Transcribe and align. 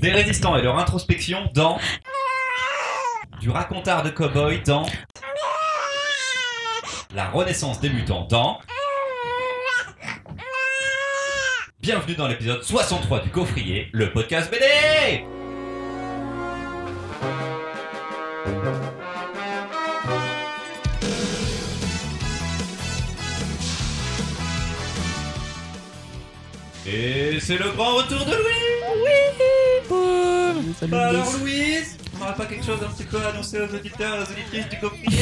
Des 0.00 0.12
résistants 0.12 0.56
et 0.56 0.62
leur 0.62 0.78
introspection 0.78 1.50
dans. 1.54 1.76
Du 3.40 3.50
racontard 3.50 4.04
de 4.04 4.10
cowboy 4.10 4.60
dans. 4.64 4.86
La 7.14 7.28
renaissance 7.30 7.80
des 7.80 7.90
mutants 7.90 8.24
dans. 8.30 8.60
Bienvenue 11.80 12.14
dans 12.14 12.28
l'épisode 12.28 12.62
63 12.62 13.20
du 13.20 13.30
Gaufrier, 13.30 13.88
le 13.92 14.12
podcast 14.12 14.52
BD 14.52 15.24
Et 26.86 27.38
c'est 27.40 27.58
le 27.58 27.70
grand 27.72 27.96
retour 27.96 28.24
de 28.24 28.30
Louis 28.30 28.47
Salut, 30.78 30.92
Bah 30.92 31.08
alors 31.08 31.26
Louis. 31.40 31.50
Louise, 31.56 31.96
on 32.14 32.18
n'aurait 32.20 32.34
pas 32.36 32.46
quelque 32.46 32.64
chose 32.64 32.78
un 32.84 32.92
petit 32.92 33.04
peu 33.04 33.18
à 33.24 33.30
annoncer 33.30 33.58
aux 33.60 33.74
auditeurs 33.74 34.14
et 34.16 34.18
aux 34.20 34.30
auditrices 34.32 34.68
du 34.68 34.76
Gaufrier 34.76 35.18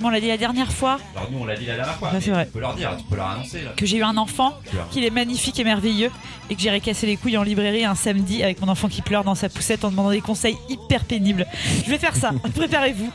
Bon, 0.00 0.08
on 0.08 0.10
l'a 0.10 0.20
dit 0.20 0.28
la 0.28 0.36
dernière 0.38 0.72
fois 0.72 0.98
Alors 1.14 1.30
nous 1.30 1.38
on 1.40 1.44
l'a 1.44 1.56
dit 1.56 1.66
la 1.66 1.76
dernière 1.76 1.94
fois, 1.94 2.10
c'est 2.20 2.30
vrai. 2.30 2.46
tu 2.46 2.52
peux 2.52 2.60
leur 2.60 2.74
dire, 2.74 2.96
tu 2.96 3.04
peux 3.04 3.16
leur 3.16 3.28
annoncer 3.28 3.60
là. 3.62 3.70
que 3.76 3.84
j'ai 3.86 3.98
eu 3.98 4.02
un 4.02 4.16
enfant, 4.16 4.54
qu'il 4.90 5.04
est 5.04 5.10
magnifique 5.10 5.60
et 5.60 5.64
merveilleux, 5.64 6.10
et 6.48 6.54
que 6.56 6.60
j'irai 6.60 6.80
casser 6.80 7.06
les 7.06 7.16
couilles 7.16 7.36
en 7.36 7.42
librairie 7.42 7.84
un 7.84 7.94
samedi 7.94 8.42
avec 8.42 8.60
mon 8.62 8.68
enfant 8.68 8.88
qui 8.88 9.02
pleure 9.02 9.22
dans 9.24 9.34
sa 9.34 9.48
poussette 9.48 9.84
en 9.84 9.90
demandant 9.90 10.10
des 10.10 10.22
conseils 10.22 10.56
hyper 10.68 11.04
pénibles. 11.04 11.46
Je 11.84 11.90
vais 11.90 11.98
faire 11.98 12.16
ça, 12.16 12.32
préparez-vous. 12.54 13.12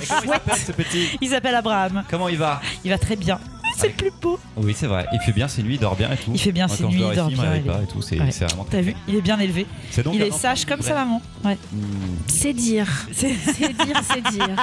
Il 0.00 0.06
s'appelle 0.06 0.56
ce 0.56 0.72
petit? 0.72 1.08
Il 1.20 1.28
s'appelle 1.28 1.54
Abraham, 1.54 2.04
Comment 2.10 2.28
il 2.28 2.38
va? 2.38 2.60
Il 2.84 2.90
va 2.90 2.98
très 2.98 3.16
bien. 3.16 3.38
C'est 3.82 3.88
le 3.88 3.94
plus 3.94 4.10
beau. 4.20 4.38
Oui 4.56 4.74
c'est 4.76 4.86
vrai, 4.86 5.06
il 5.12 5.20
fait 5.20 5.32
bien 5.32 5.48
ses 5.48 5.62
nuits, 5.62 5.74
il 5.74 5.80
dort 5.80 5.96
bien 5.96 6.10
et 6.12 6.16
tout. 6.16 6.30
Il 6.34 6.38
fait 6.40 6.52
bien 6.52 6.66
Moi, 6.66 6.76
ses 6.76 6.84
nuits, 6.84 7.02
il 7.10 7.14
dort 7.16 7.28
bien, 7.28 7.54
il 7.56 7.58
est- 7.58 7.70
pas 7.70 7.80
et 7.82 7.86
tout, 7.86 8.00
c'est 8.02 8.18
Ouais. 8.20 8.30
vraiment 8.30 8.66
T'as 8.70 8.80
vu 8.80 8.94
Il 9.08 9.16
est 9.16 9.20
bien 9.22 9.38
élevé. 9.38 9.66
Donc 10.04 10.14
Il 10.14 10.22
est 10.22 10.30
sage 10.30 10.64
comme 10.64 10.80
sa 10.82 10.94
maman. 10.94 11.20
Ouais. 11.44 11.58
Mmh. 11.72 11.78
C'est 12.28 12.52
dire. 12.52 12.88
C'est- 13.12 13.28
dire, 13.28 14.00
c'est 14.08 14.22
dire. 14.32 14.56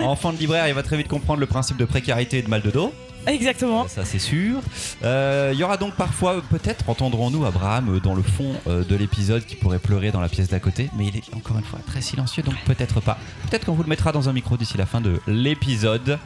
Enfant 0.00 0.32
de 0.32 0.38
libraire, 0.38 0.66
il 0.68 0.74
va 0.74 0.82
très 0.82 0.96
vite 0.96 1.08
comprendre 1.08 1.40
le 1.40 1.46
principe 1.46 1.76
de 1.76 1.84
précarité 1.84 2.38
et 2.38 2.42
de 2.42 2.48
mal 2.48 2.62
de 2.62 2.70
dos. 2.70 2.92
Exactement. 3.26 3.86
Ça 3.88 4.04
c'est 4.06 4.18
sûr. 4.20 4.60
Euh, 5.04 5.50
Il 5.52 5.58
y 5.58 5.62
aura 5.64 5.76
donc 5.76 5.94
parfois, 5.96 6.40
peut-être 6.48 6.88
entendrons-nous 6.88 7.44
Abraham 7.44 8.00
dans 8.02 8.14
le 8.14 8.22
fond 8.22 8.54
euh, 8.66 8.84
de 8.84 8.96
l'épisode 8.96 9.44
qui 9.44 9.54
pourrait 9.56 9.80
pleurer 9.80 10.10
dans 10.12 10.20
la 10.20 10.28
pièce 10.30 10.48
d'à 10.48 10.60
côté, 10.60 10.88
mais 10.96 11.06
il 11.08 11.16
est 11.16 11.34
encore 11.34 11.58
une 11.58 11.64
fois 11.64 11.80
très 11.86 12.00
silencieux, 12.00 12.42
donc 12.42 12.54
peut-être 12.64 13.00
pas. 13.00 13.18
Peut-être 13.50 13.66
qu'on 13.66 13.74
vous 13.74 13.82
le 13.82 13.88
mettra 13.88 14.12
dans 14.12 14.28
un 14.30 14.32
micro 14.32 14.56
d'ici 14.56 14.78
la 14.78 14.86
fin 14.86 15.00
de 15.02 15.20
l'épisode. 15.26 16.18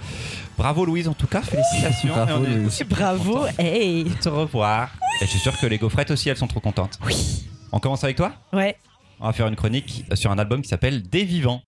Bravo 0.62 0.84
Louise 0.84 1.08
en 1.08 1.12
tout 1.14 1.26
cas, 1.26 1.42
félicitations. 1.42 2.08
Bravo, 2.14 2.30
Et 2.30 2.32
on 2.34 2.44
est 2.44 2.54
Louise. 2.54 2.66
aussi 2.68 2.84
Bravo. 2.84 3.32
contents 3.40 3.48
Hey. 3.58 4.04
de 4.04 4.14
te 4.14 4.28
revoir. 4.28 4.90
Et 5.20 5.24
je 5.24 5.30
suis 5.30 5.40
sûr 5.40 5.58
que 5.58 5.66
les 5.66 5.76
gaufrettes 5.76 6.12
aussi, 6.12 6.28
elles 6.28 6.36
sont 6.36 6.46
trop 6.46 6.60
contentes. 6.60 7.00
Oui. 7.04 7.48
On 7.72 7.80
commence 7.80 8.04
avec 8.04 8.16
toi 8.16 8.32
Ouais. 8.52 8.76
On 9.18 9.26
va 9.26 9.32
faire 9.32 9.48
une 9.48 9.56
chronique 9.56 10.04
sur 10.14 10.30
un 10.30 10.38
album 10.38 10.62
qui 10.62 10.68
s'appelle 10.68 11.02
Des 11.02 11.24
Vivants. 11.24 11.62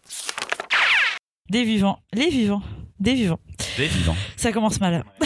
Des 1.51 1.65
vivants. 1.65 1.99
Les 2.13 2.31
vivants. 2.31 2.63
Des 3.01 3.15
vivants. 3.15 3.41
Des 3.77 3.89
Vivants. 3.89 4.17
Ça 4.37 4.53
commence 4.53 4.79
mal. 4.81 5.03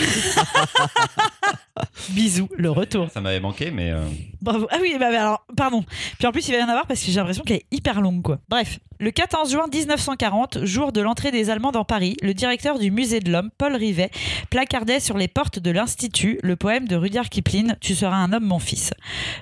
Bisous, 2.10 2.48
le 2.56 2.70
retour. 2.70 3.10
Ça 3.10 3.20
m'avait 3.20 3.40
manqué, 3.40 3.70
mais 3.70 3.90
euh, 3.90 4.04
Bravo. 4.40 4.66
Ah 4.70 4.78
oui, 4.80 4.96
bah, 4.98 5.10
bah, 5.10 5.20
alors, 5.20 5.46
pardon. 5.56 5.84
Puis 6.18 6.26
en 6.26 6.32
plus, 6.32 6.46
il 6.48 6.52
va 6.52 6.58
y 6.58 6.62
en 6.62 6.68
avoir 6.68 6.86
parce 6.86 7.00
que 7.00 7.06
j'ai 7.06 7.16
l'impression 7.16 7.42
qu'elle 7.44 7.58
est 7.58 7.66
hyper 7.70 8.00
longue, 8.00 8.22
quoi. 8.22 8.38
Bref. 8.48 8.78
Le 9.00 9.12
14 9.12 9.52
juin 9.52 9.66
1940, 9.72 10.64
jour 10.64 10.90
de 10.90 11.00
l'entrée 11.00 11.30
des 11.30 11.50
Allemands 11.50 11.70
dans 11.70 11.84
Paris, 11.84 12.16
le 12.20 12.34
directeur 12.34 12.80
du 12.80 12.90
musée 12.90 13.20
de 13.20 13.30
l'homme, 13.30 13.50
Paul 13.56 13.76
Rivet, 13.76 14.10
placardait 14.50 14.98
sur 14.98 15.16
les 15.16 15.28
portes 15.28 15.60
de 15.60 15.70
l'Institut 15.70 16.40
le 16.42 16.56
poème 16.56 16.88
de 16.88 16.96
Rudyard 16.96 17.28
Kipling 17.28 17.74
Tu 17.80 17.94
seras 17.94 18.16
un 18.16 18.32
homme, 18.32 18.46
mon 18.46 18.58
fils. 18.58 18.92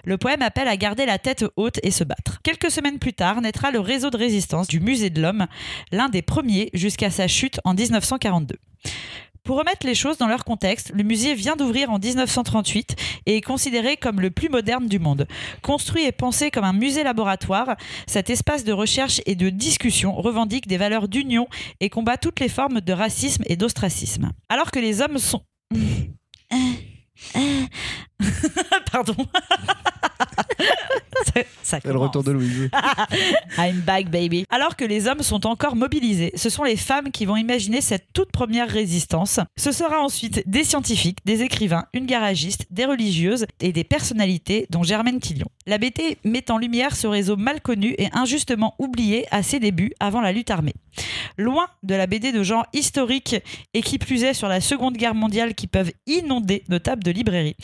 Le 0.05 0.19
poème 0.19 0.43
appelle 0.43 0.69
à 0.69 0.77
garder 0.77 1.07
la 1.07 1.19
tête 1.19 1.47
haute 1.57 1.81
et 1.83 1.91
se 1.91 2.05
battre. 2.05 2.43
Quelques 2.43 2.71
semaines 2.71 2.99
plus 2.99 3.15
tard, 3.15 3.41
naîtra 3.41 3.71
le 3.71 3.81
réseau 3.81 4.11
de 4.11 4.19
résistance 4.19 4.69
du 4.69 4.79
musée 4.79 5.09
de 5.09 5.23
l'homme, 5.23 5.47
l'un 5.91 6.11
des 6.11 6.23
premiers 6.23 6.69
jusqu'à 6.75 7.11
sa 7.11 7.27
chute 7.27 7.59
en 7.65 7.73
1942. 7.73 8.57
Pour 9.47 9.59
remettre 9.59 9.87
les 9.87 9.95
choses 9.95 10.19
dans 10.19 10.27
leur 10.27 10.45
contexte, 10.45 10.91
le 10.93 11.05
musée 11.05 11.35
vient 11.35 11.55
d'ouvrir 11.55 11.93
en 11.93 12.01
1938 12.01 12.97
et 13.27 13.37
est 13.37 13.41
considéré 13.41 13.97
comme 13.97 14.21
le 14.21 14.33
plus 14.33 14.49
moderne 14.49 14.89
du 14.89 14.99
monde. 14.99 15.29
Construit 15.63 16.05
et 16.05 16.11
pensé 16.11 16.51
comme 16.51 16.65
un 16.65 16.73
musée-laboratoire, 16.73 17.77
cet 18.09 18.29
espace 18.29 18.65
de 18.65 18.73
recherche 18.73 19.21
et 19.25 19.37
de 19.37 19.49
discussion 19.49 20.17
revendique 20.17 20.67
des 20.67 20.79
valeurs 20.79 21.07
d'union 21.07 21.47
et 21.79 21.91
combat 21.91 22.17
toutes 22.17 22.41
les 22.41 22.49
formes 22.49 22.81
de 22.81 22.93
racisme 22.93 23.45
et 23.47 23.55
d'ostracisme. 23.55 24.33
Alors 24.49 24.73
que 24.73 24.81
les 24.81 25.01
hommes 25.01 25.19
sont... 25.19 25.43
Pardon. 28.93 29.17
ça, 31.63 31.79
le 31.85 31.97
retour 31.97 32.23
de 32.23 32.31
Louise. 32.33 32.71
I'm 33.59 33.81
back, 33.81 34.11
baby. 34.11 34.45
Alors 34.51 34.77
que 34.77 34.85
les 34.85 35.07
hommes 35.07 35.23
sont 35.23 35.47
encore 35.47 35.77
mobilisés, 35.77 36.33
ce 36.35 36.51
sont 36.51 36.65
les 36.65 36.77
femmes 36.77 37.11
qui 37.11 37.27
vont 37.27 37.37
imaginer 37.37 37.81
cette 37.81 38.07
toute 38.13 38.33
première 38.33 38.69
résistance. 38.69 39.41
Ce 39.57 39.73
sera 39.73 40.01
ensuite 40.01 40.43
des 40.49 40.65
scientifiques, 40.65 41.19
des 41.25 41.43
écrivains, 41.43 41.87
une 41.93 42.07
garagiste, 42.07 42.67
des 42.71 42.85
religieuses 42.85 43.47
et 43.61 43.73
des 43.73 43.85
personnalités, 43.85 44.67
dont 44.71 44.83
Germaine 44.83 45.21
Tillion. 45.21 45.47
La 45.67 45.79
BT 45.79 46.19
met 46.25 46.51
en 46.51 46.59
lumière 46.59 46.95
ce 46.95 47.07
réseau 47.07 47.37
mal 47.37 47.61
connu 47.61 47.95
et 47.99 48.09
injustement 48.13 48.75
oublié 48.79 49.27
à 49.31 49.43
ses 49.43 49.59
débuts 49.59 49.93
avant 50.01 50.21
la 50.21 50.33
lutte 50.33 50.51
armée. 50.51 50.75
Loin 51.37 51.67
de 51.83 51.95
la 51.95 52.07
BD 52.07 52.33
de 52.33 52.43
genre 52.43 52.67
historique 52.73 53.37
et 53.75 53.83
qui 53.83 53.99
plus 53.99 54.25
est 54.25 54.35
sur 54.35 54.49
la 54.49 54.61
Seconde 54.61 54.97
Guerre 54.97 55.15
mondiale 55.15 55.55
qui 55.55 55.67
peuvent 55.67 55.93
inonder 56.07 56.65
nos 56.69 56.79
tables 56.79 57.05
de 57.05 57.11
librairie, 57.11 57.57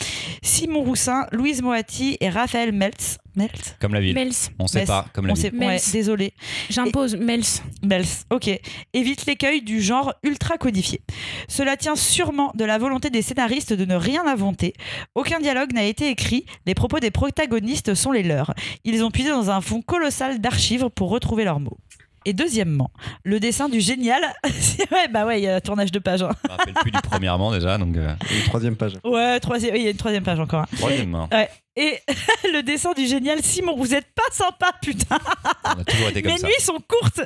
Simon 0.44 0.82
Roussin, 0.82 1.26
Louise 1.30 1.62
Moati 1.62 2.16
et 2.20 2.28
Raphaël 2.28 2.72
Meltz, 2.72 3.18
Meltz 3.36 3.76
Comme 3.80 3.94
la 3.94 4.00
ville. 4.00 4.14
Mels. 4.14 4.32
on 4.58 4.66
sait 4.66 4.78
Mels. 4.80 4.86
pas, 4.88 5.06
comme 5.14 5.26
la 5.26 5.32
on 5.32 5.34
ville. 5.34 5.42
sait, 5.44 5.52
ouais, 5.52 5.66
Meltz. 5.66 5.92
désolé. 5.92 6.34
J'impose 6.68 7.14
Mels. 7.16 7.44
Mels, 7.82 8.04
ok. 8.30 8.50
Évite 8.92 9.26
l'écueil 9.26 9.62
du 9.62 9.80
genre 9.80 10.12
ultra 10.24 10.58
codifié. 10.58 11.00
Cela 11.48 11.76
tient 11.76 11.94
sûrement 11.96 12.50
de 12.56 12.64
la 12.64 12.76
volonté 12.78 13.08
des 13.08 13.22
scénaristes 13.22 13.72
de 13.72 13.84
ne 13.84 13.94
rien 13.94 14.26
inventer. 14.26 14.74
Aucun 15.14 15.38
dialogue 15.38 15.72
n'a 15.72 15.84
été 15.84 16.08
écrit, 16.08 16.44
les 16.66 16.74
propos 16.74 16.98
des 16.98 17.10
protagonistes 17.12 17.94
sont 17.94 18.10
les 18.12 18.24
leurs. 18.24 18.52
Ils 18.84 19.04
ont 19.04 19.10
puisé 19.12 19.28
dans 19.30 19.50
un 19.50 19.60
fond 19.60 19.80
colossal 19.80 20.40
d'archives 20.40 20.88
pour 20.94 21.08
retrouver 21.10 21.44
leurs 21.44 21.60
mots. 21.60 21.78
Et 22.24 22.32
deuxièmement, 22.32 22.90
le 23.24 23.40
dessin 23.40 23.68
du 23.68 23.80
génial. 23.80 24.22
ouais, 24.92 25.08
bah 25.10 25.26
ouais, 25.26 25.40
il 25.40 25.44
y 25.44 25.48
a 25.48 25.56
un 25.56 25.60
tournage 25.60 25.90
de 25.92 25.98
page. 25.98 26.22
hein. 26.22 26.30
Je 26.44 26.48
me 26.50 26.56
rappelle 26.56 26.74
plus 26.74 26.90
du 26.90 26.98
premièrement 27.02 27.50
déjà, 27.52 27.78
donc 27.78 27.96
euh, 27.96 28.14
Une 28.34 28.42
troisième 28.44 28.76
page. 28.76 28.92
Ouais, 29.04 29.40
troisième, 29.40 29.74
oui, 29.74 29.80
il 29.80 29.84
y 29.84 29.88
a 29.88 29.90
une 29.90 29.96
troisième 29.96 30.22
page 30.24 30.38
encore. 30.40 30.60
hein. 30.62 30.66
troisièmement. 30.78 31.28
Et 31.74 31.98
le 32.52 32.62
dessin 32.62 32.92
du 32.92 33.06
génial 33.06 33.42
Simon, 33.42 33.76
vous 33.76 33.94
êtes 33.94 34.06
pas 34.14 34.22
sympa, 34.30 34.72
putain. 34.82 35.18
On 35.64 35.80
a 35.80 35.84
toujours 35.84 36.08
été 36.08 36.22
comme 36.22 36.32
Mes 36.32 36.38
ça. 36.38 36.46
nuits 36.46 36.54
sont 36.60 36.78
courtes. 36.86 37.20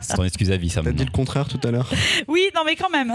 C'est 0.00 0.16
ton 0.16 0.24
excuse 0.24 0.50
à 0.50 0.56
vie, 0.56 0.68
ça 0.68 0.80
T'as 0.82 0.90
dit 0.90 0.96
maintenant. 0.98 1.06
le 1.12 1.16
contraire 1.16 1.48
tout 1.48 1.60
à 1.62 1.70
l'heure. 1.70 1.88
Oui, 2.28 2.48
non, 2.54 2.62
mais 2.66 2.74
quand 2.76 2.90
même. 2.90 3.12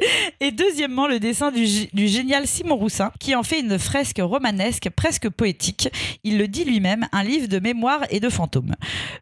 Et 0.40 0.50
deuxièmement, 0.52 1.06
le 1.06 1.18
dessin 1.20 1.50
du, 1.50 1.64
gé- 1.64 1.88
du 1.94 2.08
génial 2.08 2.46
Simon 2.46 2.76
Roussin, 2.76 3.12
qui 3.20 3.34
en 3.34 3.42
fait 3.42 3.60
une 3.60 3.78
fresque 3.78 4.20
romanesque 4.22 4.88
presque 4.90 5.28
poétique. 5.28 5.88
Il 6.24 6.38
le 6.38 6.48
dit 6.48 6.64
lui-même, 6.64 7.06
un 7.12 7.22
livre 7.22 7.46
de 7.48 7.58
mémoire 7.58 8.00
et 8.10 8.20
de 8.20 8.28
fantômes. 8.28 8.74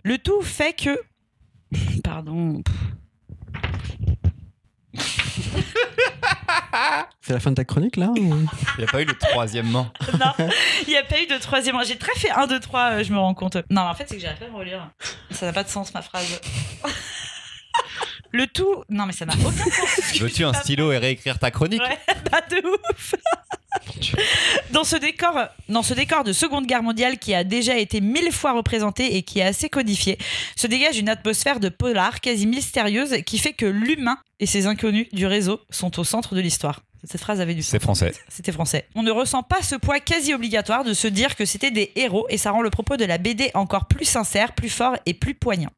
Le 0.04 0.18
tout 0.18 0.40
fait 0.42 0.72
que... 0.74 1.00
Pardon. 2.04 2.62
C'est 7.20 7.32
la 7.34 7.40
fin 7.40 7.50
de 7.50 7.56
ta 7.56 7.64
chronique 7.64 7.96
là 7.96 8.08
ou- 8.10 8.16
Il 8.76 8.78
n'y 8.78 8.84
a 8.84 8.86
pas 8.90 9.02
eu 9.02 9.04
le 9.04 9.14
troisièmement. 9.14 9.90
Non, 10.18 10.32
il 10.86 10.88
n'y 10.90 10.96
a 10.96 11.02
pas 11.04 11.20
eu 11.20 11.26
de 11.26 11.36
troisième. 11.38 11.76
J'ai 11.84 11.96
très 11.98 12.14
fait 12.14 12.30
1, 12.30 12.46
2, 12.46 12.58
3, 12.60 13.02
je 13.02 13.12
me 13.12 13.18
rends 13.18 13.34
compte. 13.34 13.56
Non, 13.70 13.82
en 13.82 13.94
fait, 13.94 14.06
c'est 14.08 14.16
que 14.16 14.22
j'arrive 14.22 14.38
pas 14.38 14.46
à 14.46 14.50
me 14.50 14.56
relire. 14.56 14.90
Ça 15.30 15.46
n'a 15.46 15.52
pas 15.52 15.62
de 15.64 15.68
sens, 15.68 15.92
ma 15.92 16.02
phrase. 16.02 16.40
Le 18.32 18.46
tout... 18.46 18.84
Non, 18.88 19.06
mais 19.06 19.12
ça 19.12 19.26
n'a 19.26 19.34
aucun 19.34 19.50
sens. 19.50 20.18
Veux-tu 20.20 20.44
un 20.44 20.52
stylo 20.52 20.92
et 20.92 20.98
réécrire 20.98 21.38
ta 21.38 21.50
chronique? 21.50 21.80
Ouais, 21.80 21.98
bah 22.30 22.40
de 22.50 22.66
ouf. 22.66 23.14
Dans 24.70 24.84
ce 24.84 24.96
décor, 24.96 25.38
dans 25.68 25.82
ce 25.82 25.94
décor 25.94 26.24
de 26.24 26.32
Seconde 26.32 26.66
Guerre 26.66 26.82
mondiale 26.82 27.18
qui 27.18 27.34
a 27.34 27.44
déjà 27.44 27.76
été 27.76 28.00
mille 28.00 28.32
fois 28.32 28.52
représenté 28.52 29.16
et 29.16 29.22
qui 29.22 29.38
est 29.38 29.44
assez 29.44 29.68
codifié, 29.68 30.18
se 30.56 30.66
dégage 30.66 30.98
une 30.98 31.08
atmosphère 31.08 31.60
de 31.60 31.68
polar 31.68 32.20
quasi 32.20 32.46
mystérieuse 32.46 33.22
qui 33.24 33.38
fait 33.38 33.52
que 33.52 33.66
l'humain 33.66 34.18
et 34.40 34.46
ses 34.46 34.66
inconnus 34.66 35.08
du 35.12 35.26
réseau 35.26 35.60
sont 35.70 35.98
au 35.98 36.04
centre 36.04 36.34
de 36.34 36.40
l'histoire. 36.40 36.80
Cette 37.04 37.20
phrase 37.20 37.40
avait 37.40 37.54
du 37.54 37.62
sens. 37.62 37.70
C'est 37.70 37.82
français. 37.82 38.12
C'était 38.28 38.52
français. 38.52 38.86
On 38.94 39.02
ne 39.02 39.10
ressent 39.10 39.42
pas 39.42 39.62
ce 39.62 39.76
poids 39.76 40.00
quasi 40.00 40.34
obligatoire 40.34 40.84
de 40.84 40.92
se 40.92 41.06
dire 41.06 41.36
que 41.36 41.44
c'était 41.44 41.70
des 41.70 41.92
héros 41.94 42.26
et 42.28 42.38
ça 42.38 42.50
rend 42.50 42.60
le 42.60 42.70
propos 42.70 42.96
de 42.96 43.04
la 43.04 43.18
BD 43.18 43.50
encore 43.54 43.86
plus 43.86 44.04
sincère, 44.04 44.54
plus 44.54 44.68
fort 44.68 44.96
et 45.06 45.14
plus 45.14 45.34
poignant. 45.34 45.70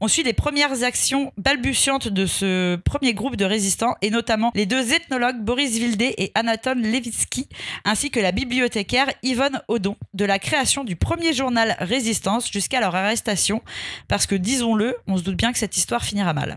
On 0.00 0.08
suit 0.08 0.22
les 0.22 0.34
premières 0.34 0.82
actions 0.82 1.32
balbutiantes 1.38 2.08
de 2.08 2.26
ce 2.26 2.76
premier 2.76 3.14
groupe 3.14 3.36
de 3.36 3.44
résistants 3.44 3.96
et 4.02 4.10
notamment 4.10 4.52
les 4.54 4.66
deux 4.66 4.92
ethnologues 4.92 5.42
Boris 5.42 5.78
Vildé 5.78 6.14
et 6.18 6.32
Anatole 6.34 6.80
Levitsky 6.80 7.48
ainsi 7.84 8.10
que 8.10 8.20
la 8.20 8.32
bibliothécaire 8.32 9.08
Yvonne 9.22 9.62
Odon 9.68 9.96
de 10.14 10.24
la 10.24 10.38
création 10.38 10.84
du 10.84 10.96
premier 10.96 11.32
journal 11.32 11.76
Résistance 11.80 12.50
jusqu'à 12.50 12.80
leur 12.80 12.94
arrestation 12.94 13.62
parce 14.06 14.26
que 14.26 14.34
disons-le, 14.34 14.96
on 15.06 15.16
se 15.16 15.22
doute 15.22 15.36
bien 15.36 15.52
que 15.52 15.58
cette 15.58 15.76
histoire 15.76 16.04
finira 16.04 16.34
mal. 16.34 16.56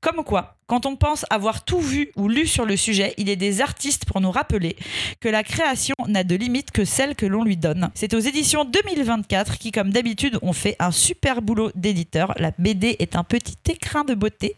Comme 0.00 0.24
quoi, 0.24 0.56
quand 0.66 0.84
on 0.84 0.96
pense 0.96 1.24
avoir 1.30 1.64
tout 1.64 1.80
vu 1.80 2.10
ou 2.16 2.28
lu 2.28 2.46
sur 2.46 2.66
le 2.66 2.76
sujet, 2.76 3.14
il 3.16 3.30
est 3.30 3.36
des 3.36 3.60
artistes 3.60 4.04
pour 4.04 4.20
nous 4.20 4.30
rappeler 4.30 4.76
que 5.20 5.28
la 5.28 5.42
création 5.42 5.94
n'a 6.06 6.24
de 6.24 6.34
limite 6.34 6.70
que 6.70 6.84
celle 6.84 7.14
que 7.14 7.24
l'on 7.24 7.42
lui 7.42 7.56
donne. 7.56 7.90
C'est 7.94 8.12
aux 8.12 8.18
éditions 8.18 8.64
2024 8.66 9.56
qui, 9.58 9.72
comme 9.72 9.90
d'habitude, 9.90 10.38
ont 10.42 10.52
fait 10.52 10.76
un 10.78 10.90
super 10.90 11.40
boulot 11.40 11.70
d'éditeur. 11.74 12.34
La 12.36 12.52
BD 12.58 12.96
est 12.98 13.16
un 13.16 13.24
petit 13.24 13.56
écrin 13.70 14.04
de 14.04 14.14
beauté. 14.14 14.56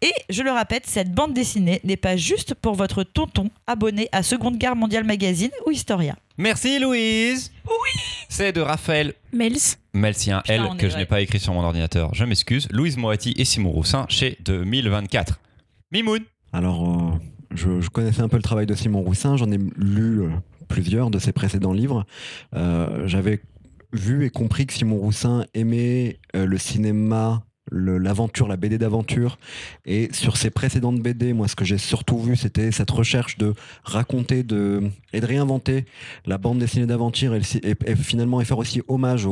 Et 0.00 0.12
je 0.28 0.42
le 0.42 0.50
répète, 0.50 0.86
cette 0.86 1.12
bande 1.12 1.32
dessinée 1.32 1.80
n'est 1.84 1.96
pas 1.96 2.16
juste 2.16 2.54
pour 2.54 2.74
votre 2.74 3.04
tonton 3.04 3.50
abonné 3.66 4.08
à 4.10 4.22
Seconde 4.22 4.58
Guerre 4.58 4.76
mondiale 4.76 5.04
magazine 5.04 5.50
ou 5.66 5.70
Historia. 5.70 6.16
Merci 6.42 6.80
Louise. 6.80 7.52
Oui. 7.66 8.02
C'est 8.28 8.50
de 8.50 8.60
Raphaël 8.60 9.14
Mels. 9.32 9.52
Putain, 9.92 10.42
elle, 10.48 10.62
on 10.62 10.76
que 10.76 10.88
je 10.88 10.96
n'ai 10.96 11.06
pas 11.06 11.20
écrit 11.20 11.38
sur 11.38 11.54
mon 11.54 11.62
ordinateur. 11.62 12.12
Je 12.14 12.24
m'excuse. 12.24 12.66
Louise 12.72 12.96
Moretti 12.96 13.32
et 13.36 13.44
Simon 13.44 13.70
Roussin 13.70 14.06
chez 14.08 14.36
2024. 14.44 15.38
Mimoun. 15.92 16.22
Alors, 16.52 16.82
euh, 16.82 17.16
je, 17.54 17.80
je 17.80 17.88
connaissais 17.90 18.22
un 18.22 18.28
peu 18.28 18.38
le 18.38 18.42
travail 18.42 18.66
de 18.66 18.74
Simon 18.74 19.02
Roussin, 19.02 19.36
j'en 19.36 19.52
ai 19.52 19.58
lu 19.76 20.22
euh, 20.22 20.30
plusieurs 20.66 21.10
de 21.10 21.20
ses 21.20 21.30
précédents 21.30 21.72
livres. 21.72 22.04
Euh, 22.56 23.06
J'avais 23.06 23.40
vu 23.92 24.24
et 24.24 24.30
compris 24.30 24.66
que 24.66 24.72
Simon 24.72 24.96
Roussin 24.96 25.44
aimait 25.54 26.18
euh, 26.34 26.44
le 26.44 26.58
cinéma, 26.58 27.44
l'aventure, 27.70 28.48
la 28.48 28.56
BD 28.56 28.78
d'aventure. 28.78 29.38
Et 29.86 30.08
sur 30.12 30.36
ses 30.36 30.50
précédentes 30.50 31.00
BD, 31.00 31.32
moi, 31.32 31.48
ce 31.48 31.56
que 31.56 31.64
j'ai 31.64 31.78
surtout 31.78 32.18
vu, 32.18 32.36
c'était 32.36 32.72
cette 32.72 32.90
recherche 32.90 33.38
de 33.38 33.54
raconter 33.84 34.42
de, 34.42 34.90
et 35.12 35.20
de 35.20 35.26
réinventer 35.26 35.84
la 36.26 36.38
bande 36.38 36.58
dessinée 36.58 36.86
d'aventure 36.86 37.34
et, 37.34 37.42
finalement 37.94 38.40
et 38.40 38.44
faire 38.44 38.58
aussi 38.58 38.82
hommage 38.88 39.28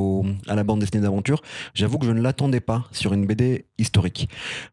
à 0.46 0.54
la 0.54 0.64
bande 0.64 0.80
dessinée 0.80 1.02
d'aventure. 1.02 1.42
J'avoue 1.74 1.98
que 1.98 2.06
je 2.06 2.12
ne 2.12 2.20
l'attendais 2.20 2.60
pas 2.60 2.86
sur 2.92 3.12
une 3.12 3.26
BD 3.26 3.66
historique. 3.78 4.28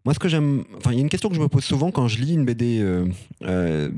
Moi, 0.06 0.14
ce 0.14 0.20
que 0.20 0.30
j'aime, 0.30 0.64
enfin, 0.78 0.92
il 0.92 0.96
y 0.96 1.00
a 1.00 1.02
une 1.02 1.10
question 1.10 1.30
que 1.30 1.36
je 1.36 1.42
me 1.42 1.48
pose 1.48 1.64
souvent 1.64 1.92
quand 1.92 2.08
je 2.08 2.20
lis 2.20 2.34
une 2.34 2.46
BD 2.46 2.80
euh, 2.80 3.08
euh, 3.44 3.90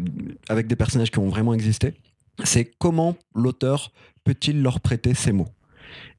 avec 0.48 0.68
des 0.68 0.76
personnages 0.76 1.12
qui 1.12 1.20
ont 1.20 1.30
vraiment 1.30 1.54
existé, 1.54 1.94
c'est 2.44 2.66
comment 2.66 3.18
l'auteur 3.36 3.92
peut-il 4.24 4.62
leur 4.62 4.80
prêter 4.80 5.14
ses 5.14 5.32
mots? 5.32 5.50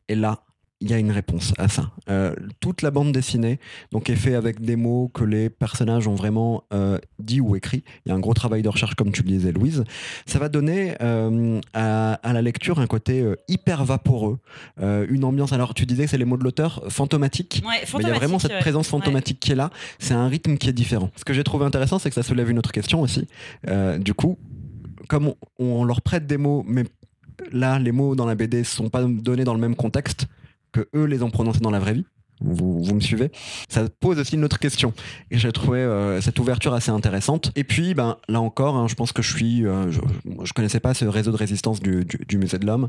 Et 0.09 0.15
là, 0.15 0.43
il 0.81 0.91
y 0.91 0.95
a 0.95 0.99
une 0.99 1.11
réponse 1.11 1.53
à 1.59 1.69
ça. 1.69 1.91
Euh, 2.09 2.35
toute 2.59 2.81
la 2.81 2.91
bande 2.91 3.13
dessinée 3.13 3.61
donc 3.93 4.09
est 4.09 4.17
faite 4.17 4.35
avec 4.35 4.61
des 4.61 4.77
mots 4.77 5.11
que 5.13 5.25
les 5.25 5.51
personnages 5.51 6.09
ont 6.09 6.15
vraiment 6.15 6.65
euh, 6.73 6.99
dit 7.19 7.41
ou 7.41 7.55
écrit. 7.55 7.85
Il 8.05 8.09
y 8.09 8.13
a 8.13 8.15
un 8.15 8.19
gros 8.19 8.33
travail 8.33 8.63
de 8.63 8.69
recherche, 8.69 8.95
comme 8.95 9.13
tu 9.13 9.23
le 9.23 9.29
disais, 9.29 9.53
Louise. 9.53 9.85
Ça 10.25 10.39
va 10.39 10.49
donner 10.49 10.95
euh, 11.03 11.61
à, 11.75 12.15
à 12.15 12.33
la 12.33 12.41
lecture 12.41 12.81
un 12.81 12.87
côté 12.87 13.21
euh, 13.21 13.37
hyper 13.49 13.85
vaporeux, 13.85 14.39
une 14.81 15.25
ambiance. 15.25 15.53
Alors, 15.53 15.75
tu 15.75 15.85
disais 15.85 16.05
que 16.05 16.11
c'est 16.11 16.19
les 16.19 16.25
mots 16.25 16.37
de 16.37 16.45
l'auteur 16.45 16.83
fantomatiques. 16.89 17.63
Ouais, 17.67 17.83
Mais 17.99 18.05
il 18.05 18.09
y 18.09 18.11
a 18.11 18.15
vraiment 18.15 18.39
cette 18.39 18.59
présence 18.61 18.89
fantomatique 18.89 19.41
qui 19.41 19.53
est 19.53 19.57
là. 19.57 19.71
C'est 19.99 20.15
un 20.15 20.29
rythme 20.29 20.57
qui 20.57 20.69
est 20.69 20.73
différent. 20.73 21.11
Ce 21.17 21.25
que 21.25 21.35
j'ai 21.35 21.45
trouvé 21.45 21.67
intéressant, 21.67 21.99
c'est 21.99 22.09
que 22.09 22.15
ça 22.15 22.23
soulève 22.23 22.51
une 22.51 22.59
autre 22.59 22.73
question 22.73 23.03
aussi. 23.03 23.29
Du 23.99 24.15
coup, 24.15 24.39
comme 25.09 25.29
on, 25.29 25.37
on 25.59 25.85
leur 25.85 26.01
prête 26.01 26.27
des 26.27 26.39
mots, 26.39 26.65
mais 26.67 26.85
là, 27.53 27.79
les 27.79 27.93
mots 27.93 28.15
dans 28.15 28.27
la 28.27 28.35
BD 28.35 28.59
ne 28.59 28.65
sont 28.65 28.89
pas 28.89 29.05
donnés 29.05 29.45
dans 29.45 29.55
le 29.55 29.61
même 29.61 29.77
contexte 29.77 30.27
que 30.73 30.89
eux 30.95 31.05
les 31.05 31.23
ont 31.23 31.31
prononcés 31.31 31.61
dans 31.61 31.71
la 31.71 31.79
vraie 31.81 31.95
vie. 31.95 32.05
Vous, 32.43 32.83
vous 32.83 32.95
me 32.95 33.01
suivez? 33.01 33.31
Ça 33.69 33.85
pose 34.01 34.19
aussi 34.19 34.35
une 34.35 34.45
autre 34.47 34.59
question. 34.59 34.95
Et 35.31 35.37
j'ai 35.37 35.53
trouvé 35.53 35.81
euh, 35.81 36.23
cette 36.23 36.39
ouverture 36.39 36.73
assez 36.73 36.91
intéressante. 36.91 37.53
Et 37.55 37.65
puis, 37.65 37.93
ben, 37.93 38.17
là 38.31 38.41
encore, 38.41 38.77
hein, 38.77 38.87
je 38.89 38.95
pense 38.95 39.13
que 39.13 39.21
je 39.21 39.37
suis. 39.37 39.67
euh, 39.67 39.91
je, 39.91 40.01
je 40.45 40.53
connaissais 40.55 40.81
pas 40.81 40.95
ce 40.95 41.05
réseau 41.05 41.33
de 41.33 41.37
résistance 41.37 41.81
du, 41.81 42.03
du- 42.07 42.25
du 42.27 42.39
Musée 42.39 42.59
de 42.59 42.65
l'Homme. 42.65 42.89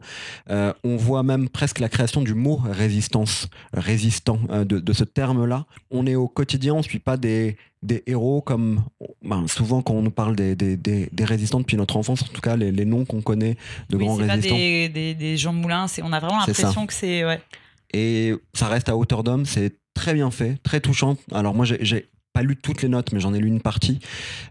Euh, 0.49 0.71
on 0.85 0.95
voit 0.95 1.23
même 1.23 1.49
presque 1.49 1.79
la 1.79 1.89
création 1.89 2.21
du 2.21 2.33
mot 2.33 2.61
résistance, 2.63 3.49
résistant, 3.73 4.39
de, 4.49 4.79
de 4.79 4.93
ce 4.93 5.03
terme-là. 5.03 5.65
On 5.89 6.07
est 6.07 6.15
au 6.15 6.29
quotidien, 6.29 6.75
on 6.75 6.77
ne 6.77 6.83
suit 6.83 6.99
pas 6.99 7.17
des, 7.17 7.57
des 7.83 8.03
héros 8.07 8.39
comme 8.41 8.85
ben, 9.21 9.45
souvent 9.49 9.81
quand 9.81 9.95
on 9.95 10.01
nous 10.01 10.11
parle 10.11 10.37
des, 10.37 10.55
des, 10.55 10.77
des- 10.77 11.09
des 11.11 11.25
résistants 11.25 11.59
depuis 11.59 11.75
notre 11.75 11.97
enfance, 11.97 12.21
en 12.23 12.27
tout 12.27 12.39
cas 12.39 12.55
les, 12.55 12.71
les 12.71 12.85
noms 12.85 13.03
qu'on 13.03 13.21
connaît 13.21 13.57
de 13.89 13.97
Oui, 13.97 14.05
grands 14.05 14.15
c'est 14.17 14.27
pas 14.27 14.33
résistants. 14.35 14.55
des, 14.55 14.87
des, 14.87 15.13
des 15.13 15.35
Jean 15.35 15.51
Moulin, 15.51 15.87
on 16.03 16.13
a 16.13 16.19
vraiment 16.21 16.39
l'impression 16.39 16.87
que 16.87 16.93
c'est. 16.93 17.25
Ouais. 17.25 17.41
Et 17.93 18.33
ça 18.53 18.67
reste 18.67 18.89
à 18.89 18.95
hauteur 18.97 19.23
d'homme, 19.23 19.45
c'est 19.45 19.75
très 19.93 20.13
bien 20.13 20.31
fait, 20.31 20.57
très 20.63 20.79
touchant. 20.79 21.17
Alors 21.31 21.53
moi, 21.53 21.65
j'ai- 21.65 22.07
pas 22.33 22.43
lu 22.43 22.55
toutes 22.55 22.81
les 22.81 22.87
notes, 22.87 23.11
mais 23.11 23.19
j'en 23.19 23.33
ai 23.33 23.39
lu 23.39 23.47
une 23.47 23.59
partie. 23.59 23.99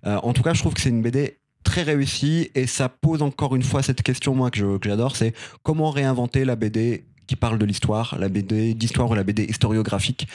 Euh, 0.06 0.16
en 0.22 0.34
tout 0.34 0.42
cas, 0.42 0.52
je 0.52 0.60
trouve 0.60 0.74
que 0.74 0.82
c'est 0.82 0.90
une 0.90 1.00
BD 1.00 1.38
très 1.64 1.82
réussie 1.82 2.50
et 2.54 2.66
ça 2.66 2.90
pose 2.90 3.22
encore 3.22 3.56
une 3.56 3.62
fois 3.62 3.82
cette 3.82 4.02
question, 4.02 4.34
moi, 4.34 4.50
que 4.50 4.78
j'adore, 4.84 5.16
c'est 5.16 5.32
comment 5.62 5.90
réinventer 5.90 6.44
la 6.44 6.56
BD 6.56 7.04
qui 7.26 7.36
parle 7.36 7.58
de 7.58 7.64
l'histoire, 7.64 8.16
la 8.18 8.28
BD 8.28 8.74
d'histoire 8.74 9.08
ou 9.10 9.14
la 9.14 9.22
BD 9.24 9.44
historiographique, 9.44 10.26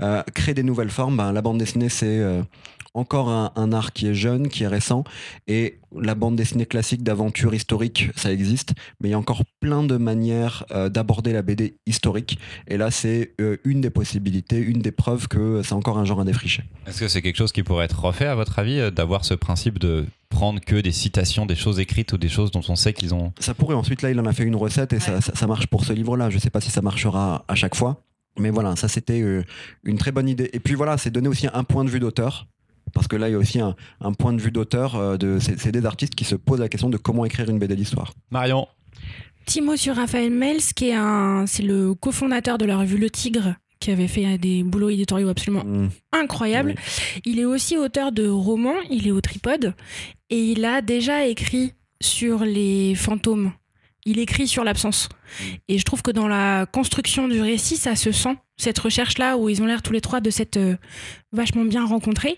euh, 0.00 0.22
créer 0.34 0.54
des 0.54 0.62
nouvelles 0.62 0.88
formes? 0.90 1.16
Ben, 1.18 1.32
la 1.32 1.42
bande 1.42 1.58
dessinée, 1.58 1.88
c'est 1.90 2.06
euh, 2.20 2.42
encore 2.94 3.28
un, 3.28 3.52
un 3.56 3.72
art 3.72 3.92
qui 3.92 4.06
est 4.06 4.14
jeune, 4.14 4.48
qui 4.48 4.62
est 4.62 4.68
récent, 4.68 5.04
et 5.48 5.80
la 6.00 6.14
bande 6.14 6.36
dessinée 6.36 6.66
classique 6.66 7.02
d'aventure 7.02 7.54
historique, 7.54 8.08
ça 8.16 8.32
existe, 8.32 8.74
mais 9.00 9.08
il 9.08 9.12
y 9.12 9.14
a 9.14 9.18
encore 9.18 9.42
plein 9.60 9.82
de 9.82 9.96
manières 9.96 10.64
euh, 10.70 10.88
d'aborder 10.88 11.32
la 11.32 11.42
BD 11.42 11.76
historique. 11.86 12.38
Et 12.68 12.76
là, 12.76 12.90
c'est 12.90 13.34
euh, 13.40 13.56
une 13.64 13.80
des 13.80 13.90
possibilités, 13.90 14.58
une 14.58 14.78
des 14.80 14.92
preuves 14.92 15.28
que 15.28 15.62
c'est 15.62 15.74
encore 15.74 15.98
un 15.98 16.04
genre 16.04 16.20
à 16.20 16.24
défricher. 16.24 16.64
Est-ce 16.86 17.00
que 17.00 17.08
c'est 17.08 17.22
quelque 17.22 17.36
chose 17.36 17.52
qui 17.52 17.62
pourrait 17.62 17.84
être 17.84 18.04
refait, 18.04 18.26
à 18.26 18.34
votre 18.34 18.58
avis, 18.58 18.78
euh, 18.78 18.90
d'avoir 18.90 19.24
ce 19.24 19.34
principe 19.34 19.78
de 19.78 20.06
prendre 20.28 20.60
que 20.60 20.76
des 20.76 20.90
citations, 20.92 21.46
des 21.46 21.54
choses 21.56 21.78
écrites 21.80 22.12
ou 22.12 22.18
des 22.18 22.28
choses 22.28 22.50
dont 22.50 22.62
on 22.68 22.74
sait 22.76 22.92
qu'ils 22.92 23.14
ont. 23.14 23.32
Ça 23.38 23.54
pourrait 23.54 23.76
ensuite, 23.76 24.02
là, 24.02 24.10
il 24.10 24.18
en 24.18 24.26
a 24.26 24.32
fait 24.32 24.42
une 24.44 24.56
recette 24.56 24.92
et 24.92 25.00
ça, 25.00 25.14
Ouais. 25.14 25.20
ça- 25.20 25.34
ça 25.34 25.46
marche 25.46 25.66
pour 25.68 25.84
ce 25.84 25.92
livre-là. 25.92 26.30
Je 26.30 26.38
sais 26.38 26.50
pas 26.50 26.60
si 26.60 26.70
ça 26.70 26.82
marchera 26.82 27.44
à 27.48 27.54
chaque 27.54 27.74
fois. 27.76 28.02
Mais 28.36 28.50
voilà, 28.50 28.74
ça 28.74 28.88
c'était 28.88 29.22
une 29.84 29.96
très 29.96 30.10
bonne 30.10 30.28
idée. 30.28 30.50
Et 30.52 30.58
puis 30.58 30.74
voilà, 30.74 30.98
c'est 30.98 31.10
donner 31.10 31.28
aussi 31.28 31.46
un 31.54 31.62
point 31.62 31.84
de 31.84 31.88
vue 31.90 32.00
d'auteur. 32.00 32.48
Parce 32.94 33.08
que 33.08 33.16
là, 33.16 33.28
il 33.28 33.32
y 33.32 33.34
a 33.34 33.38
aussi 33.38 33.60
un, 33.60 33.74
un 34.00 34.12
point 34.12 34.32
de 34.32 34.40
vue 34.40 34.50
d'auteur. 34.52 34.94
euh, 34.96 35.16
de, 35.16 35.38
c'est, 35.40 35.58
c'est 35.58 35.72
des 35.72 35.84
artistes 35.84 36.14
qui 36.14 36.24
se 36.24 36.36
posent 36.36 36.60
la 36.60 36.68
question 36.68 36.88
de 36.88 36.96
comment 36.96 37.24
écrire 37.24 37.50
une 37.50 37.58
BD 37.58 37.74
d'histoire. 37.76 38.14
Marion. 38.30 38.66
Petit 39.44 39.60
mot 39.60 39.76
sur 39.76 39.96
Raphaël 39.96 40.30
Mels, 40.32 40.62
qui 40.74 40.88
est 40.88 40.94
un, 40.94 41.44
c'est 41.46 41.62
le 41.64 41.94
cofondateur 41.94 42.56
de 42.56 42.64
la 42.64 42.78
revue 42.78 42.96
Le 42.96 43.10
Tigre, 43.10 43.56
qui 43.80 43.90
avait 43.90 44.08
fait 44.08 44.38
des 44.38 44.62
boulots 44.62 44.88
éditoriaux 44.88 45.28
absolument 45.28 45.64
Mm. 45.64 45.88
incroyables. 46.12 46.74
Il 47.26 47.38
est 47.38 47.44
aussi 47.44 47.76
auteur 47.76 48.12
de 48.12 48.26
romans, 48.28 48.80
il 48.90 49.06
est 49.06 49.10
au 49.10 49.20
tripode, 49.20 49.74
et 50.30 50.38
il 50.52 50.64
a 50.64 50.80
déjà 50.80 51.26
écrit 51.26 51.72
sur 52.00 52.44
les 52.44 52.94
fantômes. 52.94 53.52
Il 54.06 54.18
écrit 54.18 54.46
sur 54.46 54.64
l'absence. 54.64 55.08
Et 55.68 55.78
je 55.78 55.84
trouve 55.84 56.02
que 56.02 56.10
dans 56.10 56.28
la 56.28 56.66
construction 56.66 57.26
du 57.26 57.40
récit, 57.40 57.76
ça 57.78 57.96
se 57.96 58.12
sent, 58.12 58.36
cette 58.58 58.78
recherche-là, 58.78 59.38
où 59.38 59.48
ils 59.48 59.62
ont 59.62 59.66
l'air 59.66 59.80
tous 59.82 59.92
les 59.94 60.02
trois 60.02 60.20
de 60.20 60.28
s'être 60.30 60.58
euh, 60.58 60.76
vachement 61.32 61.64
bien 61.64 61.86
rencontrés. 61.86 62.36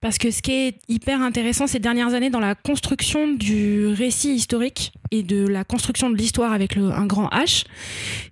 Parce 0.00 0.18
que 0.18 0.30
ce 0.32 0.42
qui 0.42 0.52
est 0.52 0.78
hyper 0.88 1.22
intéressant 1.22 1.66
ces 1.68 1.78
dernières 1.78 2.14
années 2.14 2.30
dans 2.30 2.40
la 2.40 2.54
construction 2.56 3.28
du 3.32 3.86
récit 3.86 4.34
historique 4.34 4.92
et 5.12 5.22
de 5.22 5.46
la 5.46 5.62
construction 5.64 6.10
de 6.10 6.16
l'histoire 6.16 6.52
avec 6.52 6.74
le, 6.74 6.90
un 6.90 7.06
grand 7.06 7.28
H, 7.28 7.64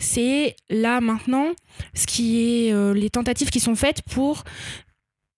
c'est 0.00 0.56
là 0.68 1.00
maintenant 1.00 1.46
ce 1.94 2.06
qui 2.06 2.40
est 2.66 2.72
euh, 2.72 2.92
les 2.92 3.10
tentatives 3.10 3.50
qui 3.50 3.60
sont 3.60 3.76
faites 3.76 4.02
pour 4.02 4.42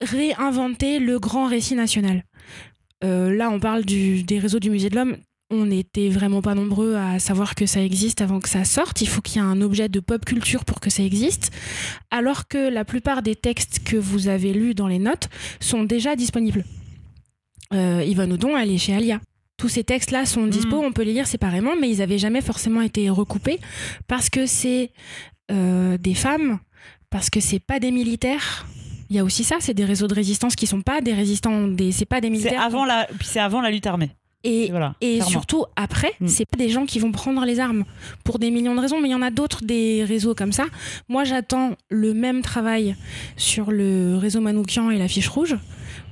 réinventer 0.01 0.99
le 0.99 1.19
grand 1.19 1.47
récit 1.47 1.75
national. 1.75 2.25
Euh, 3.05 3.35
là, 3.35 3.51
on 3.51 3.61
parle 3.61 3.85
du- 3.85 4.23
des 4.23 4.39
réseaux 4.39 4.59
du 4.61 4.71
Musée 4.71 4.89
de 4.91 4.97
l'Homme. 4.97 5.17
On 5.51 5.67
n'était 5.67 6.09
vraiment 6.09 6.41
pas 6.41 6.55
nombreux 6.55 6.97
à 6.97 7.19
savoir 7.19 7.55
que 7.55 7.67
ça 7.67 7.83
existe 7.83 8.23
avant 8.23 8.41
que 8.41 8.49
ça 8.49 8.65
sorte. 8.65 9.03
Il 9.03 9.09
faut 9.09 9.21
qu'il 9.21 9.37
y 9.41 9.45
ait 9.45 9.47
un 9.49 9.61
objet 9.61 9.89
de 9.89 10.01
pop 10.01 10.25
culture 10.25 10.65
pour 10.65 10.81
que 10.81 10.89
ça 10.91 11.03
existe. 11.03 11.51
Alors 12.11 12.49
que 12.49 12.71
la 12.71 12.85
plupart 12.85 13.23
des 13.23 13.37
textes 13.37 13.81
que 13.85 13.97
vous 13.97 14.29
avez 14.29 14.53
lus 14.55 14.75
dans 14.75 14.89
les 14.89 14.99
notes 14.99 15.29
sont 15.61 15.85
déjà 15.85 16.17
disponibles. 16.17 16.65
Euh, 17.73 18.03
Yvonne 18.07 18.33
Oudon, 18.33 18.57
elle 18.57 18.71
est 18.71 18.79
chez 18.79 18.95
Alia. 18.95 19.21
Tous 19.57 19.69
ces 19.69 19.85
textes-là 19.85 20.27
sont 20.27 20.47
dispo, 20.47 20.77
on 20.83 20.93
peut 20.93 21.03
les 21.03 21.13
lire 21.13 21.27
séparément, 21.29 21.73
mais 21.81 21.89
ils 21.89 21.99
n'avaient 21.99 22.19
jamais 22.19 22.41
forcément 22.41 22.81
été 22.81 23.09
recoupés 23.09 23.61
parce 24.09 24.29
que 24.29 24.47
c'est 24.47 24.91
euh, 25.53 25.97
des 25.99 26.15
femmes, 26.15 26.59
parce 27.11 27.31
que 27.31 27.39
c'est 27.39 27.61
pas 27.61 27.79
des 27.79 27.93
militaires. 27.93 28.67
Il 29.11 29.17
y 29.17 29.19
a 29.21 29.25
aussi 29.25 29.45
ça, 29.45 29.57
c'est 29.61 29.75
des 29.75 29.85
réseaux 29.85 30.09
de 30.09 30.15
résistance 30.15 30.57
qui 30.57 30.67
sont 30.67 30.81
pas 30.81 31.01
des 31.01 31.13
résistants, 31.13 31.69
des, 31.69 31.93
c'est 31.93 32.05
pas 32.07 32.21
des 32.21 32.29
C'est 32.29 32.33
militaires. 32.33 32.63
avant, 32.63 32.85
la... 32.85 33.07
c'est 33.23 33.39
avant 33.39 33.61
la 33.61 33.71
lutte 33.71 33.87
armée. 33.87 34.11
Et, 34.45 34.69
Voilà, 34.71 34.95
et 35.01 35.15
clairement. 35.17 35.31
surtout 35.31 35.65
après, 35.75 36.13
Mm. 36.21 36.29
c'est 36.29 36.45
pas 36.45 36.59
des 36.59 36.69
gens 36.69 36.85
qui 36.87 36.99
vont 36.99 37.11
prendre 37.13 37.45
les 37.45 37.61
armes 37.61 37.85
pour 38.25 38.39
des 38.39 38.51
millions 38.51 38.75
de 38.75 38.81
raisons, 38.81 39.01
mais 39.01 39.09
il 39.09 39.13
y 39.13 39.15
en 39.15 39.23
a 39.23 39.31
d'autres 39.31 39.65
des 39.65 40.05
réseaux 40.05 40.35
comme 40.35 40.53
ça. 40.53 40.67
Moi, 41.09 41.25
j'attends 41.25 41.77
le 41.89 42.13
même 42.15 42.43
travail 42.43 42.95
sur 43.37 43.71
le 43.71 44.17
réseau 44.17 44.41
Manoukian 44.41 44.91
et 44.91 44.99
la 44.99 45.09
fiche 45.09 45.29
rouge 45.29 45.57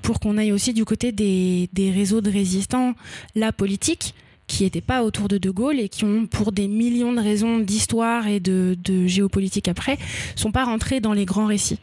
pour 0.01 0.19
qu'on 0.19 0.39
aille 0.39 0.53
aussi 0.53 0.73
du 0.73 0.85
côté 0.85 1.13
des, 1.13 1.69
des 1.73 1.91
réseaux 1.91 2.21
de 2.23 2.31
résistants, 2.31 2.95
la 3.35 3.53
politique, 3.53 4.15
qui 4.49 4.65
n'étaient 4.65 4.81
pas 4.81 5.03
autour 5.05 5.29
de 5.29 5.39
De 5.39 5.51
Gaulle 5.51 5.79
et 5.79 5.89
qui 5.89 6.05
ont, 6.05 6.27
pour 6.27 6.53
des 6.53 6.69
millions 6.69 7.13
de 7.13 7.21
raisons 7.21 7.59
d'histoire 7.61 8.27
et 8.27 8.41
de, 8.41 8.77
de 8.83 9.07
géopolitique 9.07 9.69
après, 9.69 9.99
sont 10.35 10.51
pas 10.53 10.65
rentrés 10.65 11.01
dans 11.01 11.13
les 11.13 11.25
grands 11.25 11.47
récits. 11.47 11.79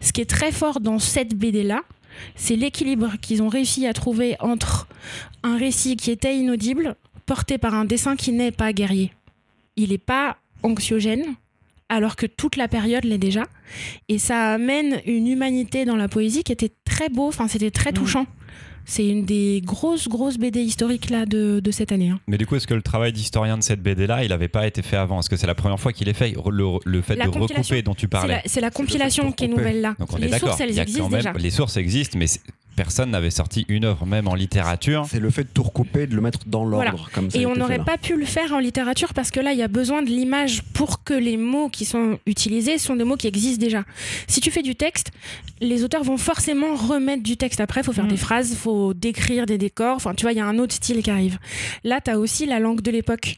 Ce 0.00 0.12
qui 0.12 0.20
est 0.20 0.26
très 0.28 0.52
fort 0.52 0.80
dans 0.80 0.98
cette 0.98 1.34
BD-là, 1.34 1.80
c'est 2.34 2.56
l'équilibre 2.56 3.12
qu'ils 3.20 3.42
ont 3.42 3.48
réussi 3.48 3.86
à 3.86 3.92
trouver 3.92 4.36
entre 4.40 4.86
un 5.42 5.56
récit 5.56 5.96
qui 5.96 6.10
était 6.10 6.36
inaudible, 6.36 6.96
porté 7.26 7.58
par 7.58 7.74
un 7.74 7.84
dessin 7.84 8.16
qui 8.16 8.32
n'est 8.32 8.52
pas 8.52 8.72
guerrier. 8.72 9.12
Il 9.76 9.90
n'est 9.90 9.98
pas 9.98 10.36
anxiogène, 10.62 11.24
alors 11.88 12.16
que 12.16 12.26
toute 12.26 12.56
la 12.56 12.68
période 12.68 13.04
l'est 13.04 13.18
déjà. 13.18 13.44
Et 14.08 14.18
ça 14.18 14.52
amène 14.54 15.00
une 15.06 15.26
humanité 15.26 15.84
dans 15.84 15.96
la 15.96 16.08
poésie 16.08 16.42
qui 16.42 16.52
était 16.52 16.72
très 16.84 17.08
beau, 17.08 17.28
enfin 17.28 17.48
c'était 17.48 17.70
très 17.70 17.90
Mm. 17.90 17.94
touchant. 17.94 18.26
C'est 18.84 19.06
une 19.06 19.24
des 19.24 19.62
grosses, 19.64 20.08
grosses 20.08 20.38
BD 20.38 20.60
historiques 20.60 21.10
là 21.10 21.24
de, 21.26 21.60
de 21.60 21.70
cette 21.70 21.92
année. 21.92 22.10
hein. 22.10 22.20
Mais 22.26 22.36
du 22.38 22.46
coup, 22.46 22.56
est-ce 22.56 22.66
que 22.66 22.74
le 22.74 22.82
travail 22.82 23.12
d'historien 23.12 23.56
de 23.56 23.62
cette 23.62 23.80
BD-là, 23.82 24.24
il 24.24 24.30
n'avait 24.30 24.48
pas 24.48 24.66
été 24.66 24.82
fait 24.82 24.96
avant? 24.96 25.20
Est-ce 25.20 25.30
que 25.30 25.36
c'est 25.36 25.46
la 25.46 25.54
première 25.54 25.78
fois 25.80 25.92
qu'il 25.92 26.08
est 26.08 26.12
fait? 26.14 26.34
Le, 26.50 26.78
le 26.84 27.02
fait 27.02 27.16
La 27.16 27.26
de 27.26 27.30
recouper 27.38 27.82
dont 27.82 27.94
tu 27.94 28.08
parlais. 28.08 28.34
la, 28.34 28.42
c'est 28.46 28.60
la 28.60 28.70
compilation 28.70 29.30
qui 29.32 29.44
est 29.44 29.48
nouvelle 29.48 29.80
là. 29.80 29.94
Donc 29.98 30.12
on 30.12 30.16
est 30.18 30.22
Les 30.22 30.28
d'accord. 30.28 30.50
sources, 30.50 30.60
elles 30.60 30.78
existent 30.78 31.08
même- 31.08 31.18
déjà. 31.20 31.32
Les 31.32 31.50
sources 31.50 31.76
existent, 31.76 32.18
mais 32.18 32.26
personne 32.76 33.10
n'avait 33.10 33.30
sorti 33.30 33.64
une 33.68 33.84
œuvre, 33.84 34.06
même 34.06 34.28
en 34.28 34.34
littérature. 34.34 35.06
C'est 35.08 35.20
le 35.20 35.30
fait 35.30 35.44
de 35.44 35.48
tout 35.48 35.62
recouper, 35.62 36.06
de 36.06 36.14
le 36.14 36.20
mettre 36.20 36.40
dans 36.46 36.64
l'ordre, 36.64 36.90
Voilà. 36.90 37.04
comme 37.14 37.30
ça. 37.30 37.38
Et 37.38 37.46
on 37.46 37.54
n'aurait 37.54 37.84
pas 37.84 37.98
pu 37.98 38.16
le 38.16 38.24
faire 38.24 38.52
en 38.52 38.58
littérature 38.58 39.12
parce 39.14 39.30
que 39.30 39.40
là, 39.40 39.52
il 39.52 39.58
y 39.58 39.62
a 39.62 39.68
besoin 39.68 40.02
de 40.02 40.08
l'image 40.08 40.62
pour 40.74 41.04
que 41.04 41.14
les 41.14 41.36
mots 41.36 41.68
qui 41.68 41.84
sont 41.84 42.18
utilisés 42.26 42.78
sont 42.78 42.96
des 42.96 43.04
mots 43.04 43.16
qui 43.16 43.26
existent 43.26 43.60
déjà. 43.60 43.84
Si 44.26 44.40
tu 44.40 44.50
fais 44.50 44.62
du 44.62 44.74
texte, 44.74 45.10
les 45.60 45.84
auteurs 45.84 46.02
vont 46.04 46.16
forcément 46.16 46.74
remettre 46.74 47.22
du 47.22 47.36
texte 47.36 47.60
après. 47.60 47.80
Il 47.80 47.84
faut 47.84 47.92
faire 47.92 48.04
Mm. 48.06 48.08
des 48.08 48.16
phrases, 48.16 48.50
il 48.50 48.56
faut 48.56 48.94
décrire 48.94 49.46
des 49.46 49.58
décors. 49.58 49.96
Enfin, 49.96 50.14
tu 50.14 50.22
vois, 50.22 50.32
il 50.32 50.38
y 50.38 50.40
a 50.40 50.46
un 50.46 50.58
autre 50.58 50.74
style 50.74 51.02
qui 51.02 51.10
arrive. 51.10 51.38
Là, 51.84 52.00
tu 52.00 52.10
as 52.10 52.18
aussi 52.18 52.46
la 52.46 52.58
langue 52.58 52.80
de 52.80 52.90
l'époque. 52.90 53.36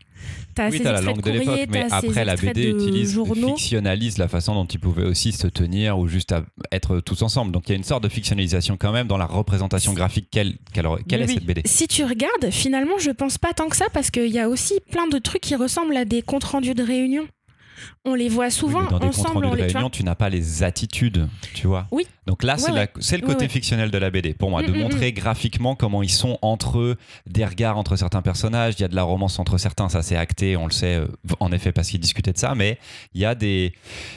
As 0.56 0.70
Oui, 0.70 0.80
t'as 0.82 0.92
la 0.92 1.00
langue 1.00 1.20
de 1.22 1.30
de 1.30 1.38
l'époque, 1.38 1.60
mais 1.70 1.86
après 1.90 2.24
la 2.24 2.36
BD 2.36 2.70
utilise, 2.70 3.12
journaux. 3.12 3.56
fictionnalise 3.56 4.18
la 4.18 4.28
façon 4.28 4.54
dont 4.54 4.64
ils 4.66 4.78
pouvaient 4.80 5.04
aussi 5.04 5.32
se 5.32 5.46
tenir 5.46 5.98
ou 5.98 6.06
juste 6.08 6.32
à- 6.32 6.44
être 6.72 7.00
tous 7.00 7.22
ensemble. 7.22 7.52
Donc 7.52 7.64
il 7.68 7.70
y 7.70 7.74
a 7.74 7.76
une 7.76 7.84
sorte 7.84 8.02
de 8.04 8.08
fictionnalisation 8.08 8.76
quand 8.76 8.92
même 8.92 9.06
dans 9.06 9.18
la 9.18 9.26
représentation 9.26 9.92
graphique. 9.92 10.28
Quelle, 10.30 10.54
quelle, 10.72 10.86
quelle 11.08 11.22
est 11.22 11.26
oui. 11.26 11.34
cette 11.34 11.44
BD 11.46 11.62
Si 11.64 11.88
tu 11.88 12.04
regardes, 12.04 12.50
finalement, 12.50 12.98
je 12.98 13.10
pense 13.10 13.38
pas 13.38 13.52
tant 13.52 13.68
que 13.68 13.76
ça 13.76 13.86
parce 13.92 14.10
qu'il 14.10 14.28
y 14.30 14.38
a 14.38 14.48
aussi 14.48 14.74
plein 14.90 15.06
de 15.08 15.18
trucs 15.18 15.42
qui 15.42 15.54
ressemblent 15.56 15.96
à 15.96 16.04
des 16.04 16.22
comptes 16.22 16.44
rendus 16.44 16.74
de 16.74 16.82
réunion. 16.82 17.26
On 18.04 18.14
les 18.14 18.28
voit 18.28 18.50
souvent 18.50 18.84
dans 18.84 18.98
des 18.98 19.06
ensemble. 19.08 19.46
on 19.46 19.54
de 19.54 19.60
réunion, 19.62 19.90
tu 19.90 20.04
n'as 20.04 20.14
pas 20.14 20.28
les 20.28 20.62
attitudes, 20.62 21.28
tu 21.54 21.66
vois. 21.66 21.86
Oui. 21.90 22.06
Donc 22.26 22.42
là, 22.42 22.56
c'est 22.56 22.70
Ouais, 22.72 22.78
ouais. 22.80 23.18
le 23.18 23.26
côté 23.26 23.44
ouais. 23.44 23.48
fictionnel 23.48 23.90
de 23.90 23.98
la 23.98 24.10
BD, 24.10 24.32
pour 24.34 24.50
moi, 24.50 24.62
de 24.62 24.70
Mm, 24.72 24.76
mm, 24.76 24.80
montrer 24.80 25.12
graphiquement 25.12 25.74
comment 25.74 26.02
ils 26.02 26.10
sont 26.10 26.38
entre 26.42 26.78
eux, 26.78 26.96
des 27.26 27.44
regards 27.44 27.76
entre 27.76 27.96
certains 27.96 28.22
personnages, 28.22 28.74
il 28.78 28.82
y 28.82 28.84
a 28.84 28.88
de 28.88 28.94
la 28.96 29.02
romance 29.02 29.38
entre 29.38 29.58
certains, 29.58 29.88
ça 29.88 30.02
c'est 30.02 30.16
acté, 30.16 30.56
on 30.56 30.66
le 30.66 30.72
sait, 30.72 30.96
euh, 30.96 31.06
en 31.40 31.52
effet, 31.52 31.72
parce 31.72 31.88
qu'ils 31.90 32.00
discutaient 32.00 32.32
de 32.32 32.38
ça, 32.38 32.54
mais 32.54 32.78
il 33.14 33.20
y 33.20 33.24
a 33.24 33.34
des, 33.34 33.72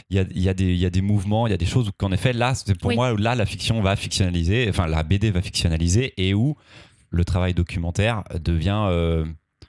il 0.09 0.17
y 0.17 0.19
a, 0.19 0.25
il 0.33 0.41
y 0.41 0.49
a 0.49 0.53
des, 0.53 0.65
il 0.65 0.77
y 0.77 0.85
a 0.85 0.89
des 0.89 1.01
mouvements, 1.01 1.47
il 1.47 1.51
y 1.51 1.53
a 1.53 1.57
des 1.57 1.65
choses 1.65 1.91
qu'en 1.97 2.11
effet, 2.11 2.31
là, 2.33 2.53
c'est 2.55 2.77
pour 2.77 2.89
Oui. 2.89 2.95
moi, 2.95 3.13
là, 3.17 3.35
la 3.35 3.45
fiction 3.45 3.81
va 3.81 3.95
fictionnaliser, 3.95 4.67
enfin, 4.69 4.87
la 4.87 5.03
BD 5.03 5.31
va 5.31 5.41
fictionnaliser, 5.41 6.13
et 6.17 6.33
où 6.33 6.55
le 7.09 7.23
travail 7.25 7.53
documentaire 7.53 8.23
devient 8.41 8.85
euh, 8.89 9.25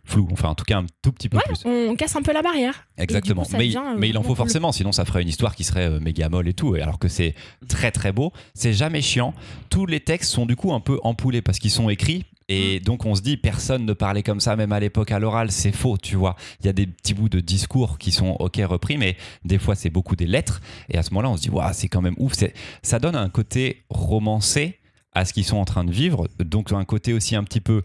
flou, 0.09 0.29
enfin, 0.33 0.49
en 0.49 0.55
tout 0.55 0.65
cas, 0.65 0.79
un 0.79 0.87
tout 1.03 1.13
petit 1.13 1.29
peu 1.29 1.37
Ouais, 1.37 1.43
plus. 1.47 1.63
on 1.65 1.95
casse 1.95 2.17
un 2.17 2.23
peu 2.23 2.33
la 2.33 2.43
barrière. 2.43 2.87
Exactement. 2.97 3.43
Coup, 3.43 3.51
mais, 3.53 3.67
devient, 3.67 3.83
euh, 3.85 3.97
mais 3.99 4.09
il 4.09 4.17
en 4.17 4.23
faut 4.23 4.29
vraiment 4.29 4.35
cool. 4.35 4.47
forcément, 4.47 4.73
sinon 4.73 4.93
ça 4.93 5.05
ferait 5.05 5.23
une 5.23 5.29
histoire 5.29 5.55
qui 5.55 5.65
serait 5.65 5.89
euh, 5.89 6.01
méga 6.01 6.29
molle 6.29 6.49
et 6.49 6.55
tout. 6.55 6.75
Et 6.77 6.83
alors 6.83 6.99
que 6.99 7.09
c'est 7.09 7.35
très 7.69 7.91
très 7.91 8.13
beau, 8.13 8.33
c'est 8.55 8.73
jamais 8.73 9.03
chiant. 9.03 9.35
Tous 9.71 9.87
les 9.87 10.01
textes 10.01 10.31
sont 10.33 10.47
du 10.47 10.57
coup 10.57 10.73
un 10.73 10.81
peu 10.81 10.99
empoulés 11.03 11.43
parce 11.43 11.59
qu'ils 11.59 11.71
sont 11.71 11.89
écrits. 11.91 12.21
Mm. 12.21 12.53
Et 12.53 12.81
donc 12.81 13.05
on 13.05 13.15
se 13.15 13.21
dit, 13.21 13.37
personne 13.37 13.85
ne 13.85 13.93
parlait 13.93 14.23
comme 14.23 14.41
ça, 14.41 14.57
même 14.57 14.73
à 14.73 14.81
l'époque 14.81 15.13
à 15.13 15.19
l'oral, 15.19 15.53
c'est 15.53 15.73
faux, 15.73 15.99
tu 15.99 16.17
vois. 16.17 16.35
Il 16.61 16.67
y 16.67 16.69
a 16.71 16.73
des 16.73 16.87
petits 16.87 17.13
bouts 17.15 17.29
de 17.29 17.41
discours 17.41 17.99
qui 17.99 18.11
sont 18.11 18.37
ok 18.41 18.61
repris, 18.65 18.97
mais 18.97 19.17
des 19.45 19.59
fois 19.59 19.75
c'est 19.75 19.91
beaucoup 19.91 20.17
des 20.17 20.27
lettres. 20.27 20.61
Et 20.89 20.97
à 20.97 21.03
ce 21.03 21.11
moment-là, 21.11 21.29
on 21.31 21.37
se 21.37 21.43
dit, 21.43 21.51
waouh, 21.51 21.71
c'est 21.73 21.89
quand 21.89 22.01
même 22.03 22.17
ouf. 22.19 22.33
Ça 22.83 22.99
donne 22.99 23.17
un 23.17 23.29
côté 23.29 23.85
romancé 23.91 24.79
à 25.13 25.25
ce 25.25 25.33
qu'ils 25.33 25.45
sont 25.45 25.57
en 25.57 25.65
train 25.65 25.85
de 25.85 25.91
vivre, 25.91 26.29
donc 26.39 26.73
un 26.73 26.85
côté 26.85 27.13
aussi 27.13 27.35
un 27.35 27.43
petit 27.43 27.61
peu 27.61 27.83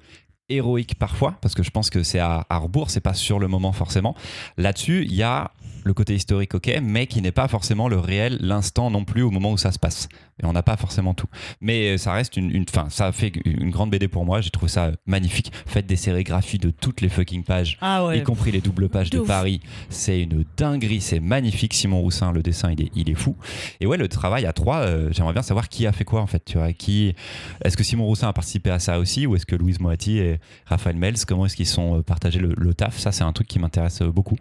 héroïque 0.50 0.96
parfois, 0.96 1.36
parce 1.42 1.56
que 1.56 1.64
je 1.64 1.72
pense 1.72 1.90
que 1.90 2.04
c'est 2.04 2.20
à, 2.20 2.46
rebours, 2.50 2.90
c'est 2.90 3.02
pas 3.02 3.14
sur 3.14 3.40
le 3.40 3.48
moment 3.48 3.72
forcément. 3.72 4.16
Là-dessus, 4.58 5.04
il 5.06 5.14
y 5.14 5.24
a 5.24 5.52
le 5.84 5.94
côté 5.94 6.16
historique, 6.16 6.56
ok, 6.56 6.80
mais 6.82 7.08
qui 7.08 7.22
n'est 7.22 7.32
pas 7.32 7.48
forcément 7.48 7.88
le 7.88 7.98
réel, 7.98 8.38
l'instant 8.42 8.90
non 8.90 9.04
plus 9.06 9.22
au 9.22 9.32
moment 9.32 9.52
où 9.52 9.58
ça 9.58 9.72
se 9.72 9.80
passe. 9.80 10.08
Et 10.42 10.46
on 10.46 10.54
n'a 10.54 10.64
pas 10.64 10.78
forcément 10.78 11.14
tout. 11.14 11.28
Mais 11.62 11.98
ça 11.98 12.14
reste 12.14 12.38
une, 12.38 12.50
une 12.50 12.68
fin, 12.68 12.90
ça 12.90 13.12
fait 13.12 13.32
une 13.46 13.70
grande 13.70 13.92
BD 13.92 14.08
pour 14.08 14.26
moi. 14.26 14.42
J'ai 14.42 14.50
trouvé 14.50 14.70
ça 14.72 14.92
magnifique. 15.06 15.52
Faites 15.68 15.86
des 15.86 15.96
sérigraphies 15.96 16.58
de 16.58 16.72
toutes 16.72 17.02
les 17.02 17.10
fucking 17.10 17.44
pages. 17.44 17.78
Ah 17.82 18.06
ouais. 18.06 18.20
Y 18.20 18.24
compris 18.24 18.52
les 18.52 18.62
doubles 18.62 18.90
pages 18.90 19.10
De. 19.10 19.20
Paris, 19.20 19.62
c'est 19.90 20.22
une 20.22 20.44
dinguerie, 20.58 21.02
c'est 21.02 21.20
magnifique. 21.20 21.74
Simon 21.74 22.02
Roussin, 22.02 22.32
le 22.32 22.42
dessin, 22.42 22.72
il 22.72 22.82
est, 22.82 22.92
il 22.96 23.10
est 23.10 23.16
fou. 23.16 23.36
Et 23.80 23.86
ouais, 23.86 23.98
le 23.98 24.08
travail 24.08 24.46
à 24.46 24.54
trois, 24.54 24.78
euh, 24.78 25.10
j'aimerais 25.12 25.34
bien 25.34 25.44
savoir 25.44 25.70
qui 25.70 25.86
a 25.86 25.92
fait 25.92 26.06
quoi 26.06 26.22
en 26.22 26.28
fait. 26.28 26.44
Tu 26.46 26.58
vois, 26.58 26.74
qui 26.74 27.14
est-ce 27.64 27.78
que 27.78 27.84
Simon 27.84 28.06
Roussin 28.06 28.28
a 28.28 28.34
participé 28.34 28.70
à 28.72 28.80
ça 28.80 29.00
aussi, 29.00 29.28
ou 29.28 29.36
est-ce 29.36 29.46
que 29.46 29.56
Louise 29.56 29.80
Moati 29.80 30.18
et 30.18 30.40
Raphaël 30.66 30.96
Mels, 30.96 31.24
comment 31.28 31.46
est-ce 31.46 31.56
qu'ils 31.56 31.68
sont 31.68 32.00
euh, 32.00 32.02
partagés 32.02 32.40
le, 32.40 32.54
le 32.58 32.74
taf? 32.74 32.98
Ça, 32.98 33.12
c'est 33.12 33.24
un 33.24 33.34
truc 33.34 33.48
qui 33.48 33.60
m'intéresse 33.60 34.02
euh, 34.02 34.12
beaucoup. 34.12 34.38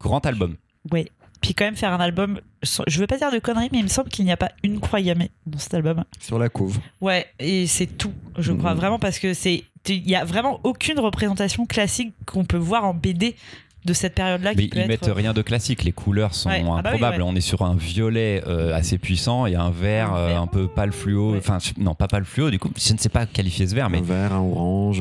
Grand 0.00 0.24
album. 0.26 0.56
Ouais. 0.90 1.06
Puis 1.40 1.54
quand 1.54 1.64
même 1.64 1.76
faire 1.76 1.92
un 1.92 2.00
album, 2.00 2.40
je 2.86 3.00
veux 3.00 3.06
pas 3.06 3.16
dire 3.16 3.32
de 3.32 3.38
conneries, 3.38 3.68
mais 3.72 3.78
il 3.78 3.84
me 3.84 3.88
semble 3.88 4.10
qu'il 4.10 4.24
n'y 4.26 4.32
a 4.32 4.36
pas 4.36 4.50
une 4.62 4.78
croix 4.78 5.00
gammée 5.00 5.30
dans 5.46 5.58
cet 5.58 5.72
album. 5.74 6.04
Sur 6.20 6.38
la 6.38 6.48
couve. 6.50 6.78
Ouais, 7.00 7.26
et 7.38 7.66
c'est 7.66 7.86
tout, 7.86 8.12
je 8.38 8.52
crois 8.52 8.72
Mhm. 8.74 8.76
vraiment, 8.80 8.98
parce 8.98 9.18
que 9.18 9.32
c'est, 9.32 9.64
il 9.88 10.08
y 10.10 10.14
a 10.14 10.24
vraiment 10.24 10.60
aucune 10.64 10.98
représentation 11.00 11.64
classique 11.64 12.12
qu'on 12.26 12.44
peut 12.44 12.58
voir 12.58 12.84
en 12.84 12.92
BD 12.92 13.36
de 13.84 13.92
cette 13.92 14.14
période-là. 14.14 14.50
Mais 14.56 14.66
peut 14.68 14.76
ils 14.76 14.80
être- 14.82 14.88
mettent 14.88 15.10
rien 15.14 15.32
de 15.32 15.42
classique. 15.42 15.84
Les 15.84 15.92
couleurs 15.92 16.34
sont 16.34 16.50
Ouais. 16.50 16.60
Ah 16.62 16.64
bah 16.66 16.70
oui, 16.84 16.88
improbables. 16.96 17.22
ouais. 17.22 17.28
On 17.28 17.34
est 17.34 17.40
sur 17.40 17.62
un 17.62 17.74
violet 17.74 18.42
euh, 18.46 18.74
assez 18.74 18.98
puissant 18.98 19.46
et 19.46 19.54
un 19.56 19.70
vert 19.70 20.12
Un 20.12 20.18
euh, 20.18 20.38
un 20.38 20.46
peu 20.46 20.68
pâle 20.68 20.92
fluo. 20.92 21.32
Ouais. 21.32 21.38
Enfin, 21.38 21.58
non, 21.78 21.94
pas 21.94 22.06
pâle 22.08 22.24
fluo. 22.24 22.50
Du 22.50 22.58
coup, 22.58 22.70
je 22.76 22.92
ne 22.92 22.98
sais 22.98 23.08
pas 23.08 23.26
qualifier 23.26 23.66
ce 23.66 23.74
vert, 23.74 23.88
mais 23.90 23.98
Un 23.98 24.02
vert, 24.02 24.32
un 24.34 24.40
orange. 24.40 25.00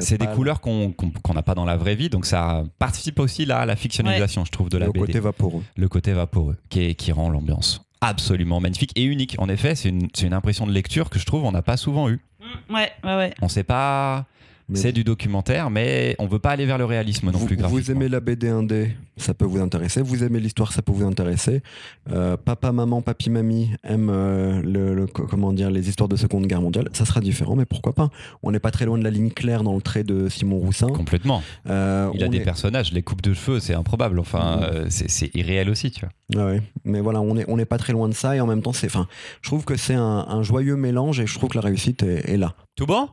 c'est 0.00 0.18
des 0.18 0.26
couleurs 0.28 0.60
qu'on 0.60 0.92
qu'on 0.92 1.10
qu'on 1.10 1.34
n'a 1.34 1.42
pas 1.42 1.54
dans 1.54 1.64
la 1.64 1.76
vraie 1.76 1.94
vie. 1.96 2.08
Donc 2.08 2.26
ça 2.26 2.62
participe 2.78 3.18
aussi 3.18 3.44
là 3.46 3.58
à 3.60 3.66
la 3.66 3.76
fictionnalisation, 3.76 4.44
je 4.44 4.50
trouve, 4.50 4.68
de 4.68 4.78
la 4.78 4.86
Le 4.86 4.92
BD. 4.92 5.06
côté 5.06 5.20
vaporeux. 5.20 5.62
le 5.76 5.88
côté 5.88 6.12
vaporeux 6.12 6.56
qui, 6.68 6.82
est- 6.84 6.94
qui 6.94 7.12
rend 7.12 7.28
l'ambiance 7.30 7.82
absolument 8.02 8.60
magnifique 8.60 8.92
et 8.96 9.02
unique. 9.04 9.36
En 9.38 9.48
effet, 9.50 9.74
c'est 9.74 9.90
une, 9.90 10.08
c'est 10.14 10.26
une 10.26 10.32
impression 10.32 10.66
de 10.66 10.72
lecture 10.72 11.10
que 11.10 11.18
je 11.18 11.26
trouve 11.26 11.44
on 11.44 11.52
n'a 11.52 11.60
pas 11.62 11.76
souvent 11.76 12.08
eu. 12.08 12.20
Mm, 12.40 12.74
Ouais, 12.74 12.90
ouais, 13.04 13.16
ouais. 13.16 13.34
On 13.42 13.48
sait 13.48 13.64
pas. 13.64 14.24
C'est 14.74 14.92
du 14.92 15.04
documentaire, 15.04 15.70
mais 15.70 16.14
on 16.18 16.26
veut 16.26 16.38
pas 16.38 16.50
aller 16.50 16.66
vers 16.66 16.78
le 16.78 16.84
réalisme 16.84 17.30
non 17.30 17.38
vous, 17.38 17.46
plus. 17.46 17.56
vous 17.56 17.90
aimez 17.90 18.08
la 18.08 18.20
BD 18.20 18.48
indé, 18.48 18.92
ça 19.16 19.34
peut 19.34 19.44
vous 19.44 19.60
intéresser. 19.60 20.02
Vous 20.02 20.22
aimez 20.24 20.40
l'histoire, 20.40 20.72
ça 20.72 20.82
peut 20.82 20.92
vous 20.92 21.04
intéresser. 21.06 21.62
Euh, 22.10 22.36
papa, 22.36 22.72
maman, 22.72 23.02
papi, 23.02 23.30
mamie 23.30 23.70
aiment 23.84 24.10
euh, 24.10 24.60
le, 24.62 24.94
le- 24.94 25.06
co- 25.06 25.26
comment 25.26 25.52
dire, 25.52 25.70
les 25.70 25.88
histoires 25.88 26.08
de 26.08 26.16
Seconde 26.16 26.46
Guerre 26.46 26.62
mondiale. 26.62 26.88
Ça 26.92 27.04
sera 27.04 27.20
différent, 27.20 27.56
mais 27.56 27.64
pourquoi 27.66 27.92
pas? 27.94 28.10
On 28.42 28.50
n'est 28.52 28.60
pas 28.60 28.70
très 28.70 28.84
loin 28.86 28.98
de 28.98 29.04
la 29.04 29.10
ligne 29.10 29.30
claire 29.30 29.62
dans 29.62 29.74
le 29.74 29.82
trait 29.82 30.04
de 30.04 30.28
Simon 30.28 30.58
Roussin. 30.58 30.88
Complètement. 30.88 31.42
Euh, 31.68 32.10
Il 32.14 32.22
a 32.24 32.28
des 32.28 32.38
est- 32.38 32.40
personnages, 32.40 32.92
les 32.92 33.02
coupes 33.02 33.22
de 33.22 33.34
cheveux, 33.34 33.60
c'est 33.60 33.74
improbable. 33.74 34.18
Enfin, 34.18 34.60
c'est 34.88 35.34
irréel 35.34 35.68
aussi, 35.70 35.90
tu 35.90 36.00
vois. 36.00 36.10
Ouais. 36.46 36.62
Mais 36.84 37.00
voilà, 37.00 37.20
on 37.20 37.34
n'est 37.34 37.44
on 37.48 37.58
est 37.58 37.64
pas 37.64 37.78
très 37.78 37.92
loin 37.92 38.08
de 38.08 38.14
ça 38.14 38.36
et 38.36 38.40
en 38.40 38.46
même 38.46 38.62
temps, 38.62 38.72
c'est, 38.72 38.86
enfin, 38.86 39.08
je 39.42 39.48
trouve 39.48 39.64
que 39.64 39.76
c'est 39.76 39.94
un, 39.94 40.26
un 40.28 40.42
joyeux 40.42 40.76
mélange 40.76 41.18
et 41.20 41.26
je 41.26 41.34
trouve 41.34 41.50
que 41.50 41.58
la 41.58 41.62
réussite 41.64 42.02
est, 42.04 42.30
est 42.30 42.36
là. 42.36 42.54
Tout 42.76 42.86
bon? 42.86 43.08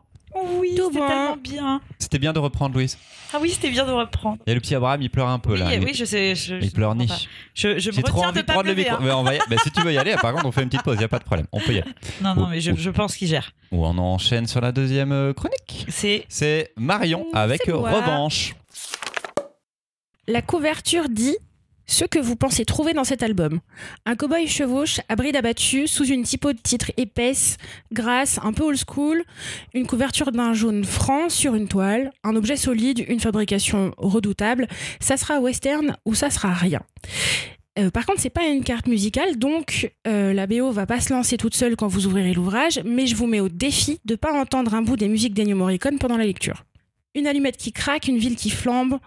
Tout 0.77 0.87
c'était 0.87 0.99
bon. 0.99 1.07
tellement 1.07 1.37
bien. 1.37 1.81
C'était 1.99 2.19
bien 2.19 2.33
de 2.33 2.39
reprendre, 2.39 2.75
Louise. 2.75 2.97
Ah 3.33 3.37
oui, 3.41 3.49
c'était 3.51 3.69
bien 3.69 3.85
de 3.85 3.91
reprendre. 3.91 4.37
Il 4.45 4.49
y 4.49 4.51
a 4.51 4.55
le 4.55 4.61
petit 4.61 4.73
Abraham, 4.75 5.01
il 5.01 5.09
pleure 5.09 5.27
un 5.27 5.39
peu 5.39 5.53
Oui, 5.53 5.59
là. 5.59 5.73
Il- 5.75 5.83
oui, 5.83 5.93
je 5.93 6.05
sais. 6.05 6.33
Je, 6.35 6.55
il 6.55 6.65
je 6.69 6.71
pleure 6.71 6.95
niche. 6.95 7.27
Je, 7.53 7.77
je 7.77 7.89
me 7.89 7.95
J'ai 7.95 8.03
trop 8.03 8.23
envie 8.23 8.33
de 8.35 8.37
de 8.41 8.45
pas 8.45 8.53
prendre 8.53 8.69
le 8.69 8.75
micro. 8.75 8.95
hein. 8.95 8.99
Mais 9.01 9.11
on 9.11 9.23
va 9.23 9.35
y- 9.35 9.39
si 9.63 9.71
tu 9.71 9.81
veux 9.81 9.91
y 9.91 9.97
aller, 9.97 10.15
par 10.21 10.31
contre, 10.33 10.45
on 10.45 10.51
fait 10.53 10.63
une 10.63 10.69
petite 10.69 10.83
pause, 10.83 10.95
il 10.95 10.99
n'y 10.99 11.03
a 11.05 11.09
pas 11.09 11.19
de 11.19 11.25
problème. 11.25 11.45
On 11.51 11.59
peut 11.59 11.73
y 11.73 11.79
aller. 11.81 11.91
Non, 12.21 12.35
non, 12.35 12.43
Ou- 12.45 12.47
mais 12.49 12.61
je, 12.61 12.71
ou- 12.71 12.77
je 12.77 12.89
pense 12.89 13.17
qu'il 13.17 13.27
gère. 13.27 13.51
Ou 13.73 13.85
on 13.85 13.97
enchaîne 13.97 14.47
sur 14.47 14.61
la 14.61 14.71
deuxième 14.71 15.11
euh, 15.11 15.33
chronique. 15.33 15.85
C'est 15.89 16.25
C'est 16.29 16.71
Marion 16.77 17.25
Ouh, 17.27 17.31
avec 17.37 17.67
moi. 17.67 17.91
Revanche. 17.91 18.55
La 20.27 20.41
couverture 20.41 21.07
dit 21.09 21.37
ce 21.87 22.05
que 22.05 22.19
vous 22.19 22.35
pensez 22.35 22.65
trouver 22.65 22.93
dans 22.93 23.03
cet 23.03 23.23
album. 23.23 23.59
Un 24.05 24.15
cow-boy 24.15 24.47
chevauche 24.47 24.99
à 25.09 25.15
bride 25.15 25.37
abattue 25.37 25.87
sous 25.87 26.05
une 26.05 26.23
typo 26.23 26.53
de 26.53 26.59
titre 26.59 26.91
épaisse, 26.97 27.57
grasse, 27.91 28.39
un 28.43 28.53
peu 28.53 28.63
old 28.63 28.77
school, 28.77 29.23
une 29.73 29.87
couverture 29.87 30.31
d'un 30.31 30.53
jaune 30.53 30.83
franc 30.83 31.29
sur 31.29 31.55
une 31.55 31.67
toile, 31.67 32.11
un 32.23 32.35
objet 32.35 32.57
solide, 32.57 33.05
une 33.07 33.19
fabrication 33.19 33.93
redoutable. 33.97 34.67
Ça 34.99 35.17
sera 35.17 35.39
western 35.39 35.95
ou 36.05 36.13
ça 36.13 36.29
sera 36.29 36.53
rien. 36.53 36.81
Euh, 37.79 37.91
par 37.91 38.05
contre, 38.05 38.19
c'est 38.19 38.31
pas 38.31 38.45
une 38.47 38.63
carte 38.63 38.87
musicale, 38.87 39.37
donc 39.37 39.91
euh, 40.07 40.33
la 40.33 40.47
BO 40.47 40.71
va 40.71 40.85
pas 40.87 40.99
se 40.99 41.13
lancer 41.13 41.37
toute 41.37 41.53
seule 41.53 41.75
quand 41.75 41.87
vous 41.87 42.07
ouvrirez 42.07 42.33
l'ouvrage, 42.33 42.81
mais 42.83 43.05
je 43.05 43.15
vous 43.15 43.27
mets 43.27 43.39
au 43.39 43.49
défi 43.49 43.99
de 44.03 44.15
pas 44.15 44.33
entendre 44.33 44.73
un 44.73 44.81
bout 44.81 44.95
des 44.97 45.07
musiques 45.07 45.35
d'Ennio 45.35 45.55
Morricone 45.55 45.99
pendant 45.99 46.17
la 46.17 46.25
lecture. 46.25 46.63
Une 47.13 47.27
allumette 47.27 47.57
qui 47.57 47.71
craque, 47.71 48.07
une 48.07 48.17
ville 48.17 48.35
qui 48.35 48.49
flambe, 48.49 48.99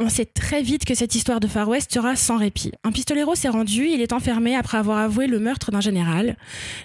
on 0.00 0.08
sait 0.08 0.26
très 0.26 0.62
vite 0.62 0.84
que 0.84 0.94
cette 0.94 1.16
histoire 1.16 1.40
de 1.40 1.48
Far 1.48 1.68
West 1.68 1.92
sera 1.92 2.14
sans 2.14 2.36
répit. 2.36 2.70
Un 2.84 2.92
pistolero 2.92 3.34
s'est 3.34 3.48
rendu, 3.48 3.88
il 3.88 4.00
est 4.00 4.12
enfermé 4.12 4.54
après 4.54 4.78
avoir 4.78 4.98
avoué 4.98 5.26
le 5.26 5.40
meurtre 5.40 5.72
d'un 5.72 5.80
général. 5.80 6.36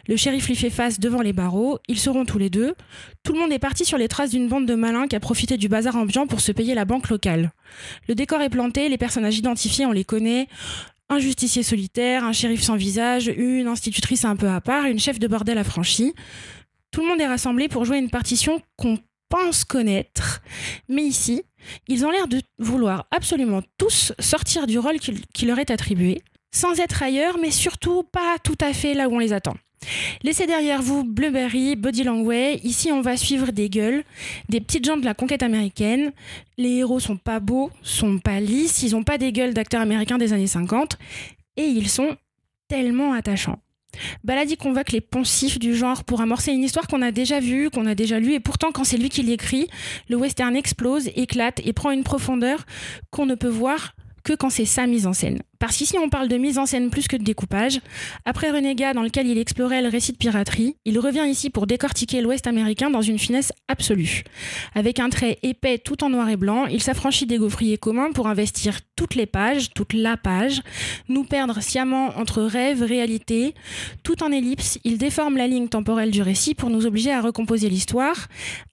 Le 0.07 0.17
shérif 0.17 0.47
lui 0.47 0.55
fait 0.55 0.71
face 0.71 0.99
devant 0.99 1.21
les 1.21 1.31
barreaux, 1.31 1.77
ils 1.87 1.99
seront 1.99 2.25
tous 2.25 2.39
les 2.39 2.49
deux. 2.49 2.73
Tout 3.23 3.33
le 3.33 3.39
monde 3.39 3.51
est 3.51 3.59
parti 3.59 3.85
sur 3.85 3.99
les 3.99 4.07
traces 4.07 4.31
d'une 4.31 4.47
bande 4.47 4.65
de 4.65 4.73
malins 4.73 5.07
qui 5.07 5.15
a 5.15 5.19
profité 5.19 5.57
du 5.57 5.67
bazar 5.67 5.95
ambiant 5.95 6.25
pour 6.25 6.41
se 6.41 6.51
payer 6.51 6.73
la 6.73 6.85
banque 6.85 7.09
locale. 7.09 7.51
Le 8.07 8.15
décor 8.15 8.41
est 8.41 8.49
planté, 8.49 8.89
les 8.89 8.97
personnages 8.97 9.37
identifiés, 9.37 9.85
on 9.85 9.91
les 9.91 10.05
connaît. 10.05 10.47
Un 11.09 11.19
justicier 11.19 11.61
solitaire, 11.61 12.23
un 12.23 12.33
shérif 12.33 12.63
sans 12.63 12.75
visage, 12.75 13.27
une 13.27 13.67
institutrice 13.67 14.25
un 14.25 14.35
peu 14.35 14.49
à 14.49 14.59
part, 14.59 14.85
une 14.85 14.99
chef 14.99 15.19
de 15.19 15.27
bordel 15.27 15.59
affranchie. 15.59 16.13
Tout 16.89 17.01
le 17.01 17.07
monde 17.07 17.21
est 17.21 17.27
rassemblé 17.27 17.67
pour 17.67 17.85
jouer 17.85 17.99
une 17.99 18.09
partition 18.09 18.59
qu'on 18.75 18.97
connaître. 19.67 20.41
Mais 20.89 21.03
ici, 21.03 21.43
ils 21.87 22.05
ont 22.05 22.11
l'air 22.11 22.27
de 22.27 22.41
vouloir 22.59 23.05
absolument 23.11 23.61
tous 23.77 24.13
sortir 24.19 24.67
du 24.67 24.79
rôle 24.79 24.99
qui, 24.99 25.13
qui 25.33 25.45
leur 25.45 25.59
est 25.59 25.71
attribué, 25.71 26.21
sans 26.51 26.79
être 26.79 27.03
ailleurs, 27.03 27.37
mais 27.39 27.51
surtout 27.51 28.03
pas 28.03 28.37
tout 28.43 28.57
à 28.61 28.73
fait 28.73 28.93
là 28.93 29.09
où 29.09 29.15
on 29.15 29.19
les 29.19 29.33
attend. 29.33 29.55
Laissez 30.23 30.47
derrière 30.47 30.81
vous 30.81 31.03
Blueberry, 31.03 31.75
Body 31.75 32.03
Langway. 32.03 32.59
Ici, 32.63 32.91
on 32.91 33.01
va 33.01 33.17
suivre 33.17 33.51
des 33.51 33.69
gueules, 33.69 34.03
des 34.47 34.61
petites 34.61 34.85
gens 34.85 34.97
de 34.97 35.05
la 35.05 35.13
conquête 35.13 35.43
américaine. 35.43 36.13
Les 36.57 36.77
héros 36.77 36.99
sont 36.99 37.17
pas 37.17 37.41
beaux, 37.41 37.69
sont 37.81 38.19
pas 38.19 38.39
lisses, 38.39 38.83
ils 38.83 38.95
ont 38.95 39.03
pas 39.03 39.17
des 39.17 39.33
gueules 39.33 39.53
d'acteurs 39.53 39.81
américains 39.81 40.17
des 40.17 40.31
années 40.31 40.47
50. 40.47 40.97
Et 41.57 41.65
ils 41.65 41.89
sont 41.89 42.15
tellement 42.69 43.13
attachants. 43.13 43.59
Baladi 44.23 44.57
convoque 44.57 44.91
les 44.91 45.01
poncifs 45.01 45.59
du 45.59 45.75
genre 45.75 46.03
pour 46.03 46.21
amorcer 46.21 46.51
une 46.51 46.63
histoire 46.63 46.87
qu'on 46.87 47.01
a 47.01 47.11
déjà 47.11 47.39
vue, 47.39 47.69
qu'on 47.69 47.85
a 47.85 47.95
déjà 47.95 48.19
lue, 48.19 48.33
et 48.33 48.39
pourtant 48.39 48.71
quand 48.71 48.83
c'est 48.83 48.97
lui 48.97 49.09
qui 49.09 49.23
l'écrit, 49.23 49.67
le 50.09 50.15
western 50.15 50.55
explose, 50.55 51.09
éclate 51.15 51.61
et 51.65 51.73
prend 51.73 51.91
une 51.91 52.03
profondeur 52.03 52.65
qu'on 53.11 53.25
ne 53.25 53.35
peut 53.35 53.47
voir 53.47 53.93
que 54.23 54.33
quand 54.33 54.49
c'est 54.49 54.65
sa 54.65 54.87
mise 54.87 55.07
en 55.07 55.13
scène. 55.13 55.41
Parce 55.59 55.77
qu'ici 55.77 55.97
on 55.97 56.09
parle 56.09 56.27
de 56.27 56.37
mise 56.37 56.57
en 56.57 56.65
scène 56.65 56.89
plus 56.89 57.07
que 57.07 57.15
de 57.15 57.23
découpage. 57.23 57.79
Après 58.25 58.51
Renégat 58.51 58.93
dans 58.93 59.01
lequel 59.01 59.27
il 59.27 59.37
explorait 59.37 59.81
le 59.81 59.87
récit 59.87 60.11
de 60.11 60.17
piraterie, 60.17 60.75
il 60.85 60.99
revient 60.99 61.25
ici 61.29 61.49
pour 61.49 61.67
décortiquer 61.67 62.21
l'Ouest 62.21 62.47
américain 62.47 62.89
dans 62.89 63.01
une 63.01 63.19
finesse 63.19 63.53
absolue. 63.67 64.23
Avec 64.75 64.99
un 64.99 65.09
trait 65.09 65.39
épais 65.41 65.77
tout 65.77 66.03
en 66.03 66.09
noir 66.09 66.29
et 66.29 66.37
blanc, 66.37 66.65
il 66.65 66.81
s'affranchit 66.81 67.25
des 67.25 67.37
gaufriers 67.37 67.77
communs 67.77 68.11
pour 68.11 68.27
investir 68.27 68.79
toutes 68.95 69.15
les 69.15 69.25
pages, 69.25 69.69
toute 69.73 69.93
la 69.93 70.17
page, 70.17 70.61
nous 71.07 71.23
perdre 71.23 71.61
sciemment 71.61 72.17
entre 72.17 72.41
rêve, 72.41 72.83
réalité. 72.83 73.53
Tout 74.03 74.23
en 74.23 74.31
ellipse, 74.31 74.79
il 74.83 74.97
déforme 74.97 75.37
la 75.37 75.47
ligne 75.47 75.67
temporelle 75.67 76.11
du 76.11 76.21
récit 76.21 76.55
pour 76.55 76.69
nous 76.69 76.85
obliger 76.85 77.11
à 77.11 77.21
recomposer 77.21 77.69
l'histoire. 77.69 78.27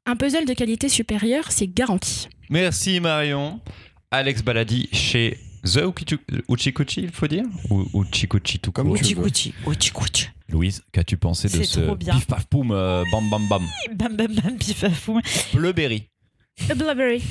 Un 0.06 0.16
puzzle 0.16 0.44
de 0.44 0.54
qualité 0.54 0.88
supérieure, 0.88 1.52
c'est 1.52 1.72
garanti. 1.72 2.28
Merci 2.50 2.98
Marion. 2.98 3.60
Alex 4.12 4.42
Baladi 4.42 4.88
chez 4.92 5.38
The 5.62 5.82
Uchikuchi, 6.48 7.02
il 7.02 7.12
faut 7.12 7.28
dire? 7.28 7.44
Ou 7.70 7.86
Uchikuchi 7.94 8.58
tout 8.58 8.72
Comme 8.72 8.90
ouchi, 8.90 9.14
ouchi. 9.14 9.54
Louise, 10.48 10.82
qu'as-tu 10.90 11.16
pensé 11.16 11.46
de 11.46 11.62
ce 11.62 11.94
pif 11.94 12.26
paf 12.26 12.44
poum 12.46 12.72
euh, 12.72 13.04
bam 13.12 13.30
bam 13.30 13.46
bam? 13.48 13.62
Bam 13.94 14.16
bam 14.16 14.34
bam, 14.34 14.56
pif 14.58 14.82
à 14.82 14.90
fou. 14.90 15.20
Blueberry. 15.54 16.08
A 16.68 16.74
Blueberry. 16.74 17.22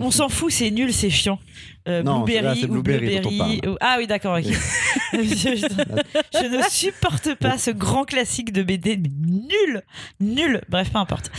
On 0.00 0.10
s'en 0.10 0.28
fout, 0.28 0.52
c'est 0.52 0.70
nul, 0.70 0.92
c'est 0.92 1.10
chiant. 1.10 1.38
Euh, 1.88 2.02
Non, 2.02 2.20
blueberry 2.24 2.44
là, 2.44 2.54
c'est 2.60 2.64
ou 2.68 2.82
Blueberry 2.82 3.20
dont 3.20 3.28
on 3.28 3.30
blueberry. 3.32 3.60
parle. 3.60 3.72
ou- 3.74 3.76
Ah 3.80 3.94
oui, 3.98 4.06
d'accord, 4.08 4.36
ok. 4.38 4.44
je, 5.12 5.18
je- 5.22 6.38
je 6.40 6.46
ne 6.56 6.62
supporte 6.68 7.34
pas 7.36 7.56
ce 7.58 7.70
grand 7.70 8.04
classique 8.04 8.52
de 8.52 8.62
BD, 8.62 8.96
mais 8.96 9.08
nul, 9.08 9.82
nul. 10.20 10.60
Bref, 10.68 10.90
peu 10.90 10.98
importe. 10.98 11.30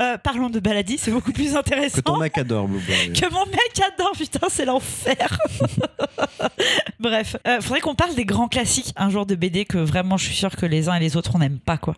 Euh, 0.00 0.18
parlons 0.18 0.50
de 0.50 0.58
Baladi, 0.58 0.98
c'est 0.98 1.12
beaucoup 1.12 1.32
plus 1.32 1.52
Que 1.52 1.56
intéressant. 1.58 2.02
ton 2.02 2.16
mec 2.18 2.36
adore 2.36 2.66
Blueberry. 2.66 3.12
Que 3.12 3.30
mon 3.32 3.46
mec 3.46 3.80
adore, 3.94 4.12
putain, 4.18 4.48
c'est 4.50 4.64
l'enfer. 4.64 5.38
Bref, 7.00 7.36
euh, 7.46 7.60
faudrait 7.60 7.80
qu'on 7.80 7.94
parle 7.94 8.14
des 8.14 8.24
grands 8.24 8.48
classiques 8.48 8.92
un 8.96 9.10
jour 9.10 9.26
de 9.26 9.34
BD 9.34 9.64
que 9.64 9.78
vraiment 9.78 10.16
je 10.16 10.26
suis 10.26 10.34
sûre 10.34 10.54
que 10.56 10.66
les 10.66 10.88
uns 10.88 10.94
et 10.96 11.00
les 11.00 11.16
autres 11.16 11.32
on 11.34 11.38
n'aime 11.38 11.58
pas 11.58 11.76
quoi. 11.78 11.94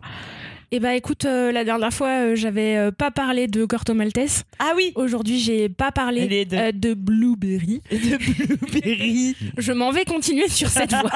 Eh 0.71 0.79
bah 0.79 0.95
écoute, 0.95 1.25
euh, 1.25 1.51
la 1.51 1.63
dernière 1.63 1.93
fois, 1.93 2.09
euh, 2.09 2.35
j'avais 2.35 2.75
euh, 2.75 2.91
pas 2.91 3.11
parlé 3.11 3.47
de 3.47 3.65
Corto 3.65 3.93
Maltese. 3.93 4.43
Ah 4.59 4.73
oui, 4.75 4.91
Aujourd'hui, 4.95 5.39
j'ai 5.39 5.69
pas 5.69 5.91
parlé 5.91 6.45
de- 6.45 6.55
euh, 6.55 6.71
de 6.73 6.93
Blueberry. 6.93 7.81
de 7.91 8.17
Blueberry. 8.17 9.35
Je 9.57 9.71
m'en 9.71 9.91
vais 9.91 10.05
continuer 10.05 10.47
sur 10.49 10.67
cette 10.69 10.91
voie. 11.01 11.11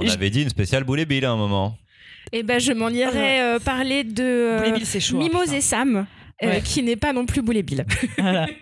On 0.00 0.04
Je- 0.06 0.12
avait 0.12 0.30
dit 0.30 0.42
une 0.42 0.48
spéciale 0.48 0.84
Boulet 0.84 1.04
Bill 1.04 1.24
à 1.24 1.30
un 1.30 1.36
moment. 1.36 1.76
Et 2.32 2.42
ben 2.42 2.60
je 2.60 2.72
m'en 2.72 2.88
irai 2.90 3.40
euh, 3.40 3.58
parler 3.58 4.04
de 4.04 4.22
euh, 4.22 4.70
Bill, 4.70 4.84
chaud. 5.00 5.16
hein, 5.16 5.18
Mimose 5.20 5.52
et 5.52 5.60
Sam, 5.60 6.06
euh, 6.42 6.46
Ouais. 6.46 6.60
qui 6.64 6.82
n'est 6.82 6.96
pas 6.96 7.12
non 7.12 7.26
plus 7.26 7.42
Boulet 7.42 7.62
Bill. 7.62 7.84
Voilà. 8.18 8.46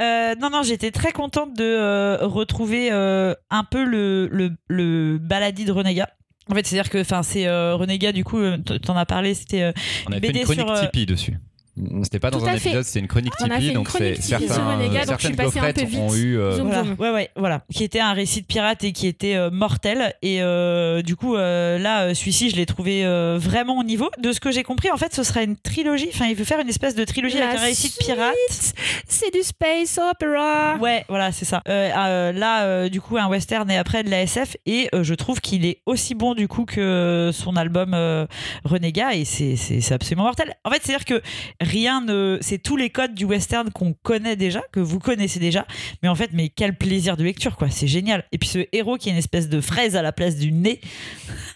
Euh, 0.00 0.34
non, 0.40 0.48
non, 0.50 0.62
j'étais 0.62 0.90
très 0.90 1.12
contente 1.12 1.54
de 1.54 1.62
euh, 1.62 2.16
retrouver 2.26 2.88
euh, 2.90 3.34
un 3.50 3.62
peu 3.62 3.84
le, 3.84 4.26
le, 4.32 4.50
le 4.66 5.18
baladi 5.18 5.64
de 5.64 5.70
Renégat. 5.70 6.08
En 6.50 6.54
fait, 6.54 6.66
c'est-à-dire 6.66 6.90
que 6.90 6.98
enfin, 6.98 7.22
c'est 7.22 7.46
euh, 7.46 7.76
Renégat, 7.76 8.12
du 8.12 8.24
coup, 8.24 8.38
euh, 8.38 8.56
t'en 8.58 8.96
as 8.96 9.06
parlé, 9.06 9.34
c'était. 9.34 9.62
euh, 9.62 9.72
On 10.06 10.12
avait 10.12 10.20
fait 10.20 10.26
BD 10.28 10.38
une 10.40 10.44
chronique 10.44 10.62
sur, 10.66 10.70
euh, 10.72 10.80
Tipeee 10.86 11.06
dessus. 11.06 11.38
C'était 12.02 12.18
pas 12.18 12.30
dans 12.30 12.38
Tout 12.38 12.46
un 12.48 12.54
épisode, 12.54 12.82
c'était 12.84 12.98
une 13.00 13.08
chronique 13.08 13.32
On 13.40 13.44
a 13.44 13.48
fait 13.48 13.54
Tipeee. 13.54 13.68
une 13.68 13.74
Donc 13.74 13.86
chronique 13.86 14.16
c'est 14.16 14.22
Tipeee 14.36 14.46
sur 14.46 14.54
certains, 14.56 14.76
donc 14.78 14.92
certaines 15.06 15.36
peu 15.36 15.44
coffrettes 15.44 15.80
vite. 15.84 15.98
ont 16.00 16.14
eu. 16.14 16.36
euh, 16.38 16.56
Zoom, 16.56 16.66
voilà, 16.66 16.84
zoom. 16.84 16.96
ouais, 16.98 17.10
ouais, 17.10 17.30
voilà, 17.34 17.62
qui 17.72 17.82
était 17.82 17.98
un 18.00 18.12
récit 18.12 18.42
de 18.42 18.46
pirate 18.46 18.84
et 18.84 18.92
qui 18.92 19.06
était 19.06 19.36
euh, 19.36 19.50
mortel. 19.50 20.12
Et 20.20 20.42
euh, 20.42 21.00
du 21.00 21.16
coup, 21.16 21.34
euh, 21.34 21.78
là, 21.78 22.14
celui-ci, 22.14 22.50
je 22.50 22.56
l'ai 22.56 22.66
trouvé 22.66 23.06
euh, 23.06 23.38
vraiment 23.40 23.78
au 23.78 23.84
niveau. 23.84 24.10
De 24.18 24.32
ce 24.32 24.40
que 24.40 24.50
j'ai 24.50 24.62
compris, 24.64 24.90
en 24.90 24.98
fait, 24.98 25.14
ce 25.14 25.22
sera 25.22 25.42
une 25.42 25.56
trilogie. 25.56 26.08
Enfin, 26.12 26.26
il 26.26 26.34
veut 26.34 26.44
faire 26.44 26.60
une 26.60 26.68
espèce 26.68 26.94
de 26.94 27.04
trilogie 27.04 27.38
La 27.38 27.48
avec 27.48 27.60
un 27.60 27.64
récit 27.64 27.88
de 27.88 28.04
pirate. 28.04 28.34
C'est 29.08 29.32
du 29.32 29.42
space 29.42 29.98
opera. 29.98 30.76
Ouais, 30.76 31.06
voilà, 31.08 31.32
c'est 31.32 31.46
ça. 31.46 31.62
Euh, 31.68 31.90
euh, 31.96 32.32
là, 32.32 32.64
euh, 32.64 32.88
du 32.90 33.00
coup, 33.00 33.16
un 33.16 33.28
western 33.28 33.70
et 33.70 33.78
après 33.78 34.02
de 34.02 34.10
la 34.10 34.20
SF. 34.22 34.56
Et 34.66 34.90
euh, 34.94 35.02
je 35.04 35.14
trouve 35.14 35.40
qu'il 35.40 35.64
est 35.64 35.78
aussi 35.86 36.14
bon, 36.14 36.34
du 36.34 36.48
coup, 36.48 36.66
que 36.66 37.30
son 37.32 37.56
album 37.56 37.92
euh, 37.94 38.26
Renégat. 38.64 39.14
Et 39.14 39.24
c'est- 39.24 39.56
c'est 39.56 39.80
c'est 39.80 39.94
absolument 39.94 40.24
mortel. 40.24 40.54
En 40.64 40.70
fait, 40.70 40.80
c'est-à-dire 40.84 41.06
que 41.06 41.22
rien 41.62 42.00
ne. 42.00 42.38
C'est 42.40 42.58
tous 42.58 42.76
les 42.76 42.90
codes 42.90 43.14
du 43.14 43.24
western 43.24 43.70
qu'on 43.70 43.92
connaît 43.94 44.36
déjà, 44.36 44.62
que 44.72 44.80
vous 44.80 44.98
connaissez 44.98 45.40
déjà. 45.40 45.66
Mais 46.02 46.08
en 46.08 46.14
fait, 46.14 46.30
mais 46.32 46.48
quel 46.48 46.76
plaisir 46.76 47.16
de 47.16 47.24
lecture, 47.24 47.56
quoi. 47.56 47.70
C'est 47.70 47.86
génial. 47.86 48.24
Et 48.32 48.38
puis 48.38 48.48
ce 48.48 48.66
héros 48.72 48.96
qui 48.96 49.08
est 49.08 49.12
une 49.12 49.18
espèce 49.18 49.48
de 49.48 49.60
fraise 49.60 49.96
à 49.96 50.02
la 50.02 50.12
place 50.12 50.36
du 50.36 50.52
nez. 50.52 50.80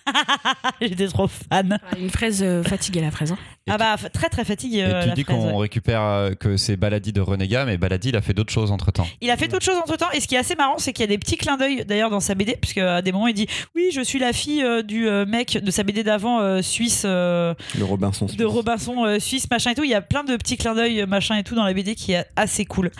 J'étais 0.80 1.08
trop 1.08 1.28
fan. 1.28 1.78
Une 1.98 2.10
fraise 2.10 2.42
euh, 2.42 2.62
fatiguée, 2.62 3.00
la 3.00 3.10
fraise. 3.10 3.32
hein. 3.32 3.38
Et 3.68 3.70
Ah 3.72 3.78
bah, 3.78 3.96
très 4.12 4.28
très 4.28 4.44
fatigué. 4.44 4.78
Et 4.78 4.84
euh, 4.84 5.02
tu 5.02 5.08
la 5.08 5.14
dis 5.14 5.24
qu'on 5.24 5.52
ouais. 5.54 5.62
récupère 5.62 6.02
euh, 6.02 6.34
que 6.34 6.56
c'est 6.56 6.76
Baladi 6.76 7.12
de 7.12 7.20
Renégat, 7.20 7.64
mais 7.64 7.76
Baladi 7.76 8.10
il 8.10 8.16
a 8.16 8.20
fait 8.22 8.32
d'autres 8.34 8.52
choses 8.52 8.70
entre 8.70 8.92
temps. 8.92 9.06
Il 9.20 9.30
a 9.30 9.36
fait 9.36 9.48
d'autres 9.48 9.64
choses 9.64 9.76
entre 9.78 9.96
temps 9.96 10.10
et 10.12 10.20
ce 10.20 10.28
qui 10.28 10.34
est 10.36 10.38
assez 10.38 10.54
marrant 10.54 10.78
c'est 10.78 10.92
qu'il 10.92 11.02
y 11.02 11.04
a 11.04 11.08
des 11.08 11.18
petits 11.18 11.36
clins 11.36 11.56
d'œil 11.56 11.84
d'ailleurs 11.84 12.10
dans 12.10 12.20
sa 12.20 12.34
BD 12.36 12.56
puisque 12.60 12.78
à 12.78 13.02
des 13.02 13.10
moments 13.12 13.26
il 13.26 13.34
dit 13.34 13.46
oui 13.74 13.90
je 13.92 14.00
suis 14.02 14.18
la 14.20 14.32
fille 14.32 14.62
euh, 14.62 14.82
du 14.82 15.08
euh, 15.08 15.26
mec 15.26 15.58
de 15.62 15.70
sa 15.70 15.82
BD 15.82 16.04
d'avant 16.04 16.40
euh, 16.40 16.62
suisse 16.62 17.02
euh, 17.04 17.54
Le 17.76 17.84
Robinson. 17.84 18.26
de 18.26 18.44
Robinson 18.44 19.04
euh, 19.04 19.18
suisse 19.18 19.50
machin 19.50 19.70
et 19.72 19.74
tout 19.74 19.84
il 19.84 19.90
y 19.90 19.94
a 19.94 20.00
plein 20.02 20.22
de 20.24 20.36
petits 20.36 20.56
clins 20.56 20.74
d'œil 20.74 21.00
euh, 21.02 21.06
machin 21.06 21.36
et 21.36 21.42
tout 21.42 21.54
dans 21.56 21.64
la 21.64 21.72
BD 21.74 21.94
qui 21.96 22.12
est 22.12 22.24
assez 22.36 22.64
cool 22.64 22.90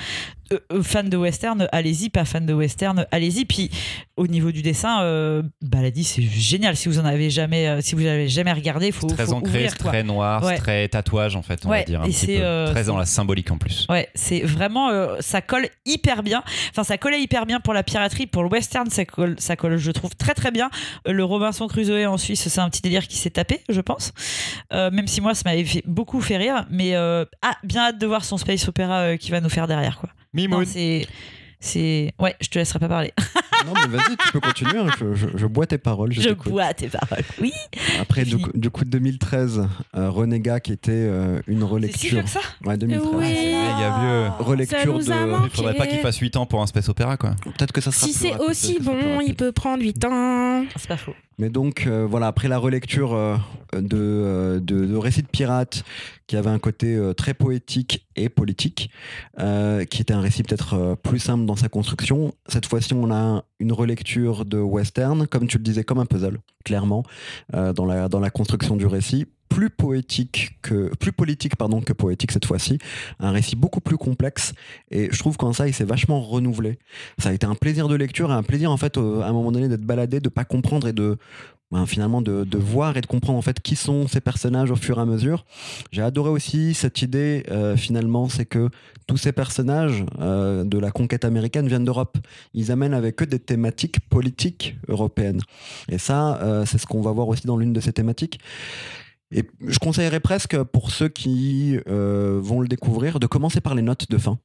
Euh, 0.53 0.61
euh, 0.73 0.81
fan 0.81 1.09
de 1.11 1.17
western 1.17 1.67
allez-y 1.73 2.09
pas 2.09 2.25
fan 2.25 2.47
de 2.47 2.55
western 2.55 3.05
allez-y 3.11 3.45
puis 3.47 3.69
au 4.17 4.29
niveau 4.29 4.53
du 4.53 4.63
dessin 4.63 5.03
euh, 5.03 5.43
Baladi 5.61 6.05
c'est 6.05 6.23
génial 6.23 6.77
si 6.77 6.89
vous 6.89 7.01
en 7.01 7.05
avez 7.05 7.31
jamais 7.31 7.67
euh, 7.67 7.81
si 7.81 7.97
vous 7.97 8.07
avez 8.07 8.29
jamais 8.29 8.53
regardé 8.53 8.93
faut, 8.93 9.09
très 9.09 9.27
faut 9.27 9.33
ancré, 9.33 9.65
ouvrir, 9.65 9.75
très 9.77 10.05
noir, 10.05 10.45
Ouais. 10.45 10.56
Très 10.59 10.89
tatouage 10.89 11.37
en 11.37 11.43
fait, 11.43 11.65
on 11.65 11.71
Ouais, 11.71 11.79
va 11.81 11.85
dire 11.85 12.01
un 12.03 12.05
et 12.05 12.09
petit 12.09 12.27
c'est, 12.27 12.37
peu. 12.39 12.43
euh, 12.45 12.71
très 12.73 12.85
dans 12.85 12.97
la 12.97 13.07
symbolique 13.07 13.51
en 13.51 13.59
plus. 13.59 13.87
Ouais, 13.89 14.09
c'est 14.15 14.41
vraiment 14.41 14.91
euh, 14.91 15.17
ça 15.21 15.41
colle 15.43 15.69
hyper 15.85 16.23
bien. 16.23 16.43
Enfin, 16.71 16.85
ça 16.85 16.99
collait 16.99 17.21
hyper 17.21 17.47
bien 17.47 17.61
pour 17.61 17.75
la 17.75 17.83
piraterie, 17.83 18.27
pour 18.27 18.43
le 18.43 18.49
western, 18.49 18.89
ça 18.91 19.05
colle, 19.05 19.37
ça 19.39 19.57
colle, 19.57 19.77
je 19.77 19.91
trouve 19.91 20.15
très 20.17 20.35
très 20.35 20.51
bien. 20.51 20.71
Euh, 21.09 21.13
Le 21.13 21.25
Robinson 21.25 21.67
Crusoe 21.69 22.07
en 22.07 22.17
Suisse, 22.19 22.49
c'est 22.49 22.61
un 22.61 22.69
petit 22.71 22.83
délire 22.83 23.07
qui 23.09 23.17
s'est 23.17 23.31
tapé, 23.31 23.61
je 23.69 23.81
pense. 23.81 24.13
Euh, 24.73 24.91
même 24.91 25.07
si 25.07 25.21
moi, 25.21 25.35
ça 25.35 25.43
m'avait 25.45 25.65
fait 25.65 25.83
beaucoup 25.87 26.21
fait 26.21 26.37
rire, 26.37 26.67
mais 26.71 26.95
euh, 26.97 27.25
ah, 27.43 27.57
bien 27.65 27.83
hâte 27.89 27.99
de 27.99 28.07
voir 28.07 28.25
son 28.25 28.37
space 28.39 28.67
opéra 28.69 29.01
euh, 29.01 29.17
qui 29.17 29.31
va 29.31 29.41
nous 29.41 29.49
faire 29.51 29.67
derrière 29.67 29.99
quoi. 29.99 30.11
Mimoun. 30.35 30.65
c'est 30.67 31.07
c'est 31.61 32.13
ouais, 32.19 32.35
je 32.41 32.49
te 32.49 32.59
laisserai 32.59 32.79
pas 32.79 32.89
parler. 32.89 33.13
Non, 33.67 33.73
mais 33.89 33.97
vas-y, 33.97 34.17
tu 34.17 34.33
peux 34.33 34.41
continuer. 34.41 34.79
hein, 34.79 34.87
Je, 34.99 35.15
je- 35.15 35.27
je 35.37 35.47
bois 35.47 35.67
tes 35.67 35.79
paroles. 35.79 36.13
Je, 36.13 36.31
bois 36.31 36.73
tes 36.75 36.89
paroles. 36.89 37.25
Oui. 37.41 37.53
Après, 38.01 38.25
C'est 38.25 38.31
du 38.31 38.39
coup, 38.39 38.51
du 38.55 38.71
coup, 38.71 38.85
2013, 38.85 39.67
euh, 39.97 40.11
Renégat 40.11 40.61
qui 40.61 40.73
était 40.73 40.93
euh, 40.93 41.41
une 41.47 41.59
C'est 41.61 41.65
si 41.67 41.71
relecture. 41.73 42.11
vieux 42.11 42.23
que 42.23 42.29
ça. 42.29 42.41
Ouais, 42.65 42.77
2013. 42.77 43.11
Oui. 43.15 43.27
Il 43.29 43.51
y 43.51 43.85
a 43.85 43.99
vieux. 44.01 44.45
Relecture 44.45 44.79
Ça 44.79 44.87
nous 44.87 45.11
a 45.13 45.15
de. 45.41 45.45
Il 45.45 45.51
faudrait 45.51 45.75
pas 45.75 45.87
qu'il 45.87 45.99
fasse 45.99 46.19
8 46.19 46.37
ans 46.37 46.47
pour 46.47 46.63
un 46.63 46.67
space 46.67 46.89
opéra 46.89 47.17
quoi. 47.17 47.35
Peut-être 47.45 47.73
que 47.73 47.81
ça 47.81 47.91
sera 47.93 48.07
Si 48.07 48.13
c'est 48.13 48.37
aussi 48.39 48.79
bon, 48.81 49.21
il 49.21 49.35
peut 49.35 49.53
prendre 49.53 49.83
8 49.83 50.05
ans. 50.05 50.65
C'est 50.77 50.89
pas 50.89 50.97
faux. 50.97 51.15
Mais 51.39 51.51
donc, 51.51 51.87
euh, 51.87 52.07
voilà, 52.09 52.29
après 52.29 52.49
la 52.49 52.57
relecture 52.57 53.13
euh, 53.15 53.37
de, 53.75 53.97
euh, 53.97 54.61
de, 54.61 54.87
de 54.87 54.97
récits 54.97 55.23
de 55.23 55.29
pirates, 55.29 55.85
qui 56.27 56.37
avait 56.37 56.51
un 56.51 56.59
côté 56.59 56.97
euh, 56.97 57.13
très 57.13 57.35
poétique 57.35 58.07
et 58.17 58.29
politique, 58.31 58.91
qui 59.91 60.03
était 60.03 60.15
un 60.15 60.21
récit 60.21 60.43
peut-être 60.43 60.97
plus 61.03 61.19
simple 61.19 61.45
dans 61.45 61.57
sa 61.57 61.69
construction, 61.69 62.33
cette 62.49 62.65
fois-ci, 62.65 62.95
on 62.95 63.11
a 63.11 63.45
une 63.61 63.73
relecture 63.73 64.47
de 64.47 64.59
western, 64.59 65.27
comme 65.27 65.47
tu 65.47 65.59
le 65.59 65.63
disais, 65.63 65.85
comme 65.85 65.99
un 65.99 66.07
puzzle, 66.07 66.39
clairement, 66.65 67.03
dans, 67.53 67.85
la, 67.85 68.09
dans 68.09 68.21
la 68.21 68.31
construction 68.31 68.77
du 68.77 68.87
récit 68.87 69.27
plus 69.49 69.71
poétique 69.71 70.59
que 70.63 70.95
plus 70.97 71.13
politique 71.13 71.57
pardon 71.57 71.81
que 71.81 71.93
poétique 71.93 72.33
cette 72.33 72.45
fois-ci. 72.45 72.79
Un 73.21 73.31
récit 73.31 73.57
beaucoup 73.57 73.81
plus 73.81 73.97
complexe. 73.97 74.53
Et 74.91 75.09
je 75.11 75.19
trouve 75.19 75.37
qu'en 75.37 75.53
ça 75.53 75.67
il 75.67 75.75
s'est 75.75 75.85
vachement 75.85 76.21
renouvelé. 76.21 76.79
Ça 77.19 77.31
a 77.31 77.33
été 77.33 77.47
un 77.47 77.55
plaisir 77.55 77.89
de 77.89 77.95
lecture 77.95 78.31
et 78.31 78.35
un 78.35 78.43
plaisir 78.43 78.71
en 78.71 78.77
fait 78.77 78.99
euh, 78.99 79.23
à 79.23 79.29
un 79.29 79.33
moment 79.33 79.53
donné 79.53 79.69
d'être 79.69 79.85
baladé 79.85 80.21
de 80.21 80.29
pas 80.29 80.45
comprendre 80.45 80.89
et 80.89 80.93
de 80.93 81.17
ben, 81.73 81.85
finalement 81.85 82.23
de, 82.23 82.47
voir 82.57 82.97
et 82.97 83.01
de 83.01 83.07
comprendre 83.07 83.39
en 83.39 83.43
fait 83.43 83.59
qui 83.61 83.75
sont 83.75 84.07
ces 84.07 84.21
personnages 84.21 84.71
au 84.71 84.77
fur 84.77 84.99
et 84.99 85.01
à 85.01 85.05
mesure. 85.05 85.45
J'ai 85.91 86.03
adoré 86.03 86.31
aussi 86.31 86.75
cette 86.75 87.03
idée 87.03 87.45
euh, 87.51 87.77
finalement 87.77 88.29
c'est 88.29 88.45
que 88.45 88.69
tous 89.09 89.17
ces 89.17 89.33
personnages 89.33 90.05
euh, 90.21 90.63
de 90.63 90.79
la 90.79 90.93
conquête 90.93 91.25
américaine 91.25 91.67
viennent 91.67 91.85
d'Europe. 91.85 92.19
Ils 92.55 92.71
amènent 92.71 92.95
avec 92.95 93.21
eux 93.21 93.27
des 93.27 93.41
thématiques 93.41 93.99
politiques 94.09 94.77
européennes. 94.89 95.41
Et 95.89 95.99
ça 95.99 96.63
c'est 96.67 96.79
ce 96.79 96.87
qu'on 96.87 97.03
va 97.03 97.11
voir 97.11 97.27
aussi 97.29 97.47
dans 97.47 97.57
l'une 97.57 97.73
de 97.73 97.81
ces 97.81 97.93
thématiques 97.93 98.39
Et 99.33 99.45
je 99.67 99.79
conseillerais 99.79 100.21
presque 100.21 100.63
pour 100.65 100.91
ceux 100.91 101.09
qui 101.09 101.79
euh, 101.89 102.39
vont 102.41 102.61
le 102.61 102.69
découvrir 102.69 103.19
de 103.19 103.27
commencer 103.27 103.61
par 103.61 103.75
les 103.75 103.83
notes 103.83 104.09
de 104.09 104.19
fin. 104.19 104.39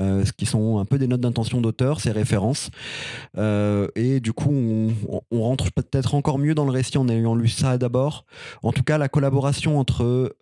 Euh, 0.00 0.24
ce 0.24 0.32
qui 0.32 0.46
sont 0.46 0.78
un 0.78 0.84
peu 0.84 0.98
des 0.98 1.06
notes 1.06 1.20
d'intention 1.20 1.60
d'auteur, 1.60 2.00
ces 2.00 2.10
références. 2.10 2.70
Euh, 3.38 3.86
et 3.94 4.20
du 4.20 4.32
coup, 4.32 4.50
on, 4.50 5.40
rentre 5.40 5.70
peut-être 5.72 6.14
encore 6.16 6.38
mieux 6.38 6.54
dans 6.54 6.64
le 6.64 6.72
récit 6.72 6.98
en 6.98 7.08
ayant 7.08 7.34
lu 7.34 7.48
ça 7.48 7.78
d'abord. 7.78 8.26
En 8.62 8.72
tout 8.72 8.82
cas, 8.82 8.98
la 8.98 9.08
collaboration 9.08 9.78
entre 9.78 10.36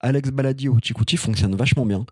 Alex 0.00 0.30
Baladi 0.30 0.66
et 0.66 0.70
Uchikuchi 0.70 1.18
fonctionne 1.18 1.54
vachement 1.54 1.86
bien. 1.86 2.04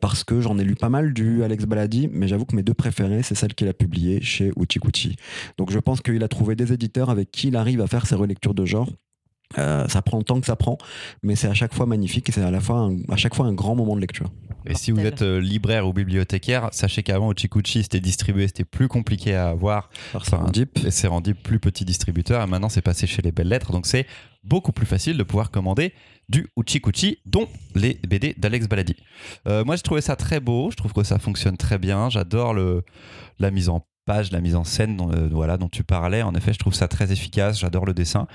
parce 0.00 0.22
que 0.24 0.40
j'en 0.40 0.58
ai 0.58 0.64
lu 0.64 0.76
pas 0.76 0.88
mal 0.88 1.12
du 1.12 1.42
Alex 1.42 1.66
Baladi, 1.66 2.08
mais 2.10 2.28
j'avoue 2.28 2.46
que 2.46 2.56
mes 2.56 2.62
deux 2.62 2.72
préférées, 2.72 3.22
c'est 3.22 3.34
celle 3.34 3.54
qu'il 3.54 3.68
a 3.68 3.74
publiée 3.74 4.22
chez 4.22 4.52
Uchikuchi. 4.56 5.16
Donc 5.58 5.70
je 5.70 5.78
pense 5.80 6.00
qu'il 6.00 6.22
a 6.22 6.28
trouvé 6.28 6.54
des 6.54 6.72
éditeurs 6.72 7.10
avec 7.10 7.30
qui 7.32 7.48
il 7.48 7.56
arrive 7.56 7.80
à 7.80 7.88
faire 7.88 8.06
ses 8.06 8.14
relectures 8.14 8.54
de 8.54 8.64
genre. 8.64 8.90
Euh, 9.58 9.86
ça 9.88 10.02
prend 10.02 10.18
le 10.18 10.24
temps 10.24 10.40
que 10.40 10.46
ça 10.46 10.56
prend, 10.56 10.76
mais 11.22 11.36
c'est 11.36 11.46
à 11.46 11.54
chaque 11.54 11.72
fois 11.72 11.86
magnifique 11.86 12.28
et 12.28 12.32
c'est 12.32 12.42
à 12.42 12.50
la 12.50 12.60
fois 12.60 12.78
un- 12.80 12.96
à 13.08 13.16
chaque 13.16 13.34
fois 13.34 13.46
un 13.46 13.52
grand 13.54 13.76
moment 13.76 13.94
de 13.94 14.00
lecture. 14.00 14.30
Et 14.66 14.74
si 14.74 14.90
vous 14.90 14.98
êtes 15.00 15.22
euh, 15.22 15.40
libraire 15.40 15.86
ou 15.86 15.92
bibliothécaire, 15.92 16.68
sachez 16.72 17.04
qu'avant 17.04 17.28
Ochikuchi 17.28 17.84
c'était 17.84 18.00
distribué, 18.00 18.48
c'était 18.48 18.64
plus 18.64 18.88
compliqué 18.88 19.36
à 19.36 19.50
avoir. 19.50 19.88
Enfin, 20.14 20.38
Enfin, 20.42 20.50
Deep. 20.50 20.84
Et 20.84 20.90
c'est 20.90 21.06
rendu 21.06 21.36
plus 21.36 21.60
petit 21.60 21.84
distributeur 21.84 22.42
et 22.42 22.46
maintenant 22.48 22.68
c'est 22.68 22.82
passé 22.82 23.06
chez 23.06 23.22
les 23.22 23.30
belles 23.30 23.48
lettres. 23.48 23.70
Donc 23.70 23.86
c'est 23.86 24.06
beaucoup 24.42 24.72
plus 24.72 24.86
facile 24.86 25.16
de 25.16 25.22
pouvoir 25.22 25.52
commander 25.52 25.92
du 26.28 26.48
Uchikuchi, 26.56 27.18
dont 27.24 27.46
les 27.76 28.00
BD 28.06 28.34
d'Alex 28.36 28.66
Baladi. 28.68 28.96
Euh, 29.46 29.64
moi 29.64 29.76
j'ai 29.76 29.82
trouvé 29.82 30.00
ça 30.00 30.16
très 30.16 30.40
beau, 30.40 30.72
je 30.72 30.76
trouve 30.76 30.92
que 30.92 31.04
ça 31.04 31.20
fonctionne 31.20 31.56
très 31.56 31.78
bien. 31.78 32.10
J'adore 32.10 32.52
le, 32.52 32.82
la 33.38 33.52
mise 33.52 33.68
en 33.68 33.86
page, 34.06 34.32
la 34.32 34.40
mise 34.40 34.56
en 34.56 34.64
scène 34.64 34.96
dont, 34.96 35.12
euh, 35.12 35.28
voilà, 35.30 35.56
dont 35.56 35.68
tu 35.68 35.84
parlais. 35.84 36.22
En 36.22 36.34
effet, 36.34 36.52
je 36.52 36.58
trouve 36.58 36.74
ça 36.74 36.88
très 36.88 37.12
efficace, 37.12 37.60
j'adore 37.60 37.86
le 37.86 37.94
dessin. 37.94 38.26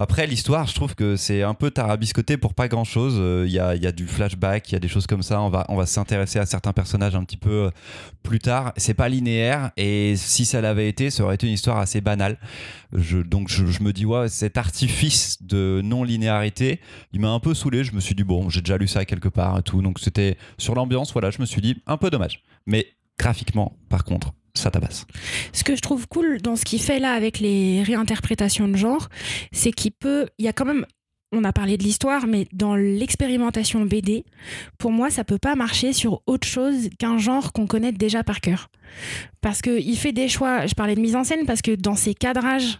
Après, 0.00 0.28
l'histoire, 0.28 0.66
je 0.68 0.74
trouve 0.74 0.94
que 0.94 1.16
c'est 1.16 1.42
un 1.42 1.54
peu 1.54 1.72
tarabiscoté 1.72 2.36
pour 2.36 2.54
pas 2.54 2.68
grand 2.68 2.84
chose. 2.84 3.16
Il 3.46 3.48
il 3.48 3.82
y 3.82 3.86
a 3.86 3.92
du 3.92 4.06
flashback, 4.06 4.70
il 4.70 4.74
y 4.74 4.76
a 4.76 4.78
des 4.78 4.88
choses 4.88 5.06
comme 5.06 5.22
ça. 5.22 5.40
On 5.40 5.48
va, 5.48 5.66
on 5.68 5.76
va 5.76 5.86
s'intéresser 5.86 6.38
à 6.38 6.46
certains 6.46 6.72
personnages 6.72 7.16
un 7.16 7.24
petit 7.24 7.36
peu 7.36 7.66
euh, 7.66 7.70
plus 8.22 8.38
tard. 8.38 8.72
C'est 8.76 8.94
pas 8.94 9.08
linéaire 9.08 9.72
et 9.76 10.14
si 10.16 10.44
ça 10.44 10.60
l'avait 10.60 10.88
été, 10.88 11.10
ça 11.10 11.24
aurait 11.24 11.34
été 11.34 11.46
une 11.48 11.52
histoire 11.52 11.78
assez 11.78 12.00
banale. 12.00 12.38
Donc 12.92 13.48
je, 13.48 13.66
je 13.66 13.82
me 13.82 13.92
dis, 13.92 14.06
ouais, 14.06 14.28
cet 14.28 14.56
artifice 14.56 15.42
de 15.42 15.80
non-linéarité, 15.84 16.80
il 17.12 17.20
m'a 17.20 17.30
un 17.30 17.40
peu 17.40 17.54
saoulé. 17.54 17.82
Je 17.82 17.92
me 17.92 18.00
suis 18.00 18.14
dit, 18.14 18.24
bon, 18.24 18.48
j'ai 18.48 18.60
déjà 18.60 18.78
lu 18.78 18.86
ça 18.86 19.04
quelque 19.04 19.28
part 19.28 19.58
et 19.58 19.62
tout. 19.62 19.82
Donc 19.82 19.98
c'était 19.98 20.36
sur 20.58 20.74
l'ambiance, 20.74 21.12
voilà, 21.12 21.30
je 21.30 21.40
me 21.40 21.46
suis 21.46 21.60
dit, 21.60 21.82
un 21.86 21.96
peu 21.96 22.10
dommage. 22.10 22.44
Mais 22.66 22.86
graphiquement, 23.18 23.76
par 23.88 24.04
contre, 24.04 24.32
ça 24.58 24.70
tabasse. 24.70 25.06
Ce 25.52 25.64
que 25.64 25.76
je 25.76 25.80
trouve 25.80 26.06
cool 26.08 26.40
dans 26.42 26.56
ce 26.56 26.64
qu'il 26.64 26.80
fait 26.80 26.98
là 26.98 27.12
avec 27.12 27.40
les 27.40 27.82
réinterprétations 27.82 28.68
de 28.68 28.76
genre, 28.76 29.08
c'est 29.52 29.72
qu'il 29.72 29.92
peut. 29.92 30.26
Il 30.38 30.44
y 30.44 30.48
a 30.48 30.52
quand 30.52 30.64
même. 30.64 30.86
On 31.30 31.44
a 31.44 31.52
parlé 31.52 31.76
de 31.76 31.82
l'histoire, 31.82 32.26
mais 32.26 32.46
dans 32.54 32.74
l'expérimentation 32.74 33.84
BD, 33.84 34.24
pour 34.78 34.92
moi, 34.92 35.10
ça 35.10 35.24
peut 35.24 35.36
pas 35.36 35.56
marcher 35.56 35.92
sur 35.92 36.22
autre 36.26 36.48
chose 36.48 36.88
qu'un 36.98 37.18
genre 37.18 37.52
qu'on 37.52 37.66
connaît 37.66 37.92
déjà 37.92 38.24
par 38.24 38.40
cœur. 38.40 38.70
Parce 39.42 39.60
qu'il 39.60 39.98
fait 39.98 40.12
des 40.12 40.28
choix. 40.28 40.64
Je 40.64 40.74
parlais 40.74 40.94
de 40.94 41.00
mise 41.02 41.16
en 41.16 41.24
scène 41.24 41.44
parce 41.44 41.60
que 41.60 41.74
dans 41.74 41.96
ses 41.96 42.14
cadrages, 42.14 42.78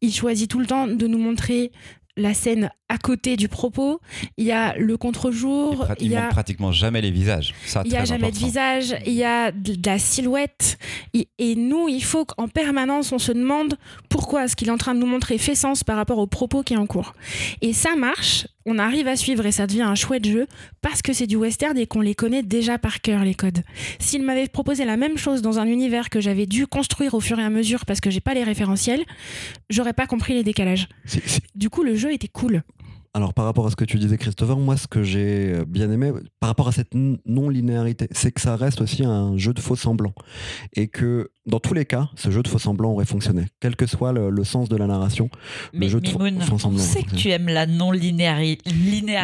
il 0.00 0.12
choisit 0.12 0.48
tout 0.48 0.60
le 0.60 0.66
temps 0.66 0.86
de 0.86 1.06
nous 1.08 1.18
montrer 1.18 1.72
la 2.18 2.34
scène 2.34 2.70
à 2.88 2.98
côté 2.98 3.36
du 3.36 3.48
propos. 3.48 4.00
Il 4.36 4.44
y 4.46 4.52
a 4.52 4.76
le 4.76 4.96
contre-jour. 4.96 5.86
Il 6.00 6.10
y 6.10 6.16
a 6.16 6.28
pratiquement 6.28 6.72
jamais 6.72 7.00
les 7.00 7.10
visages. 7.10 7.54
Ça, 7.64 7.82
il 7.84 7.92
y 7.92 7.96
a 7.96 8.04
jamais 8.04 8.30
de 8.30 8.36
visage, 8.36 8.94
il 9.06 9.12
y 9.12 9.24
a 9.24 9.52
de, 9.52 9.74
de 9.74 9.86
la 9.88 9.98
silhouette. 9.98 10.78
Et, 11.14 11.28
et 11.38 11.54
nous, 11.54 11.88
il 11.88 12.02
faut 12.02 12.24
qu'en 12.24 12.48
permanence, 12.48 13.12
on 13.12 13.18
se 13.18 13.32
demande 13.32 13.76
pourquoi 14.08 14.48
ce 14.48 14.56
qu'il 14.56 14.68
est 14.68 14.72
en 14.72 14.78
train 14.78 14.94
de 14.94 15.00
nous 15.00 15.06
montrer 15.06 15.38
fait 15.38 15.54
sens 15.54 15.84
par 15.84 15.96
rapport 15.96 16.18
au 16.18 16.26
propos 16.26 16.62
qui 16.62 16.74
est 16.74 16.78
en 16.78 16.86
cours. 16.86 17.14
Et 17.60 17.72
ça 17.72 17.94
marche, 17.96 18.46
on 18.68 18.78
arrive 18.78 19.08
à 19.08 19.16
suivre 19.16 19.46
et 19.46 19.52
ça 19.52 19.66
devient 19.66 19.82
un 19.82 19.94
chouette 19.94 20.26
jeu 20.26 20.46
parce 20.82 21.00
que 21.00 21.14
c'est 21.14 21.26
du 21.26 21.36
western 21.36 21.76
et 21.78 21.86
qu'on 21.86 22.02
les 22.02 22.14
connaît 22.14 22.42
déjà 22.42 22.76
par 22.76 23.00
cœur, 23.00 23.24
les 23.24 23.34
codes. 23.34 23.62
S'il 23.98 24.22
m'avait 24.22 24.46
proposé 24.46 24.84
la 24.84 24.98
même 24.98 25.16
chose 25.16 25.40
dans 25.40 25.58
un 25.58 25.66
univers 25.66 26.10
que 26.10 26.20
j'avais 26.20 26.44
dû 26.44 26.66
construire 26.66 27.14
au 27.14 27.20
fur 27.20 27.38
et 27.38 27.42
à 27.42 27.48
mesure 27.48 27.86
parce 27.86 28.00
que 28.00 28.10
j'ai 28.10 28.20
pas 28.20 28.34
les 28.34 28.44
référentiels, 28.44 29.04
j'aurais 29.70 29.94
pas 29.94 30.06
compris 30.06 30.34
les 30.34 30.44
décalages. 30.44 30.86
Du 31.54 31.70
coup, 31.70 31.82
le 31.82 31.96
jeu 31.96 32.12
était 32.12 32.28
cool. 32.28 32.62
Alors 33.14 33.32
par 33.32 33.46
rapport 33.46 33.66
à 33.66 33.70
ce 33.70 33.76
que 33.76 33.84
tu 33.84 33.98
disais 33.98 34.18
Christopher, 34.18 34.58
moi 34.58 34.76
ce 34.76 34.86
que 34.86 35.02
j'ai 35.02 35.54
euh, 35.54 35.64
bien 35.66 35.90
aimé 35.90 36.12
par 36.40 36.50
rapport 36.50 36.68
à 36.68 36.72
cette 36.72 36.92
non-linéarité, 36.94 38.06
c'est 38.12 38.32
que 38.32 38.40
ça 38.40 38.54
reste 38.54 38.80
aussi 38.80 39.02
un 39.02 39.36
jeu 39.38 39.54
de 39.54 39.60
faux 39.60 39.76
semblants. 39.76 40.14
Et 40.74 40.88
que 40.88 41.30
dans 41.48 41.58
tous 41.60 41.74
les 41.74 41.84
cas, 41.84 42.08
ce 42.16 42.30
jeu 42.30 42.42
de 42.42 42.48
faux 42.48 42.58
semblants 42.58 42.90
aurait 42.92 43.04
fonctionné, 43.04 43.46
quel 43.60 43.74
que 43.76 43.86
soit 43.86 44.12
le, 44.12 44.30
le 44.30 44.44
sens 44.44 44.68
de 44.68 44.76
la 44.76 44.86
narration. 44.86 45.30
Mais 45.72 45.88
jeu 45.88 46.00
de 46.00 46.08
faux- 46.08 46.18
on 46.20 46.58
semblant, 46.58 46.78
sait 46.82 46.98
ouais. 46.98 47.04
que 47.04 47.16
tu 47.16 47.30
aimes 47.30 47.48
la 47.48 47.66
non-linéarité. 47.66 48.70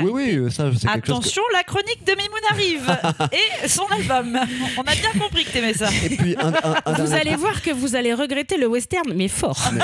Oui, 0.03 0.11
oui, 0.13 0.37
euh, 0.37 0.51
ça 0.51 0.71
c'est 0.77 0.89
quelque 0.89 1.07
chose 1.07 1.17
que... 1.17 1.23
Attention, 1.23 1.43
la 1.53 1.63
chronique 1.63 2.05
de 2.07 2.13
Mimoun 2.13 2.41
arrive 2.51 3.29
et 3.65 3.69
son 3.69 3.85
album. 3.87 4.39
On 4.77 4.83
a 4.83 4.95
bien 4.95 5.21
compris 5.21 5.45
que 5.45 5.51
t'aimais 5.53 5.75
ça. 5.75 5.89
Et 6.05 6.17
puis 6.17 6.37
un, 6.39 6.49
un- 6.49 6.75
un 6.87 6.93
Vous 6.93 7.03
dernier 7.09 7.15
allez 7.21 7.37
voir 7.37 7.61
que 7.63 7.71
vous 7.71 7.95
allez 7.97 8.15
regretter 8.15 8.57
le 8.57 8.67
western, 8.67 9.13
mais 9.15 9.29
fort. 9.29 9.71
Mais, 9.73 9.83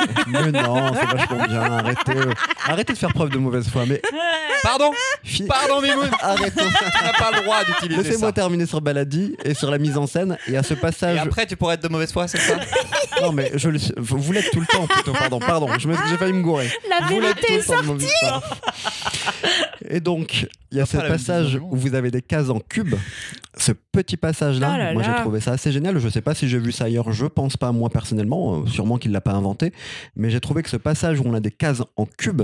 mais 0.53 0.63
non, 0.63 0.93
c'est 0.95 1.17
vachement 1.17 1.47
bien. 1.47 1.61
Arrêtez, 1.63 2.17
euh, 2.17 2.33
arrêtez 2.67 2.93
de 2.93 2.99
faire 2.99 3.13
preuve 3.13 3.31
de 3.31 3.39
mauvaise 3.39 3.69
foi. 3.69 3.85
Mais 3.87 4.01
Pardon 4.63 4.91
fi- 5.25 5.45
Pardon, 5.45 5.81
Mimoun 5.81 6.11
arrêtons. 6.21 6.65
Tu 6.65 7.05
n'as 7.05 7.13
pas 7.13 7.31
le 7.37 7.43
droit 7.43 7.65
d'utiliser 7.65 8.03
Laissez-moi 8.03 8.29
ça. 8.29 8.33
terminer 8.33 8.67
sur 8.67 8.81
Baladi 8.81 9.35
et 9.45 9.55
sur 9.55 9.71
la 9.71 9.79
mise 9.79 9.97
en 9.97 10.07
scène 10.07 10.37
et 10.47 10.57
à 10.57 10.63
ce 10.63 10.75
Et 10.75 10.77
passage. 10.77 11.19
après, 11.19 11.47
tu 11.47 11.57
pourrais 11.57 11.75
être 11.75 11.83
de 11.83 11.89
mauvaise 11.89 12.13
foi, 12.13 12.27
c'est 12.31 12.39
ça 12.39 12.57
Non 13.23 13.33
mais 13.33 13.51
je 13.55 13.69
le 13.69 13.79
vous 13.99 14.33
l'êtes 14.33 14.51
tout 14.51 14.61
le 14.61 14.67
temps 14.67 14.87
plutôt. 14.87 15.13
Pardon, 15.13 15.39
pardon. 15.39 15.69
Je 15.79 15.89
me- 15.89 15.95
J'ai 16.09 16.17
failli 16.17 16.33
me 16.33 16.43
gourer. 16.43 16.69
La 16.89 17.07
Vous 17.07 17.21
vérité 17.21 17.55
est 17.55 17.59
tout 17.65 17.73
le 17.73 17.77
temps 17.77 17.83
de 17.83 17.87
mauvaise 17.89 18.11
foi. 18.21 18.43
Et 19.89 20.01
donc, 20.01 20.47
il 20.71 20.79
y 20.79 20.81
a 20.81 20.87
ce 20.87 20.97
passage 20.99 21.59
où 21.61 21.77
vous 21.77 21.95
avez 21.95 22.11
des 22.11 22.23
cases 22.23 22.49
en 22.51 22.61
cube. 22.61 22.95
Ce 23.57 23.73
petit 23.73 24.17
passage-là, 24.17 24.73
Oh 24.75 24.79
là 24.79 24.93
moi 24.93 25.03
j'ai 25.03 25.15
trouvé 25.23 25.41
ça 25.41 25.53
assez 25.53 25.73
génial. 25.73 25.99
Je 25.99 26.09
sais 26.09 26.21
pas 26.21 26.35
si 26.35 26.49
j'ai 26.49 26.59
vu 26.59 26.71
ça 26.73 26.85
ailleurs, 26.85 27.11
je 27.13 27.27
pense 27.27 27.57
pas 27.57 27.73
moi 27.73 27.91
personnellement, 27.91 28.61
euh, 28.63 28.67
sûrement 28.67 28.97
qu'il 28.99 29.11
l'a 29.13 29.21
pas 29.21 29.33
inventé, 29.33 29.73
mais 30.17 30.31
j'ai 30.31 30.41
trouvé 30.41 30.63
que 30.63 30.71
ce 30.71 30.77
passage 30.77 31.19
où 31.21 31.25
on 31.27 31.35
a 31.35 31.41
des 31.41 31.51
cases 31.51 31.83
en 31.97 32.07
cube 32.07 32.43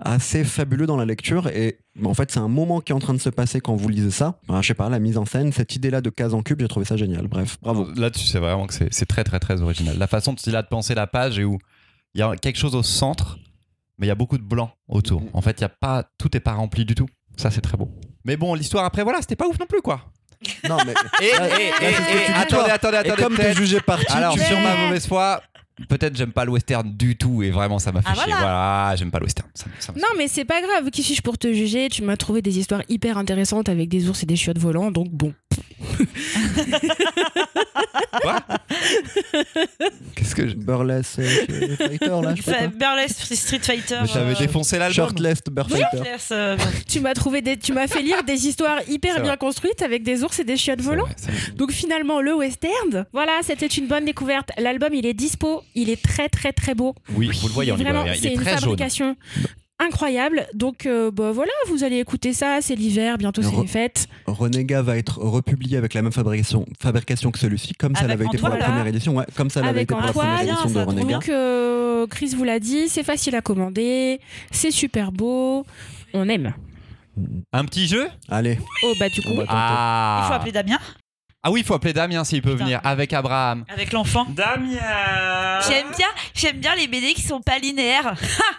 assez 0.00 0.44
fabuleux 0.44 0.86
dans 0.86 0.96
la 0.96 1.04
lecture 1.04 1.48
et 1.48 1.78
en 2.04 2.14
fait 2.14 2.30
c'est 2.30 2.38
un 2.38 2.48
moment 2.48 2.80
qui 2.80 2.92
est 2.92 2.94
en 2.94 3.00
train 3.00 3.14
de 3.14 3.20
se 3.20 3.30
passer 3.30 3.60
quand 3.60 3.74
vous 3.76 3.88
lisez 3.88 4.10
ça. 4.10 4.38
Je 4.60 4.66
sais 4.66 4.74
pas, 4.74 4.88
la 4.88 4.98
mise 4.98 5.18
en 5.18 5.24
scène, 5.26 5.52
cette 5.52 5.74
idée-là 5.76 6.00
de 6.00 6.10
cases 6.10 6.32
en 6.34 6.42
cube, 6.42 6.60
j'ai 6.60 6.68
trouvé 6.68 6.86
ça 6.86 6.96
génial. 6.96 7.26
Bref, 7.26 7.56
bravo. 7.62 7.88
Là, 7.96 8.10
tu 8.10 8.20
sais 8.20 8.38
vraiment 8.38 8.66
que 8.66 8.74
c'est 8.74 9.06
très, 9.06 9.24
très, 9.24 9.38
très 9.40 9.60
original. 9.60 9.98
La 9.98 10.06
façon 10.06 10.32
dont 10.32 10.38
il 10.46 10.54
a 10.56 10.62
de 10.62 10.68
penser 10.68 10.94
la 10.94 11.06
page 11.06 11.38
et 11.38 11.44
où 11.44 11.58
il 12.14 12.20
y 12.20 12.22
a 12.22 12.34
quelque 12.36 12.58
chose 12.58 12.74
au 12.74 12.82
centre, 12.82 13.38
mais 13.98 14.06
il 14.06 14.08
y 14.08 14.12
a 14.12 14.14
beaucoup 14.16 14.38
de 14.38 14.42
blanc 14.44 14.70
autour. 14.88 15.20
Mhm. 15.22 15.28
En 15.32 15.40
fait, 15.42 15.58
il 15.58 15.62
y 15.62 15.64
a 15.64 15.68
pas, 15.68 16.04
tout 16.18 16.28
n'est 16.32 16.40
pas 16.40 16.52
rempli 16.52 16.84
du 16.84 16.94
tout. 16.94 17.08
Ça, 17.36 17.50
c'est 17.50 17.60
très 17.60 17.76
beau. 17.76 17.90
Mais 18.24 18.36
bon, 18.36 18.54
l'histoire 18.54 18.84
après, 18.84 19.02
voilà, 19.02 19.20
c'était 19.20 19.36
pas 19.36 19.46
ouf 19.46 19.58
non 19.58 19.66
plus, 19.66 19.80
quoi. 19.82 20.00
Non 20.68 20.76
mais 20.86 20.94
Et, 21.20 21.32
Là- 21.32 21.48
là, 21.48 21.56
tu 21.56 22.32
dis, 22.32 22.46
toi. 22.48 22.62
attendez, 22.62 22.70
attendez, 22.70 22.96
et 22.96 23.00
attendez. 23.00 23.22
comme 23.24 23.34
t'es 23.36 23.54
jugé 23.54 23.80
parti, 23.80 24.06
Alors, 24.12 24.34
tu 24.34 24.40
sur 24.40 24.58
ma 24.60 24.76
mauvaise 24.76 25.04
foi, 25.04 25.42
peut-être 25.88 26.16
j'aime 26.16 26.32
pas 26.32 26.44
le 26.44 26.50
western 26.52 26.90
du 26.96 27.16
tout 27.16 27.42
et 27.42 27.50
vraiment 27.50 27.78
ça 27.78 27.92
m'a 27.92 28.02
fait 28.02 28.08
Ah, 28.10 28.14
chier. 28.14 28.24
voilà. 28.32 28.40
Voilà, 28.40 28.96
j'aime 28.96 29.10
pas 29.10 29.18
le 29.18 29.24
western. 29.24 29.48
Ça, 29.54 29.66
ça 29.78 29.92
Non, 29.94 30.08
mais 30.16 30.28
c'est 30.28 30.44
pas 30.44 30.60
grave. 30.60 30.90
Qui 30.90 31.02
suis-je 31.02 31.22
pour 31.22 31.38
te 31.38 31.52
juger? 31.52 31.88
Tu 31.88 32.02
m'as 32.02 32.16
trouvé 32.16 32.42
des 32.42 32.58
histoires 32.58 32.82
hyper 32.88 33.18
intéressantes 33.18 33.68
avec 33.68 33.88
des 33.88 34.08
ours 34.08 34.22
et 34.22 34.26
des 34.26 34.36
chiottes 34.36 34.58
volants, 34.58 34.90
donc 34.90 35.08
bon. 35.10 35.32
Quoi? 38.20 38.40
Qu'est-ce 40.14 40.34
que 40.34 40.48
je... 40.48 40.54
Burlesque 40.54 41.18
euh, 41.20 41.76
Fighter 41.76 42.06
là, 42.22 42.34
je 42.34 42.42
sais 42.42 42.52
pas. 42.52 42.66
Burlesque 42.68 43.34
Street 43.34 43.58
Fighter. 43.60 43.98
Mais 44.02 44.08
J'avais 44.08 44.34
euh, 44.34 44.38
défoncé 44.38 44.78
l'album. 44.78 44.94
Shortless 44.94 45.38
Burfighter. 45.50 45.84
Burlesque, 45.96 46.32
euh, 46.32 46.56
Tu 46.88 47.00
m'as 47.00 47.14
trouvé 47.14 47.42
des, 47.42 47.56
tu 47.56 47.72
m'as 47.72 47.86
fait 47.86 48.02
lire 48.02 48.22
des 48.24 48.46
histoires 48.46 48.80
hyper 48.88 49.14
C'est 49.14 49.20
bien 49.22 49.30
vrai. 49.30 49.38
construites 49.38 49.82
avec 49.82 50.02
des 50.02 50.22
ours 50.24 50.38
et 50.38 50.44
des 50.44 50.56
chiottes 50.56 50.80
C'est 50.80 50.86
volants. 50.86 51.04
vrai, 51.04 51.14
c'est 51.16 51.30
vrai. 51.30 51.52
Donc 51.56 51.72
finalement, 51.72 52.20
le 52.20 52.34
western, 52.34 53.06
voilà, 53.12 53.38
c'était 53.42 53.66
une 53.66 53.86
bonne 53.86 54.04
découverte. 54.04 54.50
L'album, 54.58 54.92
il 54.94 55.06
est 55.06 55.14
dispo, 55.14 55.62
il 55.74 55.90
est 55.90 56.02
très 56.02 56.28
très 56.28 56.52
très 56.52 56.74
beau. 56.74 56.94
Oui, 57.14 57.30
vous 57.40 57.48
le 57.48 57.52
voyez 57.54 57.72
en 57.72 57.76
Vraiment, 57.76 58.02
librairie. 58.02 58.18
Il 58.18 58.22
c'est 58.22 58.28
est 58.28 58.34
une 58.34 58.40
très 58.40 58.50
jaune. 58.52 58.60
fabrication 58.60 59.16
incroyable. 59.78 60.46
Donc 60.54 60.86
euh, 60.86 61.10
bah, 61.10 61.30
voilà, 61.32 61.52
vous 61.68 61.84
allez 61.84 61.98
écouter 61.98 62.32
ça, 62.32 62.58
c'est 62.60 62.74
l'hiver, 62.74 63.18
bientôt 63.18 63.42
c'est 63.42 63.54
les 63.56 63.66
fêtes. 63.66 64.08
Renégat 64.26 64.82
va 64.82 64.96
être 64.96 65.18
republié 65.18 65.76
avec 65.76 65.94
la 65.94 66.02
même 66.02 66.12
fabrication, 66.12 66.66
fabrication 66.80 67.30
que 67.30 67.38
celui-ci, 67.38 67.74
comme 67.74 67.94
ça 67.94 68.06
l'avait 68.06 68.24
été 68.26 68.38
pour 68.38 68.48
la 68.48 68.56
première 68.56 68.86
édition. 68.86 69.14
Ouais, 69.16 69.24
comme 69.36 69.50
ça 69.50 69.60
l'avait 69.62 69.82
été 69.82 69.94
pour 69.94 70.02
la 70.02 70.12
première 70.12 70.40
édition 70.42 70.70
de 70.70 70.78
Renégat. 70.86 71.14
Donc 71.14 71.28
euh, 71.28 72.06
Chris 72.08 72.34
vous 72.36 72.44
l'a 72.44 72.58
dit, 72.60 72.88
c'est 72.88 73.02
facile 73.04 73.34
à 73.36 73.40
commander, 73.40 74.20
c'est 74.50 74.70
super 74.70 75.12
beau, 75.12 75.64
on 76.14 76.28
aime. 76.28 76.54
Un 77.52 77.64
petit 77.64 77.86
jeu? 77.88 78.08
Allez, 78.28 78.58
Oh 78.84 78.92
bah 79.00 79.08
du 79.08 79.20
coup, 79.22 79.34
va- 79.34 79.44
Ah 79.48 80.20
Il 80.24 80.28
faut 80.28 80.34
appeler 80.34 80.52
Damien 80.52 80.78
Ah 81.48 81.50
oui, 81.50 81.60
il 81.60 81.64
faut 81.66 81.72
appeler 81.72 81.94
Damien 81.94 82.24
s'il 82.24 82.42
peut 82.42 82.52
Putain. 82.52 82.64
venir 82.64 82.80
avec 82.84 83.14
Abraham. 83.14 83.64
avec 83.68 83.94
l'enfant. 83.94 84.26
Damien 84.28 85.60
J'aime 85.66 85.86
bien, 85.96 86.08
j'aime 86.34 86.58
bien 86.58 86.76
les 86.76 86.86
BD 86.88 87.14
qui 87.14 87.22
sont 87.22 87.40
pas 87.40 87.58
linéaires. 87.58 88.16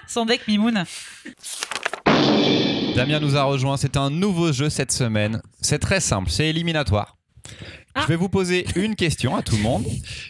Son 0.07 0.25
bec 0.25 0.47
Mimoun. 0.47 0.83
Damien 2.95 3.19
nous 3.19 3.37
a 3.37 3.43
rejoint. 3.43 3.77
C'est 3.77 3.95
un 3.95 4.09
nouveau 4.09 4.51
jeu 4.51 4.71
cette 4.71 4.91
semaine. 4.91 5.39
C'est 5.61 5.77
très 5.77 5.99
simple, 5.99 6.31
c'est 6.31 6.47
éliminatoire. 6.47 7.15
Ah. 7.93 8.01
Je 8.01 8.07
vais 8.07 8.15
vous 8.15 8.27
poser 8.27 8.65
une 8.75 8.95
question 8.95 9.35
à 9.35 9.43
tout 9.43 9.55
le 9.55 9.61
monde 9.61 9.85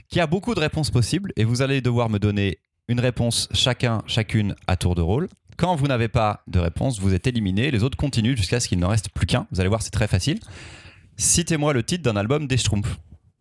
qui 0.09 0.19
a 0.19 0.27
beaucoup 0.27 0.53
de 0.53 0.59
réponses 0.59 0.91
possibles 0.91 1.31
et 1.37 1.45
vous 1.45 1.61
allez 1.61 1.79
devoir 1.79 2.09
me 2.09 2.19
donner 2.19 2.57
une 2.89 2.99
réponse 2.99 3.47
chacun, 3.53 4.01
chacune 4.05 4.53
à 4.67 4.75
tour 4.75 4.95
de 4.95 5.01
rôle. 5.01 5.29
Quand 5.55 5.77
vous 5.77 5.87
n'avez 5.87 6.09
pas 6.09 6.43
de 6.47 6.59
réponse, 6.59 6.99
vous 6.99 7.13
êtes 7.13 7.25
éliminé. 7.25 7.71
Les 7.71 7.85
autres 7.85 7.95
continuent 7.97 8.35
jusqu'à 8.35 8.59
ce 8.59 8.67
qu'il 8.67 8.79
n'en 8.79 8.89
reste 8.89 9.07
plus 9.11 9.27
qu'un. 9.27 9.47
Vous 9.49 9.61
allez 9.61 9.69
voir, 9.69 9.81
c'est 9.81 9.91
très 9.91 10.07
facile. 10.07 10.41
Citez-moi 11.19 11.73
le 11.73 11.83
titre 11.83 12.03
d'un 12.03 12.15
album 12.15 12.47
des 12.47 12.55
Schtroumpfs. 12.55 12.97